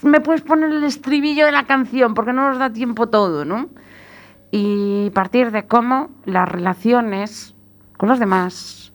me 0.02 0.20
puedes 0.20 0.42
poner 0.42 0.70
el 0.70 0.84
estribillo 0.84 1.46
de 1.46 1.52
la 1.52 1.64
canción, 1.64 2.12
porque 2.14 2.32
no 2.32 2.48
nos 2.50 2.58
da 2.58 2.70
tiempo 2.70 3.08
todo, 3.08 3.44
¿no? 3.44 3.68
Y 4.50 5.10
partir 5.14 5.50
de 5.52 5.66
cómo 5.66 6.10
las 6.26 6.48
relaciones 6.48 7.54
con 7.96 8.08
los 8.08 8.18
demás 8.18 8.89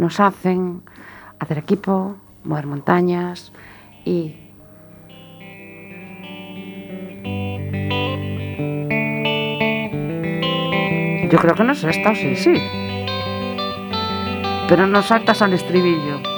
nos 0.00 0.18
hacen 0.18 0.82
hacer 1.38 1.58
equipo, 1.58 2.16
mover 2.42 2.66
montañas 2.66 3.52
y 4.04 4.34
Yo 11.30 11.38
creo 11.38 11.54
que 11.54 11.62
no 11.62 11.74
es 11.74 11.84
esta, 11.84 12.10
o 12.10 12.14
sí, 12.16 12.34
sí. 12.34 12.54
Pero 14.68 14.88
no 14.88 15.00
saltas 15.00 15.42
al 15.42 15.52
estribillo. 15.52 16.29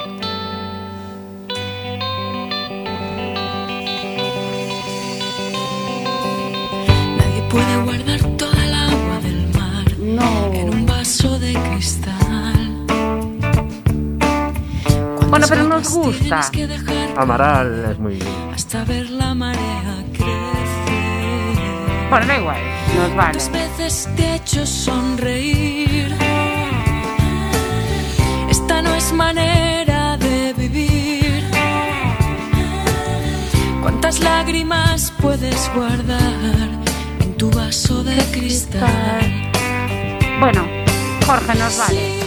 Amaral 17.15 17.91
es 17.91 17.99
muy... 17.99 18.19
hasta 18.53 18.83
ver 18.85 19.09
la 19.09 19.35
marea 19.35 20.03
crecer. 20.13 21.59
Bueno, 22.09 22.25
da 22.25 22.37
igual, 22.37 22.57
nos 22.95 23.15
vale. 23.15 23.37
¿Cuántas 23.37 23.51
veces 23.51 24.09
te 24.15 24.23
he 24.23 24.35
hecho 24.35 24.65
sonreír? 24.65 26.15
Esta 28.49 28.81
no 28.81 28.95
es 28.95 29.13
manera 29.13 30.17
de 30.17 30.53
vivir. 30.53 31.43
¿Cuántas 33.81 34.19
lágrimas 34.19 35.13
puedes 35.21 35.71
guardar 35.75 36.69
en 37.19 37.37
tu 37.37 37.51
vaso 37.51 38.03
de 38.03 38.17
cristal? 38.31 39.51
Bueno, 40.39 40.65
Jorge, 41.27 41.53
nos 41.59 41.77
vale. 41.77 42.19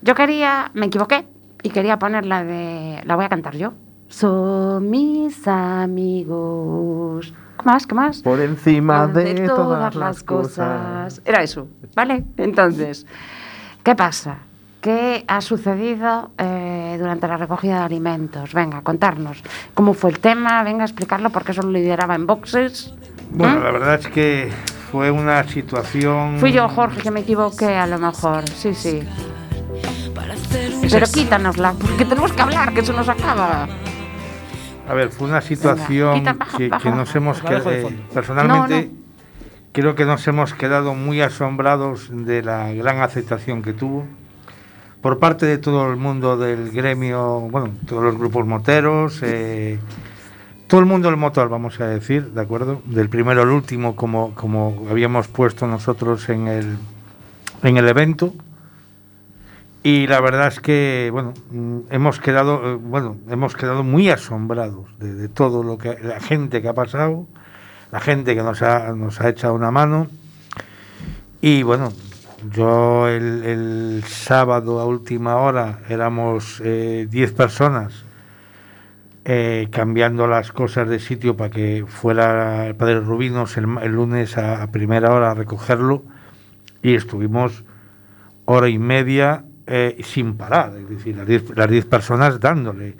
Yo 0.00 0.14
quería, 0.14 0.70
me 0.74 0.86
equivoqué 0.86 1.37
y 1.68 1.70
quería 1.70 1.98
poner 1.98 2.24
la 2.24 2.44
de, 2.44 3.02
la 3.04 3.14
voy 3.14 3.26
a 3.26 3.28
cantar 3.28 3.54
yo. 3.54 3.74
Son 4.08 4.88
mis 4.88 5.46
amigos. 5.46 7.34
¿Qué 7.58 7.64
más? 7.64 7.86
¿Qué 7.86 7.94
más? 7.94 8.22
Por 8.22 8.40
encima 8.40 9.06
de, 9.06 9.46
todas 9.46 9.94
las 9.94 10.22
cosas. 10.22 11.20
Era 11.26 11.42
eso, 11.42 11.68
¿vale? 11.94 12.24
Entonces, 12.38 13.06
¿qué 13.82 13.94
pasa? 13.94 14.38
¿Qué 14.80 15.24
ha 15.26 15.42
sucedido 15.42 16.30
eh, 16.38 16.96
durante 16.98 17.28
la 17.28 17.36
recogida 17.36 17.80
de 17.80 17.84
alimentos? 17.84 18.54
Venga, 18.54 18.80
contarnos 18.80 19.42
cómo 19.74 19.92
fue 19.92 20.10
el 20.10 20.20
tema, 20.20 20.62
venga 20.62 20.84
a 20.84 20.86
explicarlo 20.86 21.28
porque 21.30 21.52
eso 21.52 21.60
lo 21.62 21.70
lideraba 21.70 22.14
en 22.14 22.26
boxes. 22.26 22.94
Bueno, 23.30 23.60
¿Mm? 23.60 23.62
la 23.64 23.70
verdad 23.72 23.94
es 23.96 24.06
que 24.06 24.50
fue 24.90 25.10
una 25.10 25.44
situación. 25.44 26.38
Fui 26.38 26.52
yo, 26.52 26.66
Jorge, 26.68 27.02
que 27.02 27.10
me 27.10 27.20
equivoqué 27.20 27.76
a 27.76 27.86
lo 27.86 27.98
mejor, 27.98 28.48
sí, 28.48 28.72
sí. 28.72 29.02
Para 30.14 30.32
hacer 30.32 30.67
Pero 30.90 31.06
quítanosla, 31.06 31.72
porque 31.72 32.04
tenemos 32.04 32.32
que 32.32 32.42
hablar, 32.42 32.72
que 32.72 32.84
se 32.84 32.92
nos 32.92 33.08
acaba. 33.08 33.68
A 34.88 34.94
ver, 34.94 35.10
fue 35.10 35.28
una 35.28 35.40
situación 35.40 36.20
quita, 36.20 36.32
baja, 36.32 36.58
que, 36.58 36.68
baja, 36.68 36.82
que 36.90 36.96
nos 36.96 37.14
hemos 37.14 37.40
quedado. 37.42 37.70
fondo. 37.82 38.02
personalmente, 38.12 38.90
No, 38.92 38.98
creo 39.72 39.94
que 39.94 40.04
nos 40.04 40.26
hemos 40.26 40.54
quedado 40.54 40.94
muy 40.94 41.20
asombrados 41.20 42.08
de 42.10 42.42
la 42.42 42.72
gran 42.72 43.00
aceptación 43.02 43.62
que 43.62 43.74
tuvo 43.74 44.06
por 45.00 45.18
parte 45.18 45.46
de 45.46 45.58
todo 45.58 45.90
el 45.90 45.96
mundo 45.96 46.36
del 46.36 46.70
gremio, 46.70 47.40
bueno, 47.40 47.70
todos 47.86 48.02
los 48.02 48.18
grupos 48.18 48.46
moteros, 48.46 49.20
eh, 49.22 49.78
todo 50.66 50.80
el 50.80 50.86
mundo 50.86 51.08
del 51.08 51.16
motor, 51.16 51.48
vamos 51.48 51.80
a 51.80 51.86
decir, 51.86 52.32
¿de 52.32 52.40
acuerdo? 52.40 52.82
Del 52.84 53.08
primero 53.08 53.42
al 53.42 53.48
último, 53.48 53.94
como, 53.94 54.34
como 54.34 54.86
habíamos 54.90 55.28
puesto 55.28 55.66
nosotros 55.66 56.28
en 56.28 56.48
el, 56.48 56.76
en 57.62 57.76
el 57.76 57.88
evento. 57.88 58.34
Y 59.90 60.06
la 60.06 60.20
verdad 60.20 60.48
es 60.48 60.60
que, 60.60 61.08
bueno, 61.10 61.32
mm, 61.50 61.78
hemos 61.88 62.20
quedado, 62.20 62.74
eh, 62.74 62.74
bueno, 62.74 63.16
hemos 63.30 63.56
quedado 63.56 63.82
muy 63.82 64.10
asombrados 64.10 64.86
de, 64.98 65.14
de 65.14 65.30
todo 65.30 65.62
lo 65.62 65.78
que 65.78 65.96
la 66.02 66.20
gente 66.20 66.60
que 66.60 66.68
ha 66.68 66.74
pasado, 66.74 67.26
la 67.90 67.98
gente 67.98 68.34
que 68.34 68.42
nos 68.42 68.60
ha, 68.60 68.92
nos 68.92 69.18
ha 69.22 69.30
echado 69.30 69.54
una 69.54 69.70
mano. 69.70 70.08
Y 71.40 71.62
bueno, 71.62 71.90
yo 72.52 73.08
el, 73.08 73.42
el 73.44 74.04
sábado 74.04 74.78
a 74.78 74.84
última 74.84 75.36
hora 75.36 75.78
éramos 75.88 76.60
eh, 76.62 77.06
10 77.08 77.32
personas 77.32 78.04
eh, 79.24 79.68
cambiando 79.70 80.26
las 80.26 80.52
cosas 80.52 80.86
de 80.90 80.98
sitio 80.98 81.34
para 81.34 81.48
que 81.48 81.86
fuera 81.88 82.66
el 82.66 82.74
padre 82.74 83.00
Rubinos 83.00 83.56
el, 83.56 83.64
el 83.80 83.92
lunes 83.92 84.36
a, 84.36 84.62
a 84.62 84.70
primera 84.70 85.14
hora 85.14 85.30
a 85.30 85.34
recogerlo 85.34 86.02
y 86.82 86.94
estuvimos 86.94 87.64
hora 88.44 88.68
y 88.68 88.78
media 88.78 89.44
eh, 89.68 89.98
sin 90.02 90.36
parar, 90.36 90.72
es 90.76 90.88
decir, 90.88 91.16
las 91.16 91.26
10 91.26 91.56
las 91.56 91.68
10 91.68 91.84
personas 91.86 92.40
dándole. 92.40 92.96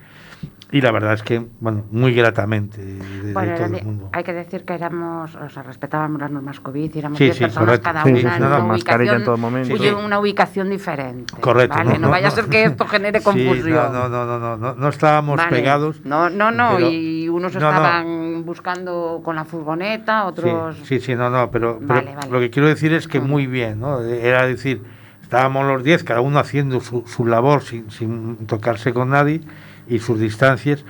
Y 0.71 0.83
la 0.83 0.93
verdad 0.93 1.15
es 1.15 1.23
que, 1.23 1.43
bueno, 1.61 1.87
muy 1.91 2.13
gratamente 2.13 2.85
de, 2.85 2.97
de 3.23 3.33
Bueno, 3.33 3.55
todo 3.55 3.67
era- 3.69 3.79
el 3.79 3.85
mundo. 3.87 4.11
hay 4.13 4.23
que 4.23 4.35
decir 4.35 4.65
que 4.67 4.75
éramos, 4.75 5.35
o 5.35 5.49
sea, 5.49 5.63
respetábamos 5.63 6.21
las 6.21 6.31
normas 6.31 6.61
COVID 6.61 6.95
y 6.95 6.99
éramos 6.99 7.17
Sí, 7.17 7.25
10 7.25 7.37
sí, 7.37 7.45
personas 7.45 7.67
correcto. 7.69 7.85
cada 7.85 8.03
Sí, 8.05 8.11
una 8.11 8.21
sí, 8.21 8.27
en 8.27 8.33
sí, 8.35 8.39
una 8.43 8.59
mascarilla 8.59 9.13
en 9.13 9.17
ubicación, 9.17 9.25
todo 9.25 9.37
momento. 9.39 9.77
Sí. 9.79 9.89
una 9.89 10.21
ubicación 10.21 10.69
diferente. 10.69 11.35
Correcto. 11.41 11.75
¿vale? 11.79 11.93
No, 11.95 11.99
no, 12.01 12.11
vaya 12.11 12.27
no. 12.27 12.33
a 12.35 12.37
ser 12.37 12.45
que 12.51 12.65
esto 12.65 12.85
genere 12.87 13.23
confusión. 13.23 13.63
Sí, 13.65 13.71
no, 13.71 13.89
no, 13.89 14.09
no, 14.11 14.27
no, 14.27 14.39
no, 14.39 14.57
no, 14.59 14.75
no 14.75 14.89
estábamos 14.91 15.39
Vale. 15.39 15.51
pegados. 15.57 16.05
No, 16.05 16.29
no, 16.29 16.51
no, 16.51 16.73
pero- 16.77 16.91
y 16.91 17.31
unos 17.31 17.55
no, 17.55 17.61
no. 17.61 17.69
estaban 17.71 18.45
buscando 18.45 19.23
con 19.25 19.37
la 19.37 19.47
furgoneta, 19.47 20.27
otros... 20.27 20.77
Sí, 20.83 20.85
sí, 20.85 21.01
sí, 21.01 21.15
no, 21.15 21.31
no, 21.31 21.51
pero, 21.51 21.79
pero 21.79 21.95
Vale, 21.95 22.15
vale. 22.15 22.31
lo 22.31 22.41
que 22.41 22.51
quiero 22.51 22.69
decir 22.69 22.93
es 22.93 23.09
que 23.09 23.21
muy 23.21 23.47
bien, 23.47 23.81
¿no? 23.81 24.03
Era 24.03 24.47
decir, 24.47 24.83
estábamos 25.29 25.67
los 25.67 25.85
10, 25.85 26.05
cada 26.05 26.23
uno 26.23 26.39
haciendo 26.39 26.81
su, 26.81 27.05
su 27.07 27.27
labor 27.27 27.61
sin, 27.63 27.91
sin 27.91 28.47
tocarse 28.47 28.95
con 28.95 29.11
nadie 29.11 29.43
y 29.87 29.99
sus 29.99 30.19
distancias, 30.19 30.87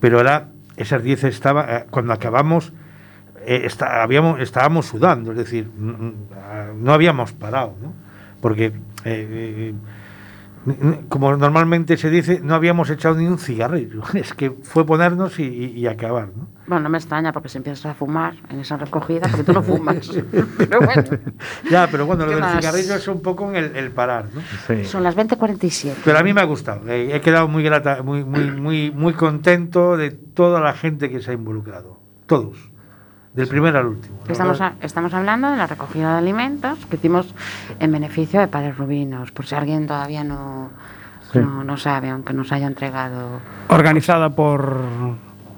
pero 0.00 0.18
era, 0.18 0.48
esas 0.78 1.02
10 1.02 1.24
estaba, 1.24 1.66
eh, 1.76 1.84
cuando 1.90 2.14
acabamos, 2.14 2.72
eh, 3.44 3.64
está- 3.66 4.02
habíamos, 4.02 4.40
estábamos 4.40 4.86
sudando, 4.86 5.32
es 5.32 5.36
decir, 5.36 5.66
mm, 5.76 5.88
mm, 5.90 6.14
ah, 6.34 6.66
no 6.74 6.94
habíamos 6.94 7.32
parado, 7.32 7.76
¿no? 7.82 7.92
Porque, 8.40 8.72
eh, 9.04 9.74
como 11.08 11.36
normalmente 11.36 11.96
se 11.96 12.08
dice, 12.08 12.40
no 12.42 12.54
habíamos 12.54 12.88
echado 12.90 13.16
ni 13.16 13.26
un 13.26 13.38
cigarrillo, 13.38 14.02
es 14.14 14.32
que 14.34 14.50
fue 14.50 14.86
ponernos 14.86 15.38
y, 15.38 15.42
y- 15.44 15.78
y 15.80 15.86
acabar, 15.88 16.28
¿no? 16.36 16.48
Bueno, 16.66 16.84
no 16.84 16.88
me 16.90 16.98
extraña 16.98 17.32
porque 17.32 17.48
si 17.48 17.58
empiezas 17.58 17.84
a 17.86 17.94
fumar 17.94 18.34
en 18.48 18.60
esa 18.60 18.76
recogida, 18.76 19.22
porque 19.28 19.42
tú 19.44 19.52
no 19.52 19.62
fumas. 19.62 20.08
Pero 20.58 20.80
bueno, 20.80 21.02
Ya, 21.70 21.88
pero 21.90 22.06
bueno, 22.06 22.22
lo 22.24 22.28
¿Qué 22.30 22.34
del 22.36 22.44
más? 22.44 22.56
cigarrillo 22.64 22.94
es 22.94 23.08
un 23.08 23.20
poco 23.20 23.50
en 23.50 23.56
el, 23.56 23.76
el 23.76 23.90
parar, 23.90 24.26
¿no? 24.32 24.40
Sí. 24.68 24.84
son 24.84 25.02
las 25.02 25.16
20.47. 25.16 25.94
Pero 26.04 26.18
a 26.18 26.22
mí 26.22 26.32
me 26.32 26.40
ha 26.40 26.44
gustado. 26.44 26.88
eh, 26.88 27.14
He 27.16 27.20
quedado 27.20 27.48
muy 27.48 27.62
grata, 27.64 28.02
muy, 28.02 28.24
muy, 28.24 28.50
muy, 28.52 28.90
muy 28.92 29.12
contento 29.14 29.96
de 29.96 30.10
toda 30.12 30.60
la 30.60 30.72
gente 30.74 31.10
que 31.10 31.20
se 31.20 31.32
ha 31.32 31.34
involucrado. 31.34 31.98
Todos. 32.26 32.56
Del 33.34 33.48
primero 33.48 33.78
al 33.78 33.86
último. 33.86 34.18
Estamos, 34.28 34.60
a- 34.60 34.74
estamos 34.82 35.14
hablando 35.14 35.50
de 35.50 35.56
la 35.56 35.66
recogida 35.66 36.12
de 36.12 36.18
alimentos 36.18 36.78
que 36.86 36.96
hicimos 36.96 37.34
en 37.80 37.90
beneficio 37.90 38.40
de 38.40 38.48
Padres 38.48 38.76
Rubinos, 38.76 39.30
por 39.32 39.46
si 39.46 39.54
alguien 39.54 39.86
todavía 39.86 40.22
no, 40.22 40.68
Sí. 41.32 41.38
no, 41.38 41.64
no 41.64 41.76
sabe, 41.78 42.10
aunque 42.10 42.34
nos 42.34 42.52
haya 42.52 42.66
entregado. 42.66 43.40
Organizada 43.68 44.28
por 44.30 44.76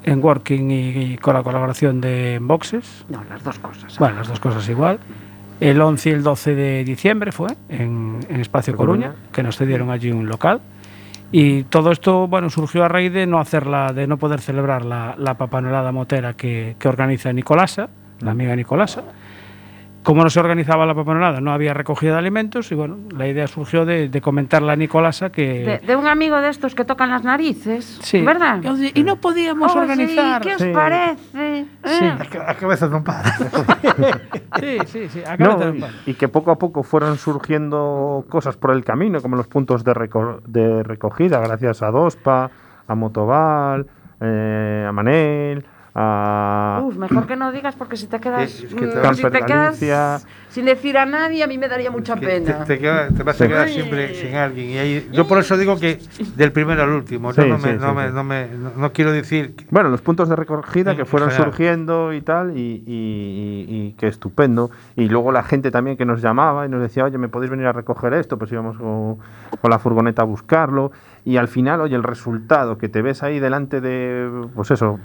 en 0.05 0.22
Working 0.22 0.70
y, 0.70 0.89
y 1.14 1.18
con 1.18 1.35
la 1.35 1.43
colaboración 1.43 2.01
de 2.01 2.39
Boxes. 2.41 3.05
No, 3.09 3.25
las 3.29 3.43
dos 3.43 3.59
cosas. 3.59 3.99
Bueno, 3.99 4.16
las 4.18 4.29
dos 4.29 4.39
cosas 4.39 4.68
igual. 4.68 5.01
El 5.61 5.81
11 5.81 6.11
y 6.11 6.12
el 6.12 6.22
12 6.22 6.55
de 6.55 6.85
diciembre 6.85 7.33
fue 7.33 7.49
en, 7.68 8.20
en 8.29 8.41
Espacio 8.41 8.77
Coruña, 8.77 9.09
Coruña. 9.09 9.29
que 9.33 9.43
nos 9.43 9.57
cedieron 9.57 9.91
allí 9.91 10.12
un 10.12 10.29
local. 10.29 10.61
Y 11.37 11.64
todo 11.64 11.91
esto, 11.91 12.28
bueno, 12.28 12.49
surgió 12.49 12.85
a 12.85 12.89
raíz 12.89 13.12
de 13.12 13.26
no 13.26 13.41
hacerla, 13.41 13.93
de 13.93 14.07
no 14.07 14.18
poder 14.18 14.41
celebrar 14.41 14.85
la, 14.85 15.16
la 15.18 15.35
papanolada 15.35 15.91
motera 15.91 16.35
que, 16.35 16.76
que 16.78 16.87
organiza 16.87 17.32
Nicolasa, 17.32 17.89
la 18.20 18.30
amiga 18.30 18.55
Nicolasa. 18.55 19.03
Como 20.05 20.23
no 20.23 20.29
se 20.29 20.39
organizaba 20.39 20.85
la 20.85 20.95
papanolada, 20.95 21.41
no 21.41 21.51
había 21.53 21.73
recogida 21.73 22.13
de 22.13 22.19
alimentos 22.19 22.71
y 22.71 22.75
bueno, 22.75 22.99
la 23.17 23.27
idea 23.27 23.47
surgió 23.47 23.87
de, 23.87 24.09
de 24.11 24.21
comentarle 24.21 24.71
a 24.71 24.77
Nicolasa 24.77 25.31
que... 25.31 25.65
De, 25.65 25.79
de 25.87 25.97
un 25.97 26.07
amigo 26.07 26.37
de 26.43 26.51
estos 26.51 26.75
que 26.75 26.85
tocan 26.85 27.09
las 27.11 27.25
narices, 27.25 27.99
Sí. 28.03 28.21
¿verdad? 28.23 28.61
Y 28.95 29.03
no 29.03 29.17
podíamos 29.17 29.71
Oh, 29.71 29.73
sí, 29.73 29.79
organizar. 29.79 30.43
¿Qué 30.43 30.55
os 30.57 30.61
Sí. 30.61 30.71
parece? 30.75 31.65
Sí. 31.85 32.05
Eh, 32.05 32.15
La 32.47 32.55
cabeza 32.55 32.87
no 32.89 33.03
para. 33.03 33.23
Sí, 34.61 34.79
sí, 34.87 35.09
sí. 35.09 35.21
No, 35.27 35.33
acábate 35.53 35.73
de 35.73 35.87
y, 36.07 36.15
que 36.15 36.29
poco 36.29 36.51
a 36.53 36.59
poco 36.59 36.83
fueron 36.85 37.17
surgiendo 37.17 38.25
cosas 38.29 38.57
por 38.57 38.71
el 38.73 38.85
camino, 38.85 39.21
como 39.21 39.37
los 39.37 39.49
puntos 39.49 39.83
de, 39.85 39.93
reco- 39.95 40.41
de 40.47 40.83
recogida, 40.85 41.41
gracias 41.41 41.83
a 41.83 41.91
Dospa, 41.91 42.51
a 42.87 42.95
Motoval, 42.95 43.87
eh, 44.21 44.85
a 44.89 44.93
Manel, 44.93 45.65
a... 45.95 46.81
Uf, 46.83 46.97
mejor 46.97 47.27
que 47.27 47.37
no 47.37 47.53
digas 47.53 47.77
porque 47.77 47.97
si 47.97 48.07
te 48.07 48.21
quedas, 48.21 48.51
es 48.61 48.75
que 48.75 48.87
te 48.87 49.09
mm, 49.09 49.15
si 49.15 49.23
te 49.23 49.31
quedas 49.31 49.81
Galicia. 49.81 50.21
Sin 50.55 50.67
decir 50.67 50.97
a 50.97 51.05
nadie, 51.05 51.43
a 51.43 51.49
mí 51.49 51.59
me 51.59 51.69
daría 51.69 51.91
mucha 51.91 52.15
pena. 52.15 52.61
Te, 52.61 52.77
te 52.77 52.79
queda- 52.79 53.09
te 53.09 53.25
vas 53.25 53.41
a 53.41 53.45
Sí. 53.45 53.51
quedar 53.51 53.69
siempre 53.69 54.15
sin 54.15 54.37
alguien. 54.37 54.71
Y 54.71 54.79
ahí- 54.79 55.09
yo 55.13 55.27
por 55.27 55.39
eso 55.39 55.57
digo 55.57 55.81
que 55.81 55.99
del 56.37 56.53
primero 56.53 56.81
al 56.85 56.91
último. 56.91 57.33
Sí, 57.33 57.41
no, 57.41 57.49
no, 57.49 57.59
sí, 57.59 57.67
me, 57.67 57.73
sí. 57.73 57.79
no, 58.15 58.23
me- 58.23 58.47
no- 58.47 58.71
no 58.77 58.93
quiero 58.93 59.11
decir. 59.11 59.57
que- 59.57 59.67
Bueno, 59.71 59.89
los 59.89 60.01
puntos 60.01 60.29
de 60.29 60.37
recogida 60.37 60.93
En 60.93 60.97
que 60.97 61.05
fueron 61.05 61.31
general. 61.31 61.51
surgiendo 61.51 62.13
y 62.13 62.21
tal, 62.21 62.57
y, 62.57 62.85
y, 62.87 63.67
y- 63.69 63.77
y 63.89 63.93
que 63.99 64.07
estupendo. 64.07 64.71
Y 64.95 65.09
luego 65.09 65.33
la 65.33 65.43
gente 65.43 65.73
también 65.73 65.97
que 65.97 66.05
nos 66.05 66.23
llamaba 66.23 66.67
y 66.67 66.69
nos 66.69 66.81
decía, 66.81 67.05
oye, 67.05 67.19
¿me 67.19 67.29
podéis 67.29 67.51
venir 67.51 67.67
a 67.67 67.73
recoger 67.73 68.15
esto? 68.15 68.39
Pues 68.39 68.53
íbamos 68.53 68.77
con, 68.79 69.17
con 69.61 69.71
la 69.71 69.81
furgoneta 69.81 70.23
a 70.23 70.25
buscarlo. 70.25 70.93
Y 71.25 71.37
al 71.37 71.49
final, 71.49 71.81
oye, 71.81 71.97
el 71.97 72.05
resultado 72.05 72.79
que 72.79 72.89
te 72.89 73.03
ves 73.03 73.25
ahí 73.25 73.41
delante 73.41 73.81
de, 73.81 74.31
pues 74.55 74.71
eso, 74.71 75.01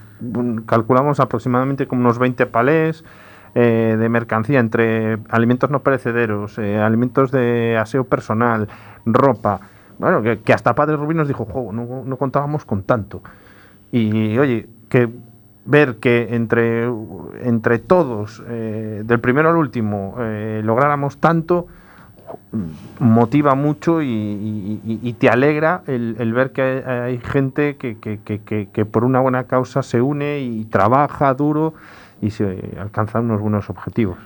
calculamos 0.65 1.19
aproximadamente 1.19 1.87
como 1.87 2.01
unos 2.01 2.19
20 2.19 2.45
palés 2.45 3.03
eh, 3.55 3.95
de 3.99 4.09
mercancía 4.09 4.59
entre 4.59 5.17
alimentos 5.29 5.69
no 5.69 5.79
perecederos, 5.81 6.57
eh, 6.59 6.77
alimentos 6.79 7.31
de 7.31 7.77
aseo 7.79 8.03
personal, 8.03 8.67
ropa. 9.05 9.59
Bueno, 9.97 10.21
que, 10.21 10.53
hasta 10.53 10.75
Padre 10.75 10.95
Rubí 10.95 11.13
nos 11.15 11.27
dijo, 11.27 11.45
"Jo, 11.45 11.71
no, 11.73 12.15
contábamos 12.17 12.63
con 12.65 12.83
tanto. 12.83 13.21
Y 13.91 14.37
oye, 14.37 14.67
que 14.87 15.09
ver 15.65 15.97
que 15.97 16.35
entre, 16.35 16.89
entre 17.43 17.79
todos, 17.79 18.41
eh, 18.47 19.03
del 19.05 19.19
primero 19.19 19.49
al 19.49 19.57
último, 19.57 20.15
lográramos 20.63 21.17
tanto, 21.17 21.67
motiva 22.99 23.55
mucho 23.55 24.01
y, 24.01 25.15
te 25.19 25.29
alegra 25.29 25.81
el, 25.87 26.33
ver 26.33 26.51
que 26.51 26.83
hay, 26.85 27.17
gente 27.19 27.75
que- 27.77 27.97
que- 27.97 28.19
que- 28.19 28.67
que 28.71 28.85
por 28.85 29.03
una 29.03 29.19
buena 29.19 29.45
causa 29.45 29.81
se 29.83 30.01
une 30.01 30.39
y 30.39 30.65
trabaja 30.65 31.33
duro 31.33 31.73
y 32.21 32.29
se 32.31 32.75
alcanzan 32.79 33.25
unos 33.25 33.41
buenos 33.41 33.69
objetivos. 33.69 34.17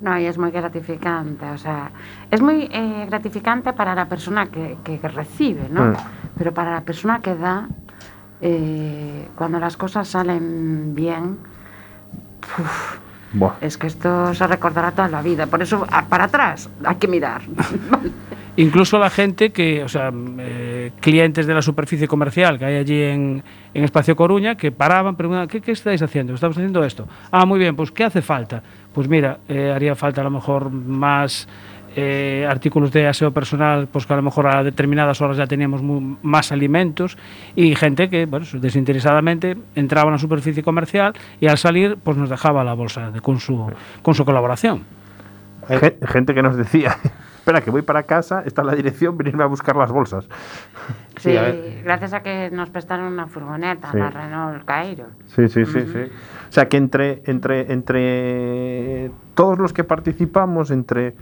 No, 0.00 0.18
y 0.18 0.26
es 0.26 0.36
muy 0.38 0.50
gratificante, 0.50 1.48
o 1.50 1.58
sea, 1.58 1.90
es 2.30 2.40
muy 2.40 2.68
eh, 2.72 3.06
gratificante 3.08 3.72
para 3.72 3.94
la 3.94 4.06
persona 4.06 4.46
que, 4.46 4.78
que- 4.82 4.98
recibe, 5.08 5.68
¿no? 5.70 5.84
Mm. 5.84 5.94
Pero 6.36 6.52
para 6.52 6.72
la 6.72 6.80
persona 6.80 7.20
que 7.20 7.34
da, 7.36 7.68
eh, 8.40 9.28
cuando 9.36 9.60
las 9.60 9.76
cosas 9.76 10.08
salen 10.08 10.94
bien, 10.94 11.38
uf, 12.58 12.98
es 13.60 13.78
que 13.78 13.86
esto 13.86 14.34
se 14.34 14.46
recordará 14.46 14.90
toda 14.90 15.08
la 15.08 15.22
vida. 15.22 15.46
Por 15.46 15.62
eso, 15.62 15.86
para 16.08 16.24
atrás, 16.24 16.68
hay 16.84 16.96
que 16.96 17.06
mirar. 17.06 17.42
Incluso 18.60 18.98
la 18.98 19.10
gente 19.10 19.50
que, 19.50 19.82
o 19.84 19.88
sea, 19.88 20.12
eh, 20.38 20.90
clientes 21.00 21.46
de 21.46 21.54
la 21.54 21.62
superficie 21.62 22.06
comercial 22.08 22.58
que 22.58 22.64
hay 22.66 22.76
allí 22.76 23.02
en, 23.02 23.42
en 23.74 23.84
Espacio 23.84 24.16
Coruña, 24.16 24.56
que 24.56 24.70
paraban, 24.72 25.16
preguntaban, 25.16 25.48
¿qué, 25.48 25.62
estáis 25.72 26.02
haciendo? 26.02 26.34
Estamos 26.34 26.56
haciendo 26.56 26.84
esto. 26.84 27.06
Ah, 27.30 27.46
muy 27.46 27.58
bien, 27.58 27.74
pues 27.76 27.90
¿qué 27.90 28.04
hace 28.04 28.22
falta? 28.22 28.62
Pues 28.92 29.08
mira, 29.08 29.38
eh, 29.48 29.72
haría 29.74 29.94
falta 29.94 30.20
a 30.20 30.24
lo 30.24 30.30
mejor 30.30 30.70
más 30.70 31.48
eh, 31.96 32.46
artículos 32.48 32.92
de 32.92 33.06
aseo 33.06 33.32
personal, 33.32 33.88
pues 33.90 34.04
que 34.06 34.12
a 34.12 34.16
lo 34.16 34.22
mejor 34.22 34.46
a 34.46 34.62
determinadas 34.62 35.20
horas 35.20 35.36
ya 35.36 35.46
teníamos 35.46 35.82
mu- 35.82 36.16
más 36.22 36.52
alimentos 36.52 37.16
y 37.56 37.74
gente 37.74 38.08
que, 38.08 38.26
bueno, 38.26 38.46
desinteresadamente 38.52 39.56
entraba 39.74 40.08
en 40.08 40.12
la 40.12 40.18
superficie 40.18 40.62
comercial 40.62 41.14
y 41.40 41.46
al 41.46 41.56
salir, 41.58 41.96
pues 42.02 42.16
nos 42.16 42.28
dejaba 42.30 42.62
la 42.64 42.74
bolsa 42.74 43.10
de- 43.10 43.20
con, 43.20 43.40
su, 43.40 43.72
con 44.02 44.14
su 44.14 44.24
colaboración. 44.24 44.82
Gen- 45.68 45.96
Gente 46.06 46.34
que 46.34 46.42
nos 46.42 46.56
decía, 46.56 46.96
espera, 47.40 47.62
que 47.62 47.70
voy 47.70 47.82
para 47.82 48.02
casa, 48.04 48.42
está 48.44 48.62
la 48.62 48.74
dirección, 48.74 49.16
venirme 49.16 49.42
a 49.42 49.46
buscar 49.46 49.74
las 49.74 49.90
bolsas. 49.90 50.28
Sí, 51.16 51.34
gracias 51.82 52.12
a 52.12 52.20
que 52.20 52.50
nos 52.50 52.70
prestaron 52.70 53.12
una 53.12 53.26
furgoneta, 53.26 53.90
Sí. 53.92 53.98
la 53.98 54.10
Renault 54.10 54.64
Cairo. 54.64 55.06
Sí, 55.26 55.48
sí, 55.48 55.64
sí, 55.64 55.80
sí. 55.80 55.98
O 56.48 56.52
sea 56.52 56.68
que 56.68 56.76
entre, 56.76 57.22
entre, 57.26 57.72
entre 57.72 59.10
todos 59.34 59.58
los 59.58 59.72
que 59.72 59.84
participamos, 59.84 60.70
entre, 60.70 61.14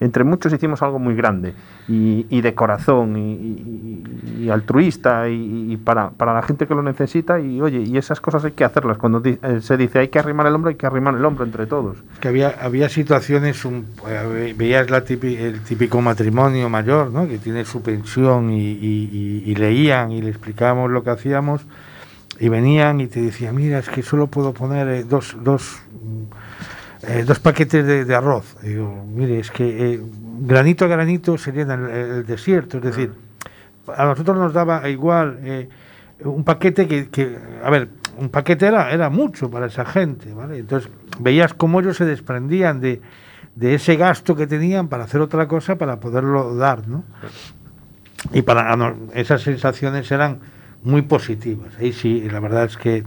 entre 0.00 0.24
muchos 0.24 0.52
hicimos 0.52 0.82
algo 0.82 0.98
muy 0.98 1.14
grande 1.14 1.52
y, 1.86 2.26
y 2.30 2.40
de 2.40 2.54
corazón 2.54 3.16
y, 3.16 3.32
y- 3.34 4.04
y 4.40 4.48
altruista 4.50 5.28
y, 5.28 5.76
para, 5.76 6.10
para 6.10 6.32
la 6.32 6.42
gente 6.42 6.66
que 6.66 6.74
lo 6.74 6.82
necesita 6.82 7.38
y 7.38 7.60
oye, 7.60 7.80
y 7.82 7.98
esas 7.98 8.20
cosas 8.20 8.44
hay 8.44 8.52
que 8.52 8.64
hacerlas. 8.64 8.96
Cuando 8.96 9.20
di- 9.20 9.38
eh, 9.42 9.58
se 9.60 9.76
dice 9.76 9.98
hay 9.98 10.08
que 10.08 10.18
arrimar 10.18 10.46
el 10.46 10.54
hombro, 10.54 10.70
hay 10.70 10.76
que 10.76 10.86
arrimar 10.86 11.14
el 11.14 11.24
hombro 11.24 11.44
entre 11.44 11.66
todos. 11.66 11.98
que 12.20 12.28
había, 12.28 12.54
había 12.60 12.88
situaciones, 12.88 13.64
un, 13.66 13.84
eh, 14.08 14.54
veías 14.56 14.88
la 14.90 15.04
típi- 15.04 15.36
el 15.36 15.60
típico 15.60 16.00
matrimonio 16.00 16.68
mayor, 16.70 17.10
¿no? 17.10 17.28
que 17.28 17.38
tiene 17.38 17.64
su 17.66 17.82
pensión 17.82 18.50
y, 18.50 19.54
leían 19.54 20.10
y 20.12 20.22
le 20.22 20.30
explicábamos 20.30 20.90
lo 20.90 21.02
que 21.02 21.10
hacíamos 21.10 21.66
y 22.38 22.48
venían 22.48 23.00
y 23.02 23.06
te 23.08 23.20
decían, 23.20 23.54
mira, 23.54 23.78
es 23.80 23.90
que 23.90 24.02
solo 24.02 24.28
puedo 24.28 24.54
poner 24.54 24.88
eh, 24.88 25.04
dos, 25.04 25.36
dos, 25.44 25.82
eh, 27.02 27.24
dos 27.26 27.38
paquetes 27.38 28.06
de, 28.06 28.14
arroz. 28.14 28.56
Digo, 28.62 29.04
mire, 29.06 29.40
es 29.40 29.50
que 29.50 29.94
eh, 29.94 30.00
granito 30.40 30.84
a 30.84 30.88
granito 30.88 31.38
sería 31.38 31.62
el, 31.62 31.88
el 31.88 32.26
desierto, 32.26 32.78
es 32.78 32.84
decir, 32.84 33.12
a 33.96 34.04
nosotros 34.04 34.36
nos 34.36 34.52
daba 34.52 34.88
igual 34.88 35.38
eh, 35.42 35.68
un 36.24 36.44
paquete 36.44 36.86
que, 36.86 37.08
que, 37.08 37.38
a 37.64 37.70
ver, 37.70 37.88
un 38.18 38.28
paquete 38.28 38.66
era, 38.66 38.90
era 38.90 39.08
mucho 39.08 39.50
para 39.50 39.66
esa 39.66 39.84
gente, 39.84 40.32
¿vale? 40.34 40.58
Entonces 40.58 40.90
veías 41.18 41.54
cómo 41.54 41.80
ellos 41.80 41.96
se 41.96 42.04
desprendían 42.04 42.80
de, 42.80 43.00
de 43.54 43.74
ese 43.74 43.96
gasto 43.96 44.36
que 44.36 44.46
tenían 44.46 44.88
para 44.88 45.04
hacer 45.04 45.20
otra 45.20 45.48
cosa 45.48 45.76
para 45.76 46.00
poderlo 46.00 46.54
dar, 46.56 46.86
¿no? 46.86 47.04
Y 48.32 48.42
para 48.42 48.94
esas 49.14 49.42
sensaciones 49.42 50.10
eran 50.10 50.40
muy 50.82 51.02
positivas. 51.02 51.72
Ahí 51.78 51.92
sí, 51.92 52.28
la 52.30 52.40
verdad 52.40 52.64
es 52.64 52.76
que 52.76 53.04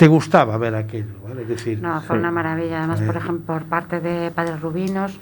te 0.00 0.08
gustaba 0.08 0.56
ver 0.56 0.74
aquello, 0.76 1.12
¿vale? 1.28 1.42
Es 1.42 1.48
decir, 1.48 1.78
No, 1.82 2.00
fue 2.00 2.16
Sí. 2.16 2.20
una 2.20 2.30
maravilla. 2.30 2.78
Además, 2.78 3.02
Eh. 3.02 3.04
por 3.04 3.16
ejemplo, 3.18 3.44
por 3.54 3.64
parte 3.64 4.00
de 4.00 4.30
Padres 4.30 4.58
Rubinos, 4.62 5.12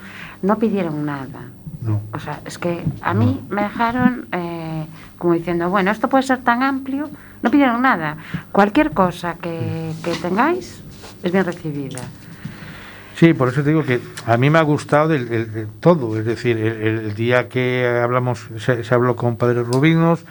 no 0.43 0.57
pidieron 0.57 1.05
nada. 1.05 1.51
no. 1.81 2.01
O 2.13 2.19
sea, 2.21 2.41
es 2.45 2.59
que 2.59 2.85
a 3.03 3.13
mí 3.15 3.41
me 3.51 3.63
dejaron 3.63 4.27
eh, 4.33 4.87
como 5.17 5.35
diciendo, 5.35 5.69
bueno, 5.71 5.91
esto 5.91 6.09
puede 6.09 6.23
ser 6.25 6.39
tan 6.39 6.63
amplio 6.63 7.09
no 7.43 7.51
pidieron 7.51 7.83
nada. 7.83 8.17
Cualquier 8.53 8.91
cosa 8.93 9.35
que, 9.41 9.93
que 10.05 10.13
tengáis 10.13 10.81
es 11.25 11.33
bien 11.33 11.45
recibida. 11.45 12.01
Sí, 13.17 13.33
por 13.35 13.49
eso 13.49 13.63
te 13.65 13.71
digo 13.71 13.83
que 13.85 14.01
a 14.27 14.37
mí 14.37 14.49
me 14.51 14.59
ha 14.59 14.63
gustado 14.63 15.13
el, 15.15 15.23
el- 15.33 15.51
el 15.57 15.67
todo. 15.81 16.17
Es 16.19 16.25
decir, 16.25 16.57
el, 16.57 16.83
el 17.07 17.15
día 17.15 17.49
que 17.49 18.01
hablamos, 18.03 18.49
se, 18.59 18.85
se 18.85 18.95
habló 18.95 19.15
con 19.17 19.37
Padres 19.37 19.67
Rubinos, 19.67 20.25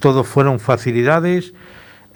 todo 0.00 0.24
fueron 0.24 0.58
facilidades. 0.60 1.52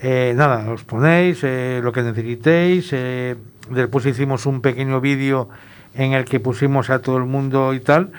Eh, 0.00 0.32
nada, 0.36 0.70
os 0.70 0.84
ponéis 0.84 1.42
eh, 1.42 1.80
lo 1.82 1.92
que 1.92 2.02
necesitéis. 2.02 2.90
eh, 2.92 3.36
después 3.70 4.06
hicimos 4.06 4.46
un 4.46 4.60
pequeño 4.60 5.00
vídeo 5.00 5.48
en 5.94 6.12
el 6.12 6.24
que 6.24 6.40
pusimos 6.40 6.90
a 6.90 7.00
todo 7.00 7.18
el 7.18 7.24
mundo 7.24 7.74
y 7.74 7.80
tal. 7.80 8.12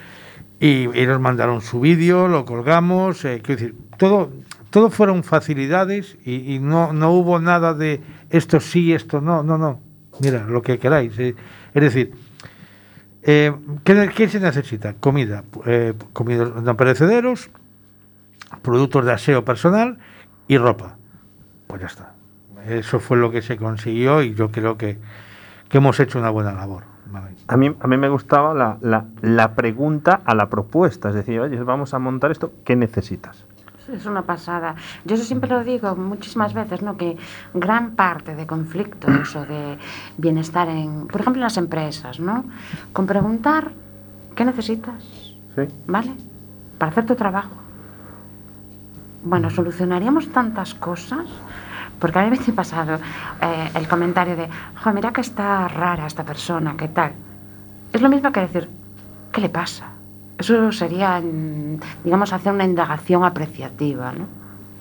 Y 0.59 0.89
ellos 0.97 1.19
mandaron 1.19 1.61
su 1.61 1.79
vídeo, 1.79 2.27
lo 2.27 2.45
colgamos. 2.45 3.23
eh, 3.23 3.41
quiero 3.41 3.61
decir, 3.61 3.75
todo, 3.97 4.29
todo 4.69 4.89
fueron 4.89 5.23
facilidades 5.23 6.17
y, 6.25 6.59
no, 6.59 6.91
no 6.93 7.11
hubo 7.11 7.39
nada 7.39 7.73
de 7.73 8.01
esto 8.29 8.59
sí, 8.59 8.93
esto 8.93 9.21
no, 9.21 9.41
no, 9.43 9.57
no. 9.57 9.79
Mira, 10.19 10.45
lo 10.45 10.61
que 10.61 10.77
queráis. 10.79 11.17
eh. 11.17 11.35
Es 11.73 11.81
decir, 11.81 12.11
eh, 13.23 13.53
¿qué, 13.83 14.27
se 14.27 14.39
necesita? 14.39 14.95
Comida, 14.95 15.43
eh, 15.65 15.93
comidas 16.13 16.61
no 16.61 16.75
perecederos, 16.75 17.49
productos 18.61 19.05
de 19.05 19.13
aseo 19.13 19.45
personal 19.45 19.97
y 20.47 20.57
ropa. 20.57 20.98
Pues 21.69 21.81
ya 21.81 21.87
está. 21.87 22.13
Eso 22.67 22.99
fue 22.99 23.15
lo 23.17 23.29
que 23.29 23.43
se 23.43 23.55
consiguió 23.57 24.23
y 24.23 24.33
yo 24.33 24.49
creo 24.51 24.75
que, 24.75 24.97
que 25.69 25.77
hemos 25.77 25.99
hecho 25.99 26.17
una 26.17 26.31
buena 26.31 26.51
labor. 26.51 26.83
¿vale? 27.11 27.35
A 27.47 27.57
mí, 27.57 27.73
a 27.79 27.87
mí 27.87 27.95
me 27.97 28.09
gustaba 28.09 28.55
la, 28.55 28.77
la- 28.81 29.05
la 29.21 29.53
pregunta 29.53 30.21
a 30.25 30.33
la 30.33 30.49
propuesta, 30.49 31.09
es 31.09 31.15
decir, 31.15 31.39
oye, 31.39 31.61
vamos 31.61 31.93
a 31.93 31.99
montar 31.99 32.31
esto, 32.31 32.51
¿qué 32.65 32.75
necesitas? 32.75 33.45
Es 33.93 34.05
una 34.07 34.23
pasada. 34.23 34.75
Yo 35.05 35.13
eso 35.15 35.23
siempre 35.23 35.49
lo 35.49 35.63
digo 35.63 35.95
muchísimas 35.95 36.55
veces, 36.55 36.81
¿no? 36.81 36.97
Que 36.97 37.17
gran 37.53 37.91
parte 37.91 38.35
de 38.35 38.47
conflictos 38.47 39.35
o 39.35 39.45
de 39.45 39.77
bienestar 40.17 40.69
en, 40.69 41.05
por 41.07 41.21
ejemplo, 41.21 41.39
en 41.39 41.43
las 41.43 41.57
empresas, 41.57 42.19
¿no? 42.19 42.45
Con 42.93 43.05
preguntar 43.05 43.71
qué 44.35 44.43
necesitas, 44.43 45.03
¿Sí? 45.55 45.61
¿vale? 45.87 46.13
Para 46.79 46.91
hacer 46.91 47.05
tu 47.05 47.15
trabajo. 47.15 47.55
Bueno, 49.23 49.49
solucionaríamos 49.49 50.29
tantas 50.31 50.73
cosas. 50.75 51.25
Porque 51.99 52.17
a 52.17 52.23
mí 52.23 52.29
me 52.29 52.37
ha 52.37 52.55
pasado 52.55 52.95
eh, 52.95 53.71
el 53.75 53.85
comentario 53.89 54.37
de, 54.37 54.47
jo, 54.81 54.93
mira 54.93 55.11
que 55.11 55.19
está 55.19 55.67
rara 55.67 56.07
esta 56.07 56.23
persona, 56.23 56.75
¿qué 56.77 56.87
tal? 56.87 57.11
Es 57.91 58.01
lo 58.01 58.07
mismo 58.07 58.31
que 58.31 58.39
decir, 58.39 58.69
¿qué 59.33 59.41
le 59.41 59.49
pasa? 59.49 59.87
Eso 60.37 60.71
sería, 60.71 61.19
mm, 61.19 61.79
digamos, 62.05 62.31
hacer 62.31 62.53
una 62.53 62.63
indagación 62.63 63.25
apreciativa, 63.25 64.13
¿no? 64.13 64.27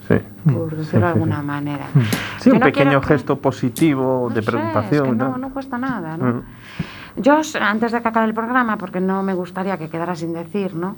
Sí. 0.06 0.14
Por 0.52 0.76
decirlo 0.76 1.06
de 1.06 1.12
alguna 1.12 1.42
manera. 1.42 1.86
Sí, 2.38 2.50
Yo 2.50 2.54
un 2.54 2.60
no 2.60 2.66
pequeño 2.66 3.00
que- 3.00 3.08
gesto 3.08 3.36
positivo 3.40 4.26
no 4.28 4.34
de 4.36 4.40
sé, 4.42 4.50
preocupación. 4.52 5.06
es 5.06 5.10
que 5.10 5.16
¿no? 5.18 5.28
no, 5.30 5.38
no 5.38 5.50
cuesta 5.50 5.76
nada, 5.76 6.16
¿no? 6.16 6.24
Mm. 6.34 6.42
Yo, 7.16 7.40
antes 7.60 7.90
de 7.90 8.00
que 8.00 8.06
acabe 8.08 8.26
el 8.26 8.34
programa, 8.34 8.76
porque 8.78 9.00
no 9.00 9.24
me 9.24 9.34
gustaría 9.34 9.76
que 9.76 9.88
quedara 9.88 10.14
sin 10.14 10.32
decir, 10.32 10.72
¿no? 10.76 10.94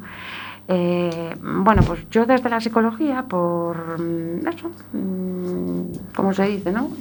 Eh, 0.73 1.35
bueno, 1.43 1.83
pues 1.83 2.09
yo 2.13 2.27
desde 2.27 2.49
la 2.49 2.61
psicología, 2.61 3.25
por 3.25 3.99
mm, 3.99 4.47
eso, 4.47 4.71
mm, 4.93 6.15
como 6.15 6.33
se 6.33 6.45
dice, 6.45 6.71
¿no? 6.71 6.93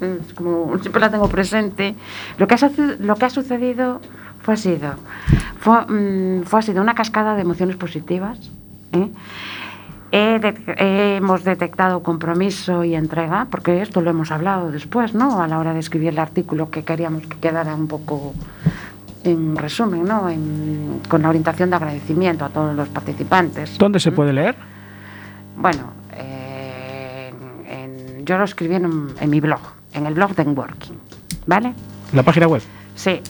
Siempre 0.82 1.00
la 1.00 1.12
tengo 1.12 1.30
presente. 1.30 1.94
Lo 2.40 2.48
que 2.48 2.56
ha, 2.56 2.72
lo 2.98 3.16
que 3.16 3.26
ha 3.26 3.30
sucedido 3.30 4.02
fue 4.42 4.58
sido, 4.58 4.94
mm, 4.94 6.42
fue 6.46 6.60
ha 6.60 6.62
sido 6.64 6.82
una 6.82 6.96
cascada 6.96 7.36
de 7.36 7.44
emociones 7.44 7.76
positivas. 7.76 8.40
¿eh? 8.92 9.12
Hemos 10.12 11.44
detectado 11.44 12.02
compromiso 12.02 12.84
y 12.84 12.96
entrega, 12.96 13.46
porque 13.52 13.84
esto 13.84 14.02
lo 14.02 14.10
hemos 14.10 14.32
hablado 14.32 14.72
después, 14.72 15.14
¿no? 15.14 15.44
A 15.44 15.48
la 15.48 15.60
hora 15.60 15.74
de 15.74 15.80
escribir 15.80 16.10
el 16.10 16.20
artículo 16.20 16.72
que 16.72 16.84
queríamos 16.84 17.28
que 17.28 17.38
quedara 17.38 17.76
un 17.76 17.88
poco 17.88 18.34
en 19.24 19.56
resumen, 19.56 20.04
¿no? 20.06 20.30
En- 20.30 21.02
con 21.10 21.22
la 21.22 21.30
orientación 21.30 21.70
de 21.70 21.76
agradecimiento 21.76 22.46
a 22.46 22.50
todos 22.50 22.76
los 22.76 22.88
participantes. 22.90 23.78
¿Dónde 23.78 24.00
se 24.00 24.12
puede 24.12 24.34
leer? 24.34 24.56
Bueno, 25.58 25.92
eh, 26.14 27.32
en- 27.68 28.18
en- 28.20 28.26
yo 28.26 28.38
lo 28.38 28.44
escribí 28.46 28.76
en, 28.76 29.10
en 29.20 29.30
mi 29.30 29.40
blog, 29.40 29.60
en 29.94 30.06
el 30.06 30.14
blog 30.14 30.36
de 30.36 30.44
Enworking, 30.44 30.98
¿vale? 31.48 31.74
La 32.14 32.24
página 32.24 32.48
web. 32.48 32.62
Sí. 32.96 33.22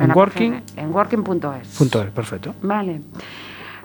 En 0.00 0.12
Working. 0.12 0.52
página- 0.62 0.82
En 0.82 0.92
working.es. 0.94 1.76
Punto 1.76 2.02
es, 2.02 2.10
perfecto. 2.10 2.54
Vale. 2.62 3.00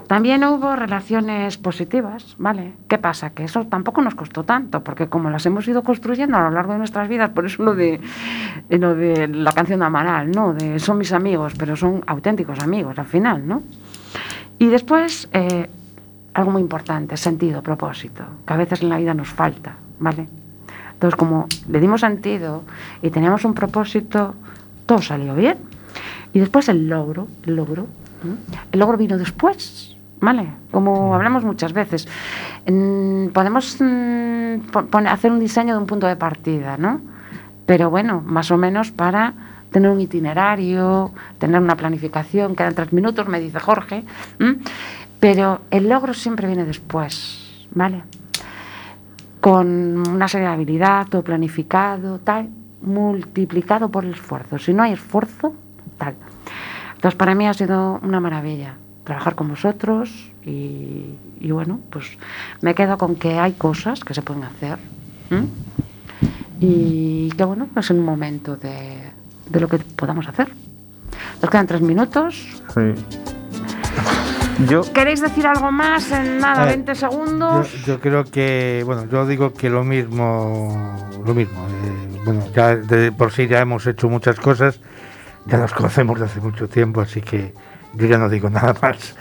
También 0.08 0.44
hubo 0.44 0.76
relaciones 0.76 1.58
positivas, 1.58 2.36
¿vale? 2.38 2.74
¿Qué 2.88 2.98
pasa? 2.98 3.32
Que 3.32 3.46
eso 3.46 3.66
tampoco 3.66 4.02
nos 4.02 4.16
costó 4.16 4.44
tanto, 4.44 4.84
porque 4.84 5.08
como 5.08 5.30
las 5.30 5.46
hemos 5.46 5.68
ido 5.68 5.84
construyendo 5.84 6.38
a 6.38 6.42
lo 6.42 6.52
largo 6.52 6.74
de 6.74 6.80
nuestras 6.80 7.08
vidas, 7.08 7.30
por 7.30 7.46
eso 7.46 7.64
lo 7.64 7.74
de, 7.74 8.00
lo 8.70 8.96
de 8.96 9.28
la 9.28 9.52
canción 9.54 9.80
de 9.80 9.86
Amaral, 9.86 10.32
¿no? 10.32 10.54
De 10.54 10.80
son 10.80 10.98
mis 10.98 11.14
amigos, 11.14 11.54
pero 11.58 11.76
son 11.76 12.04
auténticos 12.06 12.60
amigos 12.60 13.00
al 13.00 13.06
final, 13.06 13.48
¿no? 13.48 13.64
Y 14.60 14.68
después, 14.68 15.30
eh, 15.34 15.70
algo 16.34 16.52
muy 16.52 16.62
importante, 16.62 17.18
sentido, 17.18 17.62
propósito, 17.62 18.24
que 18.46 18.54
a 18.54 18.58
veces 18.58 18.82
en 18.82 18.90
la 18.90 18.98
vida 18.98 19.14
nos 19.14 19.30
falta, 19.30 19.76
¿vale? 20.00 20.28
Entonces, 20.94 21.18
como 21.18 21.48
le 21.70 21.80
dimos 21.80 22.02
sentido 22.02 22.64
y 23.02 23.10
teníamos 23.10 23.44
un 23.46 23.54
propósito, 23.54 24.36
todo 24.86 25.02
salió 25.02 25.36
bien. 25.36 25.58
Y 26.34 26.40
después 26.40 26.70
el 26.70 26.88
logro, 26.88 27.28
el 27.46 27.56
logro. 27.56 27.88
El 28.72 28.80
logro 28.80 28.98
vino 28.98 29.18
después, 29.18 29.96
¿vale? 30.20 30.48
Como 30.72 31.16
hablamos 31.16 31.44
muchas 31.44 31.74
veces, 31.74 32.08
mm, 32.68 33.28
podemos 33.28 33.78
mm, 33.80 35.08
hacer 35.08 35.32
un 35.32 35.40
diseño 35.40 35.74
de 35.76 35.80
un 35.80 35.88
punto 35.88 36.08
de 36.08 36.16
partida, 36.16 36.78
¿no? 36.78 37.02
Pero 37.66 37.90
bueno, 37.90 38.22
más 38.26 38.52
o 38.52 38.58
menos 38.58 38.92
para 38.92 39.34
tener 39.72 39.90
un 39.90 40.00
itinerario, 40.00 41.12
tener 41.40 41.60
una 41.60 41.76
planificación, 41.76 42.56
quedan 42.56 42.76
tres 42.76 42.94
minutos, 42.94 43.28
me 43.28 43.40
dice 43.40 43.60
Jorge, 43.60 44.04
pero 45.20 45.62
el 45.72 45.90
logro 45.90 46.14
siempre 46.14 46.48
viene 46.48 46.66
después, 46.66 47.68
¿vale? 47.74 48.04
con 49.44 50.08
una 50.08 50.30
serie 50.30 50.48
de 50.48 50.54
habilidad, 50.54 51.08
todo 51.10 51.22
planificado, 51.22 52.18
tal, 52.20 52.48
multiplicado 52.82 53.90
por 53.90 54.06
el 54.06 54.14
esfuerzo. 54.14 54.58
Si 54.58 54.74
no 54.74 54.84
hay 54.84 54.94
esfuerzo, 54.94 55.54
tal. 55.98 56.16
Entonces, 57.04 57.18
para 57.18 57.36
mí 57.36 57.46
ha 57.46 57.54
sido 57.54 58.00
una 58.02 58.22
maravilla 58.22 58.78
trabajar 59.04 59.36
con 59.36 59.50
vosotros 59.50 60.32
y, 60.46 61.04
y 61.42 61.52
bueno, 61.52 61.82
pues 61.90 62.18
me 62.62 62.74
quedo 62.76 62.98
con 62.98 63.18
que 63.18 63.38
hay 63.38 63.52
cosas 63.52 64.00
que 64.06 64.14
se 64.14 64.22
pueden 64.22 64.46
hacer. 64.46 64.78
Y 66.62 67.30
que 67.32 67.44
bueno, 67.44 67.68
es 67.76 67.90
un 67.90 68.00
momento 68.06 68.56
de, 68.56 69.12
de 69.50 69.60
lo 69.60 69.68
que 69.68 69.80
podamos 69.80 70.30
hacer. 70.30 70.48
Nos 71.42 71.52
quedan 71.52 71.68
tres 71.68 71.82
minutos. 71.82 72.48
Sí. 72.74 72.82
Yo, 74.70 74.84
¿Queréis 74.94 75.20
decir 75.20 75.46
algo 75.46 75.74
más 75.74 76.10
en 76.14 76.40
nada, 76.40 76.64
ver, 76.64 76.76
20 76.78 76.96
segundos? 76.96 77.70
Yo, 77.82 77.96
yo 77.96 78.00
creo 78.00 78.24
que, 78.24 78.84
bueno, 78.86 79.10
yo 79.12 79.28
digo 79.28 79.52
que 79.52 79.70
lo 79.70 79.84
mismo, 79.84 80.96
lo 81.26 81.34
mismo. 81.34 81.68
eh, 81.68 82.22
bueno, 82.24 82.44
ya 82.56 82.78
de 82.78 83.12
por 83.12 83.34
sí 83.34 83.48
ya 83.48 83.60
hemos 83.60 83.86
hecho 83.88 84.08
muchas 84.08 84.40
cosas, 84.40 84.80
ya 85.46 85.58
nos 85.58 85.74
conocemos 85.74 86.20
de 86.20 86.26
hace 86.26 86.40
mucho 86.42 86.68
tiempo, 86.68 87.02
así 87.02 87.22
que 87.22 87.54
yo 87.94 88.08
ya 88.08 88.18
no 88.18 88.30
digo 88.30 88.50
nada 88.50 88.74
más. 88.82 89.16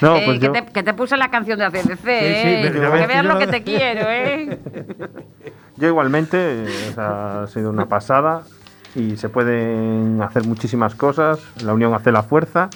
no, 0.00 0.16
Eh, 0.16 0.22
pues 0.26 0.38
que, 0.40 0.46
yo, 0.46 0.52
te, 0.52 0.66
que 0.66 0.82
te 0.82 0.94
puse 0.94 1.16
la 1.16 1.30
canción 1.30 1.58
de 1.58 1.64
ACDC, 1.66 1.98
sí, 1.98 2.08
¿eh? 2.08 2.72
ya 2.74 2.92
que 2.92 3.06
veas 3.06 3.24
lo 3.24 3.38
que 3.38 3.46
te 3.48 3.62
quiero, 3.62 4.02
¿eh? 4.08 4.58
yo 5.76 5.88
igualmente, 5.88 6.64
o 6.90 6.94
sea, 6.94 7.42
ha 7.42 7.46
sido 7.46 7.70
una 7.70 7.86
pasada 7.86 8.42
y 8.94 9.16
se 9.16 9.28
pueden 9.28 10.20
hacer 10.22 10.44
muchísimas 10.46 10.94
cosas, 10.94 11.40
la 11.62 11.74
unión 11.74 11.92
hace 11.94 12.12
la 12.12 12.22
fuerza. 12.22 12.70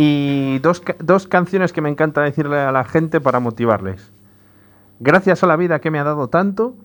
Y 0.00 0.58
dos, 0.60 0.80
ca- 0.80 0.94
dos 1.00 1.26
canciones 1.26 1.72
que 1.72 1.80
me 1.80 1.88
encanta 1.88 2.20
decirle 2.20 2.58
a 2.60 2.70
la 2.70 2.84
gente 2.84 3.20
para 3.20 3.40
motivarles. 3.40 4.12
Gracias 5.00 5.42
a 5.42 5.46
la 5.48 5.56
vida 5.56 5.80
que 5.80 5.90
me 5.90 5.98
ha 5.98 6.04
dado 6.04 6.28
tanto. 6.28 6.76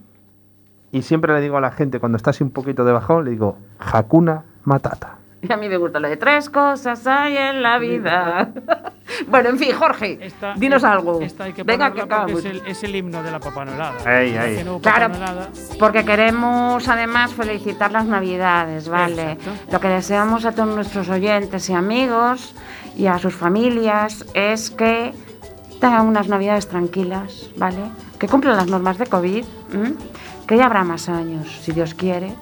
Y 0.92 1.02
siempre 1.04 1.32
le 1.34 1.42
digo 1.42 1.58
a 1.58 1.62
la 1.62 1.72
gente, 1.72 2.00
cuando 2.00 2.16
está 2.16 2.32
así 2.32 2.44
un 2.44 2.50
poquito 2.52 2.86
de 2.86 2.92
bajón, 2.94 3.26
le 3.26 3.32
digo, 3.32 3.58
Hakuna 3.80 4.46
Matata. 4.66 5.18
Y 5.41 5.51
a 5.51 5.57
mí 5.57 5.68
me 5.68 5.76
gusta 5.78 5.99
lo 5.99 6.07
de 6.07 6.16
tres 6.18 6.49
cosas 6.49 7.05
hay 7.05 7.36
en 7.36 7.61
la 7.61 7.78
vida. 7.78 8.49
bueno, 9.28 9.49
en 9.49 9.57
fin, 9.59 9.74
Jorge, 9.74 10.18
Esta- 10.22 10.53
dinos 10.55 10.78
esta- 10.78 10.91
algo. 10.93 11.20
esta 11.22 11.43
hay 11.45 11.53
que 11.53 11.64
Venga, 11.64 11.91
que 11.93 12.01
acabamos. 12.01 12.39
es 12.39 12.45
el, 12.45 12.61
es 12.66 12.84
el 12.84 12.95
himno 12.95 13.22
de 13.22 13.32
la 13.32 13.39
papanolada. 13.39 14.22
Ey, 14.22 14.36
ey. 14.36 14.64
No 14.64 14.80
Claro, 14.80 15.07
papanolada. 15.11 15.49
porque 15.80 16.05
queremos 16.05 16.88
además 16.88 17.34
felicitar 17.34 17.91
las 17.91 18.05
Navidades, 18.05 18.88
¿vale? 18.88 19.34
Exacto. 19.34 19.72
Lo 19.72 19.80
que 19.82 19.88
deseamos 19.89 20.45
a 20.45 20.53
todos 20.53 20.74
nuestros 20.74 21.09
oyentes 21.09 21.70
y 21.70 21.74
amigos 21.74 22.55
y 22.95 23.07
a 23.07 23.20
sus 23.20 23.36
familias 23.36 24.26
es 24.34 24.70
que 24.72 25.14
tengan 25.82 26.05
unas 26.07 26.30
Navidades 26.30 26.70
tranquilas, 26.70 27.49
¿vale? 27.57 27.80
Que 28.18 28.30
cumplan 28.30 28.55
las 28.55 28.68
normas 28.68 28.97
de 28.97 29.07
COVID, 29.07 29.43
¿m? 29.74 29.93
que 30.47 30.55
ya 30.55 30.68
habrá 30.68 30.86
más 30.86 31.09
años, 31.09 31.59
si 31.61 31.74
Dios 31.74 31.93
quiere, 31.93 32.34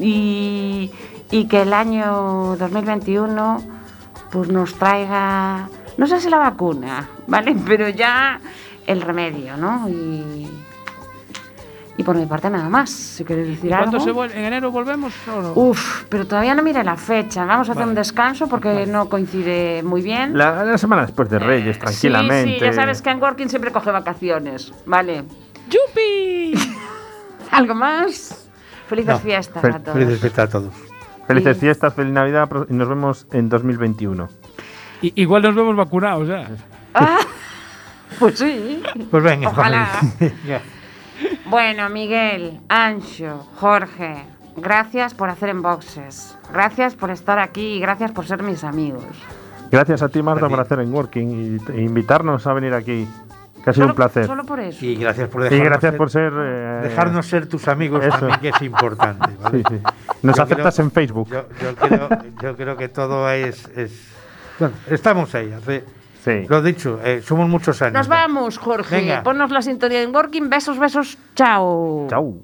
y, 0.00 0.90
y 1.30 1.46
que 1.48 1.62
el 1.62 1.72
año 1.72 2.56
2021 2.58 3.62
pues 4.30 4.48
nos 4.48 4.74
traiga, 4.74 5.68
no 5.96 6.06
sé 6.06 6.20
si 6.20 6.28
la 6.30 6.38
vacuna, 6.38 7.08
¿vale? 7.26 7.54
Pero 7.66 7.88
ya 7.88 8.40
el 8.86 9.00
remedio, 9.00 9.56
¿no? 9.56 9.88
Y, 9.88 10.48
por 12.04 12.14
mi 12.16 12.26
parte 12.26 12.48
nada 12.50 12.68
más. 12.68 12.90
Si 12.90 13.24
queréis 13.24 13.48
decir 13.48 13.70
¿Cuándo 13.70 13.96
algo. 13.96 14.04
se 14.04 14.12
vuelve? 14.12 14.38
¿En 14.38 14.44
enero 14.44 14.70
volvemos 14.70 15.12
o 15.28 15.40
no? 15.42 15.52
Uf, 15.54 16.04
pero 16.08 16.24
todavía 16.26 16.54
no 16.54 16.62
mire 16.62 16.84
la 16.84 16.96
fecha. 16.96 17.44
Vamos 17.46 17.68
a 17.68 17.72
hacer 17.72 17.84
un 17.86 17.94
descanso 17.96 18.46
porque 18.48 18.86
no 18.86 19.08
coincide 19.08 19.82
muy 19.82 20.02
bien. 20.02 20.36
La, 20.38 20.62
la 20.64 20.78
semana 20.78 21.02
después 21.02 21.28
de 21.30 21.38
Reyes, 21.40 21.78
tranquilamente. 21.80 22.52
Sí, 22.52 22.58
sí, 22.60 22.64
ya 22.64 22.72
sabes 22.74 23.02
que 23.02 23.10
en 23.10 23.20
Working 23.20 23.48
siempre 23.48 23.72
coge 23.72 23.90
vacaciones. 23.90 24.72
Vale. 24.84 25.24
¡Yupi! 25.68 26.54
¿Algo 27.50 27.74
más? 27.74 28.46
Felices 28.88 29.14
No, 29.14 29.18
fiestas 29.18 29.64
fel- 29.64 29.74
a 29.74 29.78
todos. 29.80 29.94
Felices 29.98 30.20
fiestas 30.20 30.44
a 30.44 30.52
todos. 30.52 30.74
Felices 31.26 31.56
Sí. 31.56 31.60
fiestas, 31.62 31.94
feliz 31.94 32.12
Navidad 32.12 32.48
y 32.68 32.74
nos 32.74 32.88
vemos 32.88 33.26
en 33.32 33.48
2021. 33.48 34.28
I- 35.02 35.12
igual 35.16 35.42
nos 35.42 35.54
vemos 35.54 35.76
vacunados 35.76 36.28
ya. 36.28 36.48
Ah, 36.94 37.18
pues 38.18 38.38
sí. 38.38 38.82
Pues 39.10 39.22
venga, 39.22 39.48
Ojalá. 39.48 39.88
Bueno, 41.48 41.88
Miguel, 41.88 42.60
Ancho, 42.68 43.46
Jorge, 43.56 44.24
gracias 44.56 45.14
por 45.14 45.30
hacer 45.30 45.48
enboxes. 45.48 46.36
Gracias 46.52 46.94
por 46.94 47.10
estar 47.10 47.38
aquí 47.38 47.74
y 47.76 47.80
gracias 47.80 48.12
por 48.12 48.26
ser 48.26 48.42
mis 48.42 48.64
amigos. 48.64 49.04
Gracias 49.70 50.02
a 50.02 50.08
ti, 50.08 50.22
Marta, 50.22 50.48
por 50.48 50.60
hacer 50.60 50.80
en 50.80 50.92
Working 50.92 51.58
y, 51.68 51.72
e 51.72 51.80
invitarnos 51.82 52.46
a 52.46 52.52
venir 52.52 52.74
aquí. 52.74 53.08
Que 53.66 53.70
ha 53.70 53.72
sido 53.72 53.82
Solo- 53.86 53.92
un 53.94 53.96
placer. 53.96 54.26
Solo 54.26 54.44
por 54.44 54.60
eso. 54.60 54.84
Y 54.86 54.94
gracias 54.94 55.28
por 55.28 55.40
Y 55.40 55.44
dejarnos, 55.46 55.66
gracias 55.68 55.90
ser, 55.90 55.98
por 55.98 56.10
ser. 56.10 56.32
eh, 56.36 56.80
dejarnos 56.84 57.26
ser 57.26 57.46
tus 57.48 57.66
amigos 57.66 58.04
eso. 58.04 58.16
también, 58.16 58.38
que 58.40 58.48
es 58.50 58.62
importante. 58.62 59.28
¿vale? 59.42 59.58
Sí, 59.58 59.64
sí. 59.68 59.80
Nos 60.22 60.36
Yo 60.36 60.42
aceptas 60.44 60.74
creo- 60.76 60.84
en 60.86 60.92
Facebook. 60.92 61.28
Yo, 61.32 61.44
yo 61.60 61.74
creo, 61.74 62.08
yo 62.42 62.56
creo 62.56 62.76
que 62.76 62.88
todo 62.88 63.28
es, 63.28 63.66
es- 63.76 64.12
Bueno, 64.60 64.74
estamos 64.88 65.34
ahí. 65.34 65.52
hace- 65.52 65.84
Sí. 66.24 66.44
Lo 66.48 66.62
dicho, 66.62 67.00
eh, 67.04 67.22
somos 67.22 67.48
muchos 67.48 67.82
años. 67.82 67.94
Nos 67.94 68.08
vamos, 68.08 68.58
Jorge. 68.58 68.96
Venga. 69.00 69.22
Ponnos 69.24 69.50
la 69.50 69.62
sintonía 69.62 70.00
en 70.02 70.14
Working. 70.14 70.48
Besos, 70.48 70.78
besos. 70.78 71.18
Chao. 71.34 72.06
Chau. 72.08 72.40